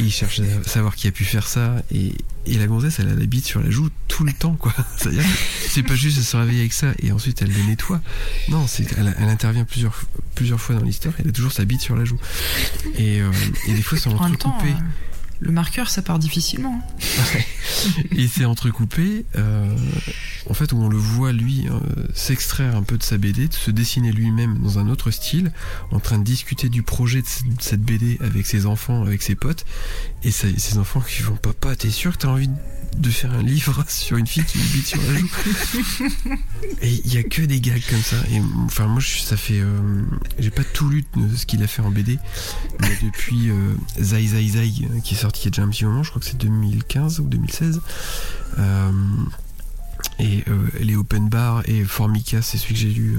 et 0.00 0.02
ils 0.02 0.10
cherchent 0.12 0.40
à 0.40 0.68
savoir 0.68 0.96
qui 0.96 1.06
a 1.08 1.12
pu 1.12 1.24
faire 1.24 1.46
ça, 1.46 1.82
et, 1.94 2.12
et 2.46 2.58
la 2.58 2.66
gonzesse, 2.66 2.98
elle 2.98 3.08
a 3.08 3.14
la 3.14 3.26
bite 3.26 3.46
sur 3.46 3.60
la 3.62 3.70
joue 3.70 3.88
tout 4.08 4.24
le 4.24 4.32
temps, 4.32 4.54
quoi. 4.54 4.74
C'est-à-dire, 4.98 5.24
c'est 5.68 5.82
pas 5.84 5.94
juste 5.94 6.18
de 6.18 6.22
se 6.22 6.36
réveiller 6.36 6.60
avec 6.60 6.72
ça, 6.72 6.92
et 7.00 7.12
ensuite 7.12 7.42
elle 7.42 7.52
le 7.52 7.62
nettoie. 7.62 8.00
Non, 8.48 8.66
c'est, 8.66 8.86
elle, 8.98 9.14
elle 9.18 9.28
intervient 9.28 9.64
plusieurs, 9.64 10.02
plusieurs 10.34 10.60
fois 10.60 10.74
dans 10.74 10.84
l'histoire, 10.84 11.14
elle 11.18 11.28
a 11.28 11.32
toujours 11.32 11.52
sa 11.52 11.64
bite 11.64 11.80
sur 11.80 11.94
la 11.96 12.04
joue. 12.04 12.18
Et, 12.98 13.20
euh, 13.20 13.30
et 13.68 13.72
des 13.74 13.82
fois, 13.82 13.98
c'est 13.98 14.08
En 14.10 14.14
entrecoupé. 14.16 14.68
euh, 14.70 14.74
le 15.42 15.50
marqueur, 15.52 15.90
ça 15.90 16.02
part 16.02 16.18
difficilement. 16.18 16.80
hein. 16.80 17.38
et 18.16 18.28
c'est 18.28 18.44
entrecoupé 18.44 19.24
euh, 19.36 19.76
en 20.48 20.54
fait 20.54 20.72
où 20.72 20.76
on 20.80 20.88
le 20.88 20.96
voit 20.96 21.32
lui 21.32 21.66
euh, 21.68 21.72
s'extraire 22.14 22.76
un 22.76 22.82
peu 22.82 22.96
de 22.96 23.02
sa 23.02 23.18
BD 23.18 23.48
de 23.48 23.54
se 23.54 23.70
dessiner 23.70 24.12
lui-même 24.12 24.58
dans 24.58 24.78
un 24.78 24.88
autre 24.88 25.10
style 25.10 25.50
en 25.90 25.98
train 26.00 26.18
de 26.18 26.24
discuter 26.24 26.68
du 26.68 26.82
projet 26.82 27.22
de 27.22 27.26
cette 27.60 27.82
BD 27.82 28.18
avec 28.20 28.46
ses 28.46 28.66
enfants 28.66 29.02
avec 29.02 29.22
ses 29.22 29.34
potes 29.34 29.64
et 30.22 30.30
ses 30.30 30.78
enfants 30.78 31.00
qui 31.00 31.22
vont 31.22 31.36
papa 31.36 31.74
t'es 31.76 31.90
sûr 31.90 32.12
que 32.12 32.18
t'as 32.18 32.28
envie 32.28 32.48
de 32.48 32.54
faire 33.10 33.32
un 33.32 33.42
livre 33.42 33.84
sur 33.88 34.16
une 34.16 34.26
fille 34.26 34.44
qui 34.44 34.58
me 34.58 34.64
bite 34.72 34.86
sur 34.86 35.00
la 35.02 35.18
joue 35.18 35.28
et 36.82 37.00
il 37.04 37.12
y 37.12 37.18
a 37.18 37.22
que 37.22 37.42
des 37.42 37.60
gags 37.60 37.82
comme 37.88 38.02
ça 38.02 38.16
et 38.30 38.40
enfin 38.64 38.86
moi 38.86 39.00
je- 39.00 39.18
ça 39.20 39.36
fait 39.36 39.60
euh, 39.60 40.02
j'ai 40.38 40.50
pas 40.50 40.64
tout 40.64 40.88
lu 40.88 41.04
de 41.16 41.34
ce 41.36 41.46
qu'il 41.46 41.62
a 41.62 41.66
fait 41.66 41.82
en 41.82 41.90
BD 41.90 42.18
mais 42.80 42.96
depuis 43.02 43.50
euh, 43.50 43.74
Zai 44.00 44.26
Zai 44.26 44.48
Zai 44.48 44.70
qui 45.04 45.14
est 45.14 45.18
sorti 45.18 45.42
il 45.42 45.44
y 45.44 45.48
a 45.48 45.50
déjà 45.50 45.62
un 45.62 45.68
petit 45.70 45.84
moment 45.84 46.02
je 46.02 46.10
crois 46.10 46.20
que 46.20 46.26
c'est 46.26 46.38
2015 46.38 47.20
ou 47.20 47.24
2016 47.28 47.80
euh, 48.58 48.90
et 50.18 50.44
euh, 50.48 50.66
les 50.80 50.96
Open 50.96 51.28
Bar 51.28 51.62
et 51.66 51.84
Formica, 51.84 52.42
c'est 52.42 52.58
celui 52.58 52.74
que 52.74 52.80
j'ai 52.80 52.90
lu 52.90 53.16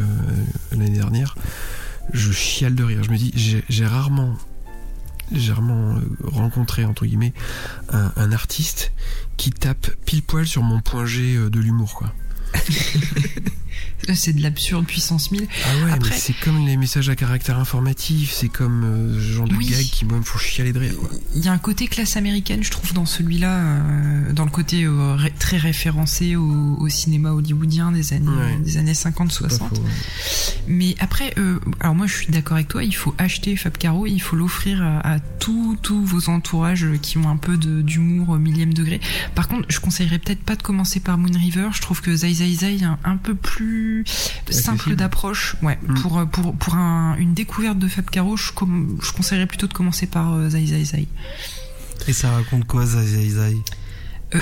l'année 0.71 0.89
dernière. 0.89 1.35
Je 2.13 2.31
chiale 2.31 2.75
de 2.75 2.83
rire. 2.83 3.03
Je 3.03 3.09
me 3.09 3.17
dis, 3.17 3.31
j'ai 3.69 3.85
rarement, 3.85 4.35
j'ai 5.33 5.51
rarement 5.51 5.95
euh, 5.95 6.01
rencontré 6.23 6.85
entre 6.85 7.05
guillemets 7.05 7.33
un, 7.89 8.11
un 8.15 8.31
artiste 8.31 8.91
qui 9.37 9.51
tape 9.51 9.87
pile 10.05 10.23
poil 10.23 10.45
sur 10.45 10.63
mon 10.63 10.81
point 10.81 11.05
G 11.05 11.35
euh, 11.35 11.49
de 11.49 11.59
l'humour, 11.59 11.95
quoi. 11.95 12.13
Là, 14.07 14.15
C'est 14.15 14.33
de 14.33 14.41
l'absurde 14.41 14.85
puissance 14.85 15.31
1000. 15.31 15.47
Ah 15.65 15.85
ouais, 15.85 15.91
Après- 15.91 16.09
mais 16.09 16.15
c'est 16.17 16.33
comme 16.33 16.65
les 16.65 16.77
messages 16.77 17.09
à 17.09 17.15
caractère 17.15 17.57
informatif, 17.59 18.31
c'est 18.33 18.49
comme 18.49 18.83
euh, 18.83 19.13
ce 19.19 19.33
genre 19.33 19.47
de 19.47 19.55
Oui. 19.55 19.67
gags 19.67 19.85
qui 19.85 20.05
moi 20.05 20.17
me 20.17 20.23
font 20.23 20.37
chialer 20.37 20.73
de 20.73 20.79
rire. 20.79 20.93
Il 21.35 21.43
y 21.43 21.47
a 21.47 21.51
un 21.53 21.57
côté 21.57 21.87
classe 21.87 22.17
américaine, 22.17 22.63
je 22.63 22.71
trouve, 22.71 22.93
dans 22.93 23.05
celui-là, 23.05 23.59
euh, 23.59 24.33
dans 24.33 24.45
le 24.45 24.51
côté 24.51 24.83
euh, 24.83 25.15
ré- 25.15 25.33
très 25.39 25.57
référencé 25.57 26.35
au, 26.35 26.75
au 26.79 26.89
cinéma 26.89 27.31
hollywoodien 27.31 27.91
des 27.91 28.13
années, 28.13 28.27
Ouais. 28.29 28.57
des 28.63 28.77
années 28.77 28.93
Pas 28.93 29.09
50-60. 29.09 29.57
faux, 29.69 29.75
ouais. 29.75 29.81
Mais 30.67 30.95
après, 30.99 31.33
euh, 31.37 31.59
alors 31.79 31.95
moi 31.95 32.07
je 32.07 32.13
suis 32.15 32.27
d'accord 32.27 32.55
avec 32.55 32.67
toi, 32.67 32.83
il 32.83 32.95
faut 32.95 33.13
acheter 33.17 33.55
Fab 33.55 33.77
Caro, 33.77 34.05
il 34.05 34.19
faut 34.21 34.35
l'offrir 34.35 34.81
à, 34.81 35.15
à 35.15 35.19
tous 35.19 35.77
vos 36.05 36.29
entourages 36.29 36.85
qui 37.01 37.17
ont 37.17 37.29
un 37.29 37.35
peu 37.37 37.57
d'humour 37.57 38.29
au 38.29 38.37
millième 38.37 38.73
degré. 38.73 38.99
Par 39.35 39.47
contre, 39.47 39.65
je 39.69 39.79
conseillerais 39.79 40.19
peut-être 40.19 40.41
pas 40.43 40.55
de 40.55 40.63
commencer 40.63 40.99
par 40.99 41.17
Moon 41.17 41.31
River, 41.37 41.69
je 41.73 41.81
trouve 41.81 42.01
que 42.01 42.15
Zai 42.15 42.33
Zai 42.33 42.53
Zai 42.53 42.75
est 42.77 42.83
un, 42.83 42.97
un 43.03 43.17
peu 43.17 43.35
plus 43.35 43.62
simple 44.49 44.95
d'approche. 44.95 45.55
Ouais, 45.61 45.77
Mm. 45.81 45.93
pour 46.01 46.17
euh, 46.19 46.25
pour 46.25 46.55
pour 46.55 46.75
un- 46.75 47.15
une 47.17 47.33
découverte 47.33 47.77
de 47.79 47.87
Fab 47.87 48.09
Caro, 48.09 48.37
je, 48.37 48.51
je 49.01 49.11
conseillerais 49.13 49.47
plutôt 49.47 49.67
de 49.67 49.73
commencer 49.73 50.07
par 50.07 50.33
euh, 50.33 50.49
Zai 50.49 50.65
Zai 50.65 50.83
Zai. 50.85 51.07
Et 52.07 52.13
ça 52.13 52.31
raconte 52.31 52.65
quoi, 52.65 52.85
Zai 52.85 53.05
Zai 53.05 53.29
Zai? 53.29 53.57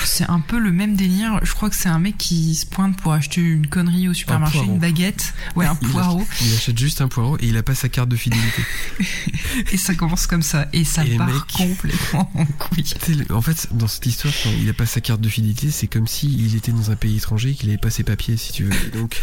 C'est 0.04 0.30
un 0.30 0.40
peu 0.40 0.60
le 0.60 0.72
même 0.72 0.96
délire. 0.96 1.40
Je 1.44 1.54
crois 1.54 1.70
que 1.70 1.76
c'est 1.76 1.90
un 1.90 2.00
mec 2.00 2.18
qui 2.18 2.56
se 2.56 2.66
pointe 2.66 2.98
pour 2.98 3.14
acheter 3.14 3.42
une 3.42 3.68
connerie 3.68 4.08
au 4.08 4.14
supermarché, 4.14 4.60
une 4.60 4.80
baguette, 4.80 5.34
ouais, 5.56 5.66
un 5.66 5.78
Il 5.82 5.90
poireau. 5.90 6.26
Il 6.42 6.54
achète 6.54 6.78
juste 6.78 7.02
un 7.02 7.08
poireau 7.08 7.38
et 7.40 7.48
il 7.48 7.58
a 7.58 7.64
pas 7.64 7.76
sa 7.76 7.90
carte 7.90 8.10
de 8.10 8.16
fidélité. 8.16 8.64
Et 9.72 9.78
ça 9.78 9.94
commence 9.96 10.28
comme 10.28 10.42
ça. 10.42 10.68
Et 10.74 10.84
ça 10.84 11.06
Et 11.06 11.18
part 11.18 11.48
complètement 11.48 12.32
en 12.36 12.46
couille. 12.46 12.86
En 13.32 13.42
fait, 13.42 13.68
dans 13.72 13.88
cette 13.88 14.06
histoire, 14.06 14.34
quand 14.44 14.50
il 14.62 14.70
a 14.70 14.74
pas 14.74 14.86
sa 14.86 15.02
carte 15.02 15.22
de 15.22 15.30
fidélité, 15.30 15.72
c'est 15.72 15.88
comme 15.88 16.08
s'il 16.08 16.56
était 16.56 16.72
dans 16.72 16.92
un 16.92 16.96
pays 16.96 17.18
étranger 17.18 17.50
et 17.50 17.54
qu'il 17.54 17.70
avait 17.70 17.78
pas 17.78 17.90
ses 17.90 18.04
papiers, 18.04 18.38
si 18.38 18.52
tu 18.52 18.64
veux. 18.66 18.74
Et 18.88 18.98
donc, 18.98 19.22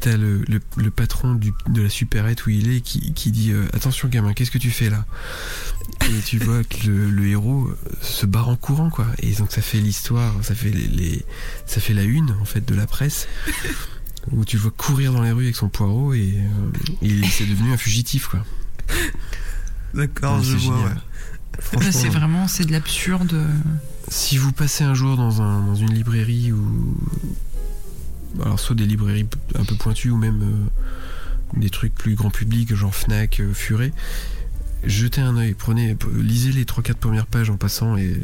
t'as 0.00 0.16
le, 0.16 0.44
le, 0.48 0.60
le 0.76 0.90
patron 0.90 1.34
du, 1.34 1.52
de 1.68 1.82
la 1.82 1.88
supérette 1.88 2.46
où 2.46 2.50
il 2.50 2.70
est 2.72 2.80
qui, 2.80 3.12
qui 3.12 3.30
dit 3.30 3.50
euh, 3.52 3.66
Attention, 3.72 4.08
gamin, 4.08 4.32
qu'est-ce 4.32 4.50
que 4.50 4.58
tu 4.58 4.70
fais 4.70 4.90
là? 4.90 5.04
Et 6.08 6.20
tu 6.24 6.38
vois 6.38 6.64
que 6.64 6.86
le, 6.86 7.10
le 7.10 7.26
héros 7.28 7.66
euh, 7.68 7.76
se 8.00 8.26
barre 8.26 8.48
en 8.48 8.56
courant, 8.56 8.90
quoi. 8.90 9.06
Et 9.18 9.32
donc, 9.34 9.52
ça 9.52 9.62
fait 9.62 9.80
l'histoire, 9.90 10.32
ça 10.42 10.54
fait 10.54 10.70
les, 10.70 10.86
les- 10.86 11.24
ça 11.66 11.80
fait 11.80 11.94
la 11.94 12.02
une, 12.04 12.30
en 12.40 12.44
fait, 12.44 12.64
de 12.64 12.74
la 12.74 12.86
presse. 12.86 13.26
Où 14.32 14.44
tu 14.44 14.56
le 14.56 14.62
vois 14.62 14.70
courir 14.70 15.12
dans 15.12 15.22
les 15.22 15.32
rues 15.32 15.44
avec 15.44 15.56
son 15.56 15.68
poireau 15.68 16.12
et, 16.14 16.34
euh, 16.36 16.78
il 17.02 17.26
c'est 17.26 17.46
devenu 17.46 17.72
un 17.72 17.76
fugitif, 17.78 18.28
quoi. 18.28 18.44
D'accord, 19.94 20.38
Ouais, 20.38 20.44
je 20.44 20.56
c'est 20.58 20.64
vois, 20.66 20.76
ouais. 20.84 21.90
C'est 21.92 22.08
vraiment, 22.08 22.46
c'est 22.46 22.64
de 22.64 22.72
l'absurde. 22.72 23.34
si 24.08 24.36
vous 24.38 24.52
passez 24.52 24.84
un 24.84 24.94
jour 24.94 25.16
dans, 25.16 25.42
un, 25.42 25.64
dans 25.66 25.74
une 25.74 25.92
librairie 25.92 26.52
ou 26.52 26.96
alors 28.42 28.60
soit 28.60 28.76
des 28.76 28.86
librairies 28.86 29.26
un 29.58 29.64
peu 29.64 29.74
pointues 29.74 30.10
ou 30.10 30.16
même 30.16 30.42
euh, 30.42 31.60
des 31.60 31.68
trucs 31.70 31.94
plus 31.94 32.14
grand 32.14 32.30
public 32.30 32.74
genre 32.74 32.94
Fnac, 32.94 33.40
euh, 33.40 33.52
Furet, 33.52 33.92
jetez 34.84 35.20
un 35.20 35.36
œil, 35.36 35.54
prenez, 35.54 35.96
lisez 36.16 36.52
les 36.52 36.64
3-4 36.64 36.94
premières 36.94 37.26
pages 37.26 37.50
en 37.50 37.56
passant 37.56 37.96
et 37.96 38.06
euh, 38.06 38.18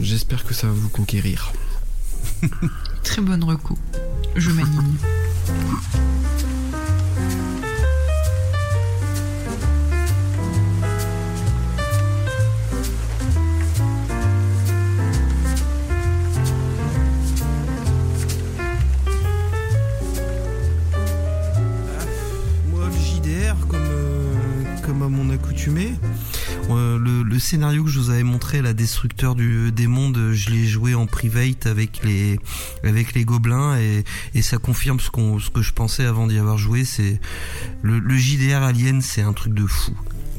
j'espère 0.00 0.44
que 0.44 0.54
ça 0.54 0.66
va 0.66 0.72
vous 0.72 0.88
conquérir. 0.88 1.52
Très 3.02 3.22
bonne 3.22 3.44
reco. 3.44 3.76
Je 4.36 4.50
m'anime. 4.50 4.96
Moi, 22.70 22.88
le 22.88 22.98
JDR, 22.98 23.56
Euh, 23.74 24.74
le, 26.74 27.22
le, 27.22 27.38
scénario 27.38 27.84
que 27.84 27.90
je 27.90 27.98
vous 27.98 28.10
avais 28.10 28.22
montré, 28.22 28.62
la 28.62 28.72
destructeur 28.72 29.34
du, 29.34 29.70
des 29.72 29.86
mondes, 29.86 30.32
je 30.32 30.50
l'ai 30.50 30.66
joué 30.66 30.94
en 30.94 31.06
private 31.06 31.66
avec 31.66 32.02
les 32.04 32.40
avec 32.82 33.14
les 33.14 33.24
gobelins 33.24 33.78
et, 33.78 34.04
et 34.34 34.42
ça 34.42 34.58
confirme 34.58 35.00
ce 35.00 35.10
qu'on 35.10 35.38
ce 35.38 35.50
que 35.50 35.62
je 35.62 35.72
pensais 35.72 36.04
avant 36.04 36.26
d'y 36.26 36.38
avoir 36.38 36.58
joué. 36.58 36.84
C'est 36.84 37.20
le, 37.82 37.98
le 37.98 38.16
JDR 38.16 38.62
Alien, 38.62 39.02
c'est 39.02 39.22
un 39.22 39.32
truc 39.32 39.54
de 39.54 39.66
fou. 39.66 39.92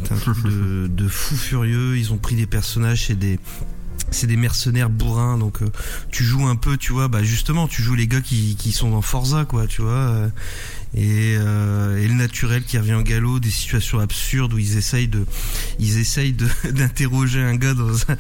C'est 0.04 0.14
un 0.14 0.18
truc 0.18 0.44
de, 0.44 0.88
de 0.88 1.08
fou 1.08 1.36
furieux. 1.36 1.98
Ils 1.98 2.14
ont 2.14 2.18
pris 2.18 2.36
des 2.36 2.46
personnages, 2.46 3.08
c'est 3.08 3.18
des 3.18 3.40
c'est 4.12 4.28
des 4.28 4.38
mercenaires 4.38 4.90
bourrins 4.90 5.38
donc 5.38 5.62
euh, 5.62 5.70
tu 6.12 6.24
joues 6.24 6.48
un 6.48 6.56
peu 6.56 6.78
tu 6.78 6.94
vois 6.94 7.08
bah 7.08 7.24
justement 7.24 7.68
tu 7.68 7.82
joues 7.82 7.96
les 7.96 8.08
gars 8.08 8.22
qui, 8.22 8.56
qui 8.56 8.72
sont 8.72 8.90
dans 8.92 9.02
Forza 9.02 9.46
quoi 9.46 9.68
tu 9.68 9.82
vois 9.82 9.92
euh, 9.92 10.30
et, 10.96 11.36
euh, 11.38 12.02
et, 12.02 12.08
le 12.08 12.14
naturel 12.14 12.64
qui 12.64 12.78
revient 12.78 12.94
au 12.94 13.04
galop, 13.04 13.40
des 13.40 13.50
situations 13.50 14.00
absurdes 14.00 14.54
où 14.54 14.58
ils 14.58 14.78
essayent 14.78 15.08
de, 15.08 15.26
ils 15.80 15.98
essayent 15.98 16.36
d'interroger 16.72 17.42
un 17.42 17.56
gars 17.56 17.74
dans 17.74 17.94
un, 17.94 18.18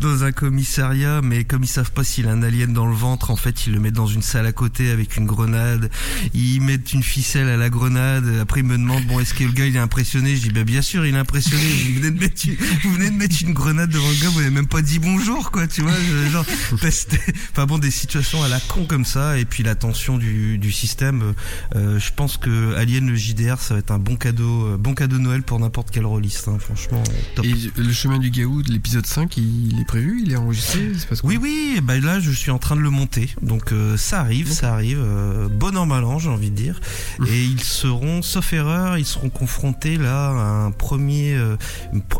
dans, 0.00 0.24
un 0.24 0.32
commissariat, 0.32 1.20
mais 1.22 1.44
comme 1.44 1.62
ils 1.62 1.68
savent 1.68 1.92
pas 1.92 2.04
s'il 2.04 2.26
a 2.26 2.32
un 2.32 2.42
alien 2.42 2.72
dans 2.72 2.86
le 2.86 2.94
ventre, 2.94 3.30
en 3.30 3.36
fait 3.36 3.66
ils 3.66 3.72
le 3.72 3.80
mettent 3.80 3.94
dans 3.94 4.06
une 4.06 4.22
salle 4.22 4.46
à 4.46 4.52
côté 4.52 4.90
avec 4.90 5.16
une 5.16 5.26
grenade, 5.26 5.90
ils 6.34 6.60
mettent 6.60 6.92
une 6.92 7.02
ficelle 7.02 7.48
à 7.48 7.56
la 7.56 7.70
grenade, 7.70 8.26
après 8.40 8.60
ils 8.60 8.66
me 8.66 8.76
demandent 8.76 9.06
bon 9.06 9.20
est-ce 9.20 9.34
que 9.34 9.44
le 9.44 9.52
gars 9.52 9.66
il 9.66 9.76
est 9.76 9.80
impressionné, 9.80 10.36
je 10.36 10.42
dis 10.42 10.50
bah 10.50 10.64
bien 10.64 10.82
sûr 10.82 11.06
il 11.06 11.14
est 11.14 11.18
impressionné, 11.18 11.62
vous 11.62 12.00
venez 12.00 12.10
de 12.10 12.20
mettre, 12.20 12.42
vous 12.82 12.94
venez 12.94 13.10
de 13.10 13.16
mettre 13.16 13.36
une 13.40 13.54
grenade 13.54 13.90
devant 13.90 14.08
le 14.08 14.20
gars, 14.20 14.28
vous 14.30 14.40
n'avez 14.40 14.50
même 14.50 14.66
pas 14.66 14.82
dit 14.82 14.98
bonjour 14.98 15.52
quoi, 15.52 15.68
tu 15.68 15.82
vois, 15.82 15.92
genre, 16.32 16.44
enfin 16.72 17.66
bon 17.66 17.78
des 17.78 17.92
situations 17.92 18.42
à 18.42 18.48
la 18.48 18.58
con 18.60 18.84
comme 18.84 19.04
ça, 19.04 19.38
et 19.38 19.44
puis 19.44 19.62
la 19.62 19.76
tension 19.76 20.18
du, 20.18 20.58
du 20.58 20.72
système 20.72 21.34
euh, 21.76 21.98
je 21.98 22.12
pense 22.14 22.36
que 22.38 22.74
Alien 22.76 23.08
le 23.08 23.14
JDR 23.14 23.58
ça 23.58 23.74
va 23.74 23.80
être 23.80 23.90
un 23.90 23.98
bon 23.98 24.16
cadeau, 24.16 24.66
euh, 24.66 24.76
bon 24.78 24.94
cadeau 24.94 25.18
de 25.18 25.22
Noël 25.22 25.42
pour 25.42 25.60
n'importe 25.60 25.90
quel 25.90 26.06
rôliste, 26.06 26.48
hein, 26.48 26.56
franchement. 26.58 27.02
Top. 27.34 27.44
Et 27.44 27.54
le 27.76 27.92
chemin 27.92 28.18
du 28.18 28.30
Gaou 28.30 28.62
de 28.62 28.72
l'épisode 28.72 29.06
5, 29.06 29.36
il 29.36 29.78
est 29.80 29.84
prévu, 29.84 30.22
il 30.24 30.32
est 30.32 30.36
enregistré 30.36 30.92
Oui, 31.24 31.38
oui, 31.40 31.80
bah 31.82 31.98
là 31.98 32.20
je 32.20 32.30
suis 32.30 32.50
en 32.50 32.58
train 32.58 32.76
de 32.76 32.80
le 32.80 32.90
monter, 32.90 33.30
donc 33.42 33.72
euh, 33.72 33.96
ça 33.96 34.20
arrive, 34.20 34.50
ça 34.50 34.72
arrive, 34.72 35.04
bon 35.50 35.76
an 35.76 35.86
mal 35.86 36.04
an 36.04 36.18
j'ai 36.18 36.30
envie 36.30 36.50
de 36.50 36.56
dire. 36.56 36.80
Et 37.26 37.44
ils 37.44 37.62
seront, 37.62 38.22
sauf 38.22 38.52
erreur, 38.52 38.96
ils 38.96 39.06
seront 39.06 39.30
confrontés 39.30 39.96
là 39.96 40.28
à 40.28 40.64
un 40.64 40.70
premier, 40.70 41.38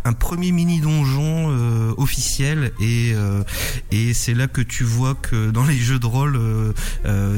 un 0.05 0.13
premier 0.13 0.53
mini 0.53 0.81
donjon 0.81 1.49
officiel 1.97 2.73
et 2.81 3.15
et 3.91 4.13
c'est 4.15 4.35
là 4.35 4.47
que 4.47 4.61
tu 4.61 4.85
vois 4.85 5.15
que 5.15 5.51
dans 5.51 5.65
les 5.65 5.79
jeux 5.79 5.99
de 5.99 6.07
rôle, 6.07 6.39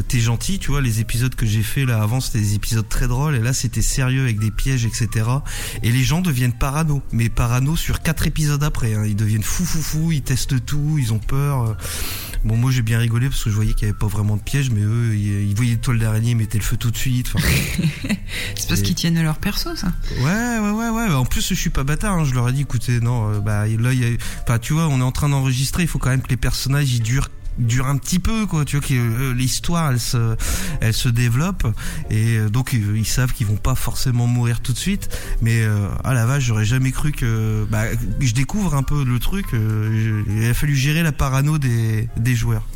t'es 0.09 0.21
gentil, 0.21 0.59
tu 0.59 0.71
vois 0.71 0.81
les 0.81 1.01
épisodes 1.01 1.35
que 1.35 1.47
j'ai 1.47 1.63
fait 1.63 1.85
là 1.85 2.00
avant 2.01 2.21
c'était 2.21 2.41
des 2.41 2.55
épisodes 2.55 2.89
très 2.89 3.09
drôles 3.09 3.37
et 3.37 3.41
là 3.41 3.53
c'était 3.53 3.83
sérieux 3.83 4.23
avec 4.23 4.39
des 4.39 4.51
pièges 4.51 4.85
etc. 4.85 5.27
Et 5.83 5.91
les 5.91 6.03
gens 6.03 6.21
deviennent 6.21 6.53
parano, 6.53 7.03
mais 7.13 7.29
parano 7.29 7.77
sur 7.77 8.03
quatre 8.03 8.27
épisodes 8.27 8.63
après. 8.63 8.95
Hein. 8.95 9.05
Ils 9.07 9.17
deviennent 9.17 9.43
fou 9.43 9.65
fou 9.65 9.81
fou, 9.81 10.13
ils 10.13 10.23
testent 10.23 10.65
tout, 10.65 10.97
ils 10.99 11.13
ont 11.13 11.19
peur. 11.19 11.77
Bon 12.45 12.57
moi 12.57 12.71
j'ai 12.71 12.83
bien 12.83 12.99
rigolé 12.99 13.29
parce 13.29 13.45
que 13.45 13.51
je 13.51 13.55
voyais 13.55 13.75
qu'il 13.75 13.87
n'y 13.87 13.91
avait 13.91 13.99
pas 13.99 14.07
vraiment 14.07 14.37
de 14.37 14.43
pièges, 14.43 14.71
mais 14.71 14.81
eux 14.81 15.15
ils, 15.15 15.55
voyaient 15.55 15.77
toiles 15.77 15.99
d'araignée, 15.99 16.31
ils 16.31 16.37
mettaient 16.37 16.59
le 16.59 16.65
feu 16.65 16.77
tout 16.77 16.91
de 16.91 16.97
suite. 16.97 17.33
c'est 18.57 18.69
parce 18.69 18.81
qu'ils 18.81 18.95
tiennent 18.95 19.23
leur 19.23 19.39
perso 19.39 19.77
ça. 19.77 19.93
Ouais 20.21 20.59
ouais 20.59 20.71
ouais 20.71 20.89
ouais. 20.89 21.15
En 21.15 21.27
plus 21.27 21.47
je 21.47 21.55
suis 21.55 21.71
pas 21.71 21.85
bâtard, 21.85 22.15
hein. 22.15 22.25
je 22.25 22.35
leur 22.35 22.49
ai 22.49 22.53
dit 22.53 22.63
écoutez 22.63 23.01
non 23.01 23.31
euh, 23.31 23.41
bah 23.41 23.67
là 23.67 23.93
il 23.93 24.01
y 24.01 24.05
a, 24.05 24.17
enfin 24.43 24.59
tu 24.59 24.73
vois 24.73 24.89
on 24.89 25.01
est 25.01 25.05
en 25.05 25.13
train 25.13 25.29
d'enregistrer, 25.29 25.83
il 25.83 25.89
faut 25.89 25.99
quand 25.99 26.11
même 26.11 26.23
que 26.23 26.31
les 26.31 26.39
personnages 26.39 26.93
ils 26.93 27.03
durent 27.03 27.29
dure 27.59 27.87
un 27.87 27.97
petit 27.97 28.19
peu 28.19 28.47
quoi. 28.47 28.65
Tu 28.65 28.77
vois 28.77 28.87
que 28.87 28.95
euh, 28.95 29.35
l'histoire 29.35 29.93
elle 29.93 30.01
se 30.01 30.37
elle 30.81 30.95
se 30.95 31.09
développe. 31.09 31.67
Et 32.11 32.37
euh, 32.37 32.49
donc 32.49 32.73
ils 32.73 33.07
savent 33.07 33.33
qu'ils 33.33 33.47
vont 33.47 33.57
pas 33.57 33.75
forcément 33.75 34.27
mourir 34.27 34.61
tout 34.61 34.73
de 34.73 34.79
suite. 34.79 35.09
Mais 35.43 35.63
euh, 35.63 35.89
à 36.05 36.15
la 36.15 36.27
vache 36.27 36.45
j'aurais 36.45 36.65
jamais 36.65 36.93
cru 36.93 37.13
que 37.13 37.67
bah, 37.71 37.85
je 38.21 38.33
découvre 38.33 38.75
un 38.75 38.83
peu 38.83 39.05
le 39.05 39.19
truc 39.19 39.47
il 39.53 40.49
a 40.49 40.55
fallu 40.55 40.75
gérer 40.75 41.03
la 41.03 41.13
parano 41.13 41.59
des 41.59 42.09
des 42.17 42.35
joueurs. 42.35 42.67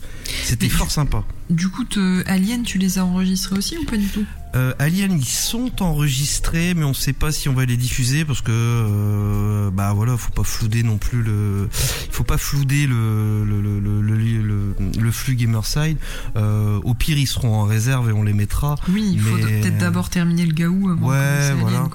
C'était 0.43 0.68
fort 0.68 0.91
sympa. 0.91 1.22
du 1.51 1.68
coup 1.68 1.85
Alien 2.27 2.62
tu 2.62 2.79
les 2.79 2.99
as 2.99 3.05
enregistrés 3.05 3.57
aussi 3.57 3.77
ou 3.77 3.85
pas 3.85 3.97
du 3.97 4.09
tout? 4.09 4.25
Euh, 4.55 4.73
Alien, 4.79 5.19
ils 5.19 5.25
sont 5.25 5.83
enregistrés, 5.83 6.75
mais 6.75 6.85
on 6.85 6.95
sait 6.95 7.13
pas 7.13 7.33
si 7.33 7.49
on 7.49 7.55
va 7.55 7.65
les 7.65 7.77
diffuser 7.77 8.25
parce 8.25 8.41
que 8.41 8.53
euh, 8.53 9.71
bah 9.71 9.93
voilà, 9.95 10.17
faut 10.17 10.33
pas 10.33 10.45
flouder 10.45 10.83
non 10.83 10.97
plus 10.97 11.23
le, 11.23 11.69
il 12.07 12.13
faut 12.13 12.25
pas 12.25 12.39
flouder 12.39 12.87
le 12.87 13.45
le, 13.45 13.61
le, 13.61 13.81
le, 13.81 14.75
le 15.01 15.11
flux 15.11 15.35
Gamerside. 15.35 15.97
Euh, 16.37 16.81
au 16.85 16.95
pire, 16.95 17.19
ils 17.19 17.27
seront 17.27 17.55
en 17.55 17.65
réserve 17.65 18.11
et 18.11 18.13
on 18.13 18.23
les 18.23 18.33
mettra. 18.33 18.77
Oui, 18.89 19.11
il 19.15 19.21
faut 19.21 19.37
peut-être 19.37 19.79
d'abord 19.79 20.09
terminer 20.09 20.47
le 20.47 20.53
gaou 20.53 20.89
avant. 20.91 21.09
Ouais, 21.09 21.53
voilà. 21.59 21.89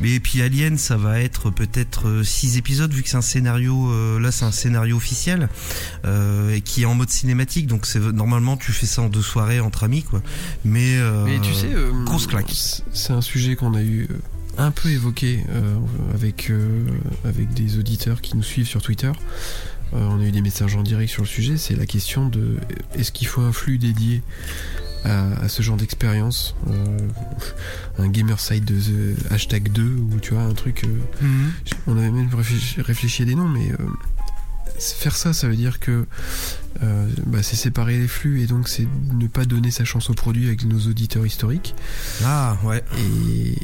Mais 0.00 0.20
puis 0.20 0.42
Alien, 0.42 0.76
ça 0.76 0.96
va 0.96 1.20
être 1.20 1.50
peut-être 1.50 2.22
6 2.22 2.58
épisodes 2.58 2.92
vu 2.92 3.02
que 3.02 3.08
c'est 3.08 3.16
un 3.16 3.22
scénario. 3.22 4.18
là, 4.18 4.30
c'est 4.30 4.44
un 4.44 4.52
scénario 4.52 4.96
officiel 4.96 5.48
et 6.04 6.60
qui 6.60 6.82
est 6.82 6.86
en 6.86 6.94
mode 6.94 7.10
cinématique. 7.10 7.66
Donc 7.66 7.86
c'est 7.86 8.00
normalement 8.00 8.56
tu 8.56 8.72
fais 8.72 8.86
ça 8.86 9.02
en 9.02 9.08
deux 9.08 9.22
soirées 9.22 9.60
entre 9.60 9.84
amis 9.84 10.02
quoi. 10.02 10.22
Mais, 10.64 10.98
mais 11.24 11.40
tu 11.40 11.54
sais 11.54 11.68
grosse 12.04 12.26
claque. 12.26 12.52
C'est 12.92 13.12
un 13.12 13.20
sujet 13.20 13.56
qu'on 13.56 13.74
a 13.74 13.82
eu 13.82 14.08
euh, 14.10 14.18
un 14.58 14.70
peu 14.70 14.88
évoqué 14.88 15.44
euh, 15.50 15.76
avec, 16.12 16.50
euh, 16.50 16.84
avec 17.24 17.52
des 17.54 17.78
auditeurs 17.78 18.20
qui 18.20 18.36
nous 18.36 18.42
suivent 18.42 18.66
sur 18.66 18.82
Twitter. 18.82 19.12
on 19.92 20.20
a 20.20 20.24
eu 20.24 20.32
des 20.32 20.40
messages 20.40 20.74
en 20.76 20.82
direct 20.82 21.10
sur 21.10 21.22
le 21.22 21.28
sujet. 21.28 21.56
C'est 21.56 21.76
la 21.76 21.86
question 21.86 22.28
de 22.28 22.56
est-ce 22.94 23.12
qu'il 23.12 23.26
faut 23.26 23.42
un 23.42 23.52
flux 23.52 23.78
dédié 23.78 24.22
à, 25.04 25.48
ce 25.50 25.62
genre 25.62 25.76
d'expérience 25.76 26.56
Un 27.98 28.08
gamerside 28.08 28.64
de 28.64 29.14
hashtag 29.30 29.70
2 29.70 29.82
ou 29.82 30.18
tu 30.20 30.32
vois, 30.32 30.44
un 30.44 30.54
truc. 30.54 30.86
Mhm. 31.20 31.52
On 31.86 31.98
avait 31.98 32.10
même 32.10 32.30
réfléchi, 32.78 33.22
à 33.22 33.24
des 33.26 33.34
noms, 33.34 33.48
mais 33.48 33.70
faire 34.92 35.16
ça, 35.16 35.32
ça 35.32 35.48
veut 35.48 35.56
dire 35.56 35.80
que 35.80 36.06
euh, 36.82 37.08
bah, 37.26 37.42
c'est 37.42 37.56
séparer 37.56 37.98
les 37.98 38.08
flux 38.08 38.42
et 38.42 38.46
donc 38.46 38.68
c'est 38.68 38.86
ne 39.12 39.26
pas 39.26 39.44
donner 39.44 39.70
sa 39.70 39.84
chance 39.84 40.10
au 40.10 40.14
produit 40.14 40.46
avec 40.46 40.64
nos 40.64 40.78
auditeurs 40.80 41.24
historiques. 41.24 41.74
Ah 42.24 42.56
ouais. 42.64 42.82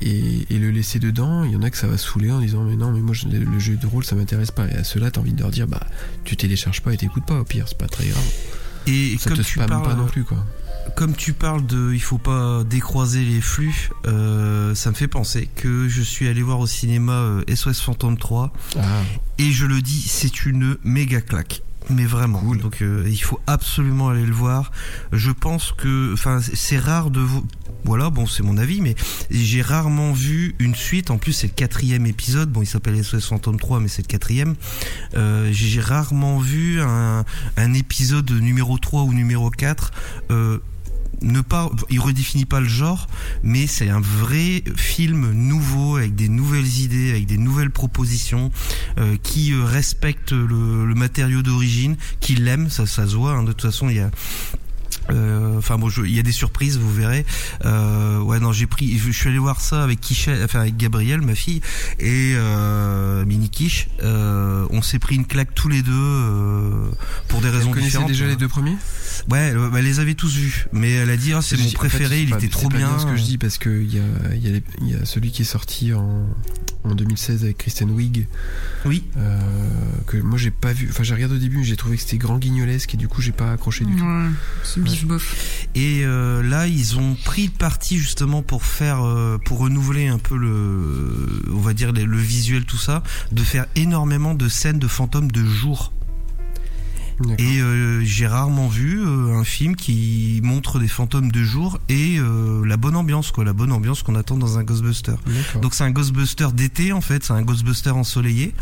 Et, 0.03 0.47
et, 0.55 0.59
le 0.59 0.71
laisser 0.71 0.99
dedans, 0.99 1.45
il 1.45 1.53
y 1.53 1.57
en 1.57 1.63
a 1.63 1.71
que 1.71 1.77
ça 1.77 1.87
va 1.87 1.99
saouler 1.99 2.31
en 2.31 2.41
disant 2.41 2.63
mais 2.63 2.77
non 2.77 2.93
mais 2.93 3.01
moi 3.01 3.15
le 3.29 3.59
jeu 3.59 3.77
de 3.77 3.87
rôle 3.87 4.05
ça 4.05 4.15
m'intéresse 4.15 4.51
pas. 4.51 4.67
Et 4.69 4.75
à 4.75 4.85
ceux-là 4.85 5.11
t'as 5.11 5.21
envie 5.21 5.33
de 5.33 5.41
leur 5.41 5.51
dire 5.51 5.67
bah 5.67 5.87
tu 6.25 6.37
télécharges 6.37 6.83
pas 6.83 6.93
et 6.93 6.97
t'écoutes 6.97 7.27
pas 7.27 7.41
au 7.41 7.45
pire 7.45 7.67
c'est 7.69 7.79
pas 7.79 7.89
très 7.89 8.07
grave. 8.07 8.25
Et 8.87 9.17
ça 9.19 9.31
te 9.31 9.43
spam 9.43 9.69
pas 9.69 9.95
non 9.95 10.07
plus 10.07 10.25
quoi 10.25 10.45
comme 10.95 11.15
tu 11.15 11.33
parles 11.33 11.67
de 11.67 11.93
il 11.93 12.01
faut 12.01 12.19
pas 12.19 12.65
décroiser 12.65 13.25
les 13.25 13.41
flux, 13.41 13.91
euh, 14.07 14.75
ça 14.75 14.91
me 14.91 14.95
fait 14.95 15.09
penser 15.09 15.49
que 15.55 15.89
je 15.89 16.03
suis 16.03 16.29
allé 16.29 16.43
voir 16.43 16.61
au 16.61 16.67
cinéma 16.67 17.41
SOS 17.49 17.69
euh, 17.69 17.73
Phantom 17.73 18.17
3 18.17 18.53
ah. 18.77 18.81
et 19.39 19.51
je 19.51 19.67
le 19.67 19.83
dis, 19.83 20.03
c'est 20.09 20.45
une 20.45 20.77
méga 20.85 21.21
claque 21.21 21.63
mais 21.89 22.05
vraiment. 22.05 22.43
Donc 22.55 22.83
euh, 22.83 23.05
il 23.09 23.21
faut 23.21 23.41
absolument 23.47 24.09
aller 24.09 24.27
le 24.27 24.33
voir. 24.33 24.71
Je 25.13 25.31
pense 25.31 25.73
que, 25.73 26.13
enfin, 26.13 26.41
c'est 26.41 26.79
rare 26.79 27.11
de 27.11 27.21
vous. 27.21 27.47
Voilà, 27.85 28.11
bon, 28.11 28.27
c'est 28.27 28.43
mon 28.43 28.59
avis, 28.59 28.83
mais 28.83 28.95
j'ai 29.31 29.63
rarement 29.63 30.13
vu 30.13 30.55
une 30.59 30.75
suite. 30.75 31.11
En 31.11 31.17
plus, 31.17 31.33
c'est 31.33 31.47
le 31.47 31.55
quatrième 31.55 32.05
épisode. 32.05 32.51
Bon, 32.51 32.61
il 32.61 32.67
s'appelle 32.67 33.03
SOS 33.03 33.27
Phantom 33.27 33.59
3, 33.59 33.81
mais 33.81 33.89
c'est 33.89 34.03
le 34.03 34.07
quatrième. 34.07 34.55
Euh, 35.17 35.49
j'ai 35.51 35.81
rarement 35.81 36.39
vu 36.39 36.81
un, 36.83 37.25
un 37.57 37.73
épisode 37.73 38.31
numéro 38.31 38.77
3 38.77 39.03
ou 39.03 39.15
numéro 39.15 39.51
4 39.51 39.93
euh, 40.31 40.59
ne 41.23 41.41
pas, 41.41 41.71
il 41.91 42.01
redéfinit 42.01 42.45
pas 42.45 42.61
le 42.61 42.69
genre, 42.69 43.07
mais 43.43 43.67
c'est 43.67 43.89
un 43.89 44.01
vrai 44.01 44.63
film 44.77 45.33
nouveau 45.33 45.97
avec 45.97 46.15
des 46.15 46.29
nouvelles 46.29 46.79
idées, 46.79 47.11
avec 47.11 47.27
des 47.27 47.39
nouvelles 47.39 47.71
propositions, 47.71 48.51
euh, 48.99 49.17
qui 49.23 49.53
euh, 49.53 49.65
respecte 49.65 50.33
le, 50.33 50.95
matériau 50.95 51.43
d'origine, 51.43 51.97
qui 52.21 52.35
l'aime, 52.35 52.69
ça, 52.69 52.87
ça 52.87 53.07
se 53.07 53.17
voit. 53.17 53.33
Hein, 53.33 53.43
de 53.43 53.53
toute 53.53 53.63
façon, 53.63 53.89
il 53.89 53.97
y 53.97 54.01
a 54.01 54.11
enfin 55.59 55.79
bon, 55.79 55.91
il 56.05 56.15
y 56.15 56.19
a 56.19 56.23
des 56.23 56.33
surprises, 56.33 56.79
vous 56.79 56.93
verrez. 56.93 57.25
Euh, 57.65 58.19
ouais, 58.21 58.41
non, 58.41 58.53
j'ai 58.53 58.67
pris, 58.67 58.99
je, 58.99 59.11
suis 59.11 59.29
allé 59.29 59.39
voir 59.39 59.61
ça 59.61 59.83
avec 59.83 60.01
enfin 60.45 60.61
avec 60.61 60.77
Gabrielle, 60.77 61.21
ma 61.21 61.35
fille, 61.35 61.61
et 61.99 62.33
euh, 62.35 63.25
Mini. 63.25 63.51
Euh, 64.03 64.67
on 64.71 64.83
s'est 64.83 64.99
pris 64.99 65.17
une 65.17 65.27
claque 65.27 65.55
tous 65.55 65.69
les 65.69 65.83
deux 65.83 65.93
euh, 65.93 66.91
pour 67.29 67.41
des 67.41 67.51
raisons 67.51 67.73
vous 67.73 67.81
différentes. 67.81 68.09
déjà 68.09 68.27
les 68.27 68.37
deux 68.37 68.49
premiers? 68.49 68.77
Ouais, 69.29 69.53
bah, 69.53 69.79
elle 69.79 69.85
les 69.85 70.01
avait 70.01 70.15
tous 70.15 70.35
vus, 70.35 70.67
mais 70.73 70.93
elle 70.93 71.11
a 71.11 71.17
dit 71.17 71.33
ah, 71.33 71.43
c'est 71.43 71.59
mon 71.59 71.71
préféré, 71.71 72.23
il 72.23 72.33
était 72.33 72.49
trop 72.49 72.69
bien. 72.69 72.89
bien. 72.89 72.99
ce 72.99 73.07
que 73.07 73.17
je 73.17 73.23
dis 73.23 73.39
parce 73.39 73.59
que 73.59 73.71
il 73.71 73.95
y 73.95 73.99
a, 73.99 74.35
y, 74.35 74.57
a 74.57 74.61
y 74.85 74.95
a 74.95 75.05
celui 75.05 75.31
qui 75.31 75.43
est 75.43 75.47
sorti 75.47 75.93
en 75.93 76.27
en 76.85 76.95
2016 76.95 77.45
avec 77.45 77.59
Kristen 77.59 77.91
Wiig. 77.91 78.27
Oui. 78.85 79.05
Euh, 79.17 79.39
que 80.07 80.17
moi 80.17 80.39
j'ai 80.39 80.51
pas 80.51 80.73
vu. 80.73 80.89
Enfin 80.91 81.03
j'ai 81.03 81.15
regardé 81.15 81.37
au 81.37 81.39
début, 81.39 81.65
j'ai 81.65 81.77
trouvé 81.77 81.97
que 81.97 82.03
c'était 82.03 82.19
grand 82.19 82.39
guignolesque 82.39 82.95
et 82.95 82.97
du 82.97 83.09
coup 83.09 83.21
j'ai 83.21 83.33
pas 83.33 83.53
accroché 83.53 83.85
du 83.85 83.97
tout. 83.97 84.05
C'est 84.65 84.83
bif 84.83 85.05
bof. 85.07 85.67
Et 85.75 86.03
euh, 86.05 86.43
là 86.43 86.67
ils 86.67 86.99
ont 86.99 87.15
pris 87.15 87.47
le 87.47 87.53
parti 87.53 87.99
justement 87.99 88.43
pour 88.43 88.65
faire, 88.65 89.05
euh, 89.05 89.39
pour 89.39 89.59
renouveler 89.59 90.09
un 90.09 90.19
peu 90.19 90.37
le, 90.37 91.43
on 91.53 91.61
va 91.61 91.75
dire 91.75 91.93
le 91.93 92.19
visuel 92.19 92.65
tout 92.65 92.79
ça, 92.79 93.03
de 93.33 93.43
faire 93.43 93.67
énormément 93.77 94.35
de 94.35 94.49
scènes 94.49 94.79
de 94.79 94.89
fantômes 94.89 95.31
de 95.31 95.45
jour. 95.45 95.93
Et 97.39 97.61
euh, 97.61 98.01
j'ai 98.03 98.27
rarement 98.27 98.69
vu 98.69 99.01
euh, 99.01 99.37
un 99.39 99.45
film 99.45 99.77
qui 99.77 100.41
montre 100.43 100.79
des 100.79 100.89
fantômes 100.89 101.31
de 101.31 101.43
jour 101.43 101.79
et 101.89 102.17
euh, 102.19 102.65
la 102.65 102.77
bonne 102.79 102.97
ambiance, 102.97 103.31
quoi, 103.31 103.45
la 103.45 103.53
bonne 103.53 103.73
ambiance 103.73 104.03
qu'on 104.03 104.15
attend 104.15 104.37
dans 104.39 104.57
un 104.59 104.63
Ghostbuster. 104.65 105.15
Donc 105.61 105.75
c'est 105.75 105.85
un 105.85 105.91
Ghostbuster 105.91 106.49
d'été 106.55 106.93
en 106.93 107.01
fait, 107.03 107.23
c'est 107.25 107.33
un 107.35 107.43
Ghostbuster 107.43 107.91
ensoleillé 107.91 108.55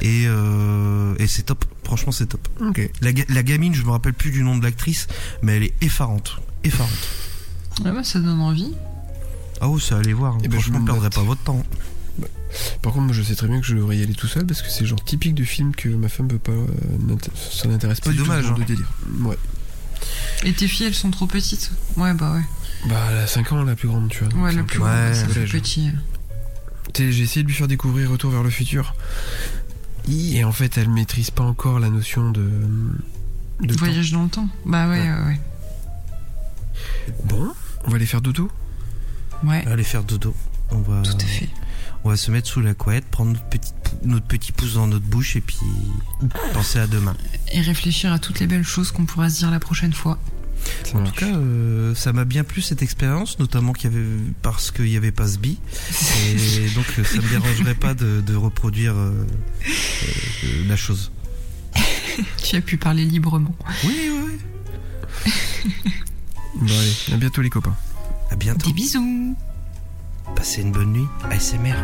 et, 0.00 0.24
euh, 0.26 1.14
et 1.18 1.26
c'est 1.26 1.42
top. 1.42 1.64
Franchement 1.84 2.12
c'est 2.12 2.26
top. 2.26 2.46
La, 3.00 3.12
ga- 3.12 3.24
la 3.28 3.42
gamine, 3.42 3.74
je 3.74 3.82
me 3.82 3.90
rappelle 3.90 4.14
plus 4.14 4.30
du 4.30 4.42
nom 4.44 4.56
de 4.56 4.62
l'actrice, 4.62 5.06
mais 5.42 5.56
elle 5.56 5.64
est 5.64 5.74
effarante, 5.82 6.38
effarante. 6.62 7.08
Ah 7.84 7.90
bah, 7.90 8.04
ça 8.04 8.20
donne 8.20 8.40
envie. 8.40 8.72
Ah 9.60 9.68
oui, 9.68 9.80
ça 9.80 9.98
allez 9.98 10.12
voir. 10.12 10.36
Eh 10.44 10.48
ben, 10.48 10.60
je 10.60 10.70
perdrez 10.70 11.00
note. 11.00 11.14
pas 11.14 11.22
votre 11.22 11.42
temps. 11.42 11.64
Par 12.82 12.92
contre, 12.92 13.06
moi, 13.06 13.14
je 13.14 13.22
sais 13.22 13.34
très 13.34 13.48
bien 13.48 13.60
que 13.60 13.66
je 13.66 13.74
devrais 13.74 13.96
y 13.96 14.02
aller 14.02 14.14
tout 14.14 14.26
seul 14.28 14.46
parce 14.46 14.62
que 14.62 14.70
c'est 14.70 14.80
le 14.82 14.86
genre 14.86 15.02
typique 15.04 15.34
de 15.34 15.44
film 15.44 15.74
que 15.74 15.88
ma 15.88 16.08
femme 16.08 16.28
peut 16.28 16.38
pas. 16.38 16.52
euh, 16.52 16.66
ça 17.52 17.68
n'intéresse 17.68 18.00
pas 18.00 18.10
C'est 18.10 18.16
du 18.16 18.18
tout 18.18 18.24
dommage, 18.26 18.44
genre 18.44 18.56
hein. 18.56 18.60
de 18.60 18.64
délire. 18.64 18.90
Ouais. 19.20 19.38
Et 20.44 20.52
tes 20.52 20.68
filles, 20.68 20.86
elles 20.86 20.94
sont 20.94 21.10
trop 21.10 21.26
petites. 21.26 21.70
Ouais, 21.96 22.12
bah 22.14 22.32
ouais. 22.34 22.42
Bah, 22.88 22.96
elle 23.10 23.18
a 23.18 23.26
5 23.26 23.52
ans, 23.52 23.62
la 23.64 23.74
plus 23.76 23.88
grande, 23.88 24.08
tu 24.10 24.22
vois. 24.24 24.34
Ouais, 24.44 24.52
la 24.52 24.62
plus 24.62 24.78
peu- 24.78 24.84
grande, 24.84 24.94
ouais, 24.94 25.14
ça 25.14 25.26
fait 25.28 25.44
petit. 25.46 25.90
Tu 26.92 27.02
sais, 27.02 27.12
J'ai 27.12 27.22
essayé 27.24 27.42
de 27.42 27.48
lui 27.48 27.54
faire 27.54 27.68
découvrir 27.68 28.10
Retour 28.10 28.30
vers 28.30 28.42
le 28.42 28.50
futur. 28.50 28.94
Et 30.08 30.44
en 30.44 30.52
fait, 30.52 30.76
elle 30.76 30.90
maîtrise 30.90 31.30
pas 31.30 31.44
encore 31.44 31.80
la 31.80 31.88
notion 31.88 32.30
de. 32.30 32.46
de 33.62 33.74
temps. 33.74 33.86
Voyage 33.86 34.12
dans 34.12 34.22
le 34.24 34.28
temps. 34.28 34.48
Bah 34.66 34.86
ouais, 34.88 35.00
Ouais. 35.00 35.10
ouais. 35.26 35.40
Bon, 37.24 37.48
on 37.86 37.90
va 37.90 37.96
aller 37.96 38.06
faire 38.06 38.20
dodo? 38.20 38.50
Ouais, 39.44 39.64
Allez 39.66 39.82
faire 39.84 40.02
dodo. 40.04 40.34
On 40.70 40.78
va, 40.80 41.02
tout 41.02 41.16
à 41.16 41.24
fait. 41.26 41.48
On 42.04 42.10
va 42.10 42.16
se 42.16 42.30
mettre 42.30 42.48
sous 42.48 42.60
la 42.60 42.74
couette, 42.74 43.04
prendre 43.06 43.32
notre 43.32 43.44
petit, 43.46 43.72
pou- 43.82 43.96
notre 44.04 44.26
petit 44.26 44.52
pouce 44.52 44.74
dans 44.74 44.86
notre 44.86 45.06
bouche 45.06 45.36
et 45.36 45.40
puis 45.40 45.56
penser 46.52 46.78
à 46.78 46.86
demain. 46.86 47.16
Et 47.52 47.60
réfléchir 47.60 48.12
à 48.12 48.18
toutes 48.18 48.40
les 48.40 48.46
belles 48.46 48.62
choses 48.64 48.90
qu'on 48.92 49.06
pourra 49.06 49.30
se 49.30 49.38
dire 49.38 49.50
la 49.50 49.60
prochaine 49.60 49.92
fois. 49.92 50.18
Ça 50.84 50.96
En 50.96 51.00
marche. 51.02 51.14
tout 51.18 51.24
cas, 51.26 51.34
euh, 51.34 51.94
ça 51.94 52.12
m'a 52.14 52.24
bien 52.24 52.42
plu 52.44 52.62
cette 52.62 52.80
expérience, 52.82 53.38
notamment 53.38 53.72
qu'il 53.74 53.92
y 53.92 53.94
avait 53.96 54.06
parce 54.42 54.70
qu'il 54.70 54.88
y 54.88 54.96
avait 54.96 55.12
pas 55.12 55.28
ce 55.28 55.36
bi, 55.38 55.58
et 56.30 56.70
donc 56.74 56.86
euh, 56.98 57.04
ça 57.04 57.16
me 57.16 57.28
dérangerait 57.28 57.74
pas 57.74 57.92
de, 57.92 58.22
de 58.22 58.34
reproduire 58.34 58.94
euh, 58.94 59.12
euh, 59.66 60.68
la 60.68 60.76
chose. 60.76 61.10
Tu 62.42 62.56
as 62.56 62.60
pu 62.62 62.76
parler 62.78 63.04
librement. 63.04 63.54
Oui, 63.84 64.10
oui, 64.10 64.38
oui. 65.26 65.32
Bon, 66.56 66.66
allez, 66.66 67.14
à 67.14 67.16
bientôt, 67.16 67.42
les 67.42 67.50
copains. 67.50 67.76
À 68.30 68.36
bientôt. 68.36 68.66
Des 68.68 68.72
bisous 68.72 69.36
Passez 70.36 70.62
une 70.62 70.72
bonne 70.72 70.92
nuit. 70.92 71.08
ASMR. 71.30 71.74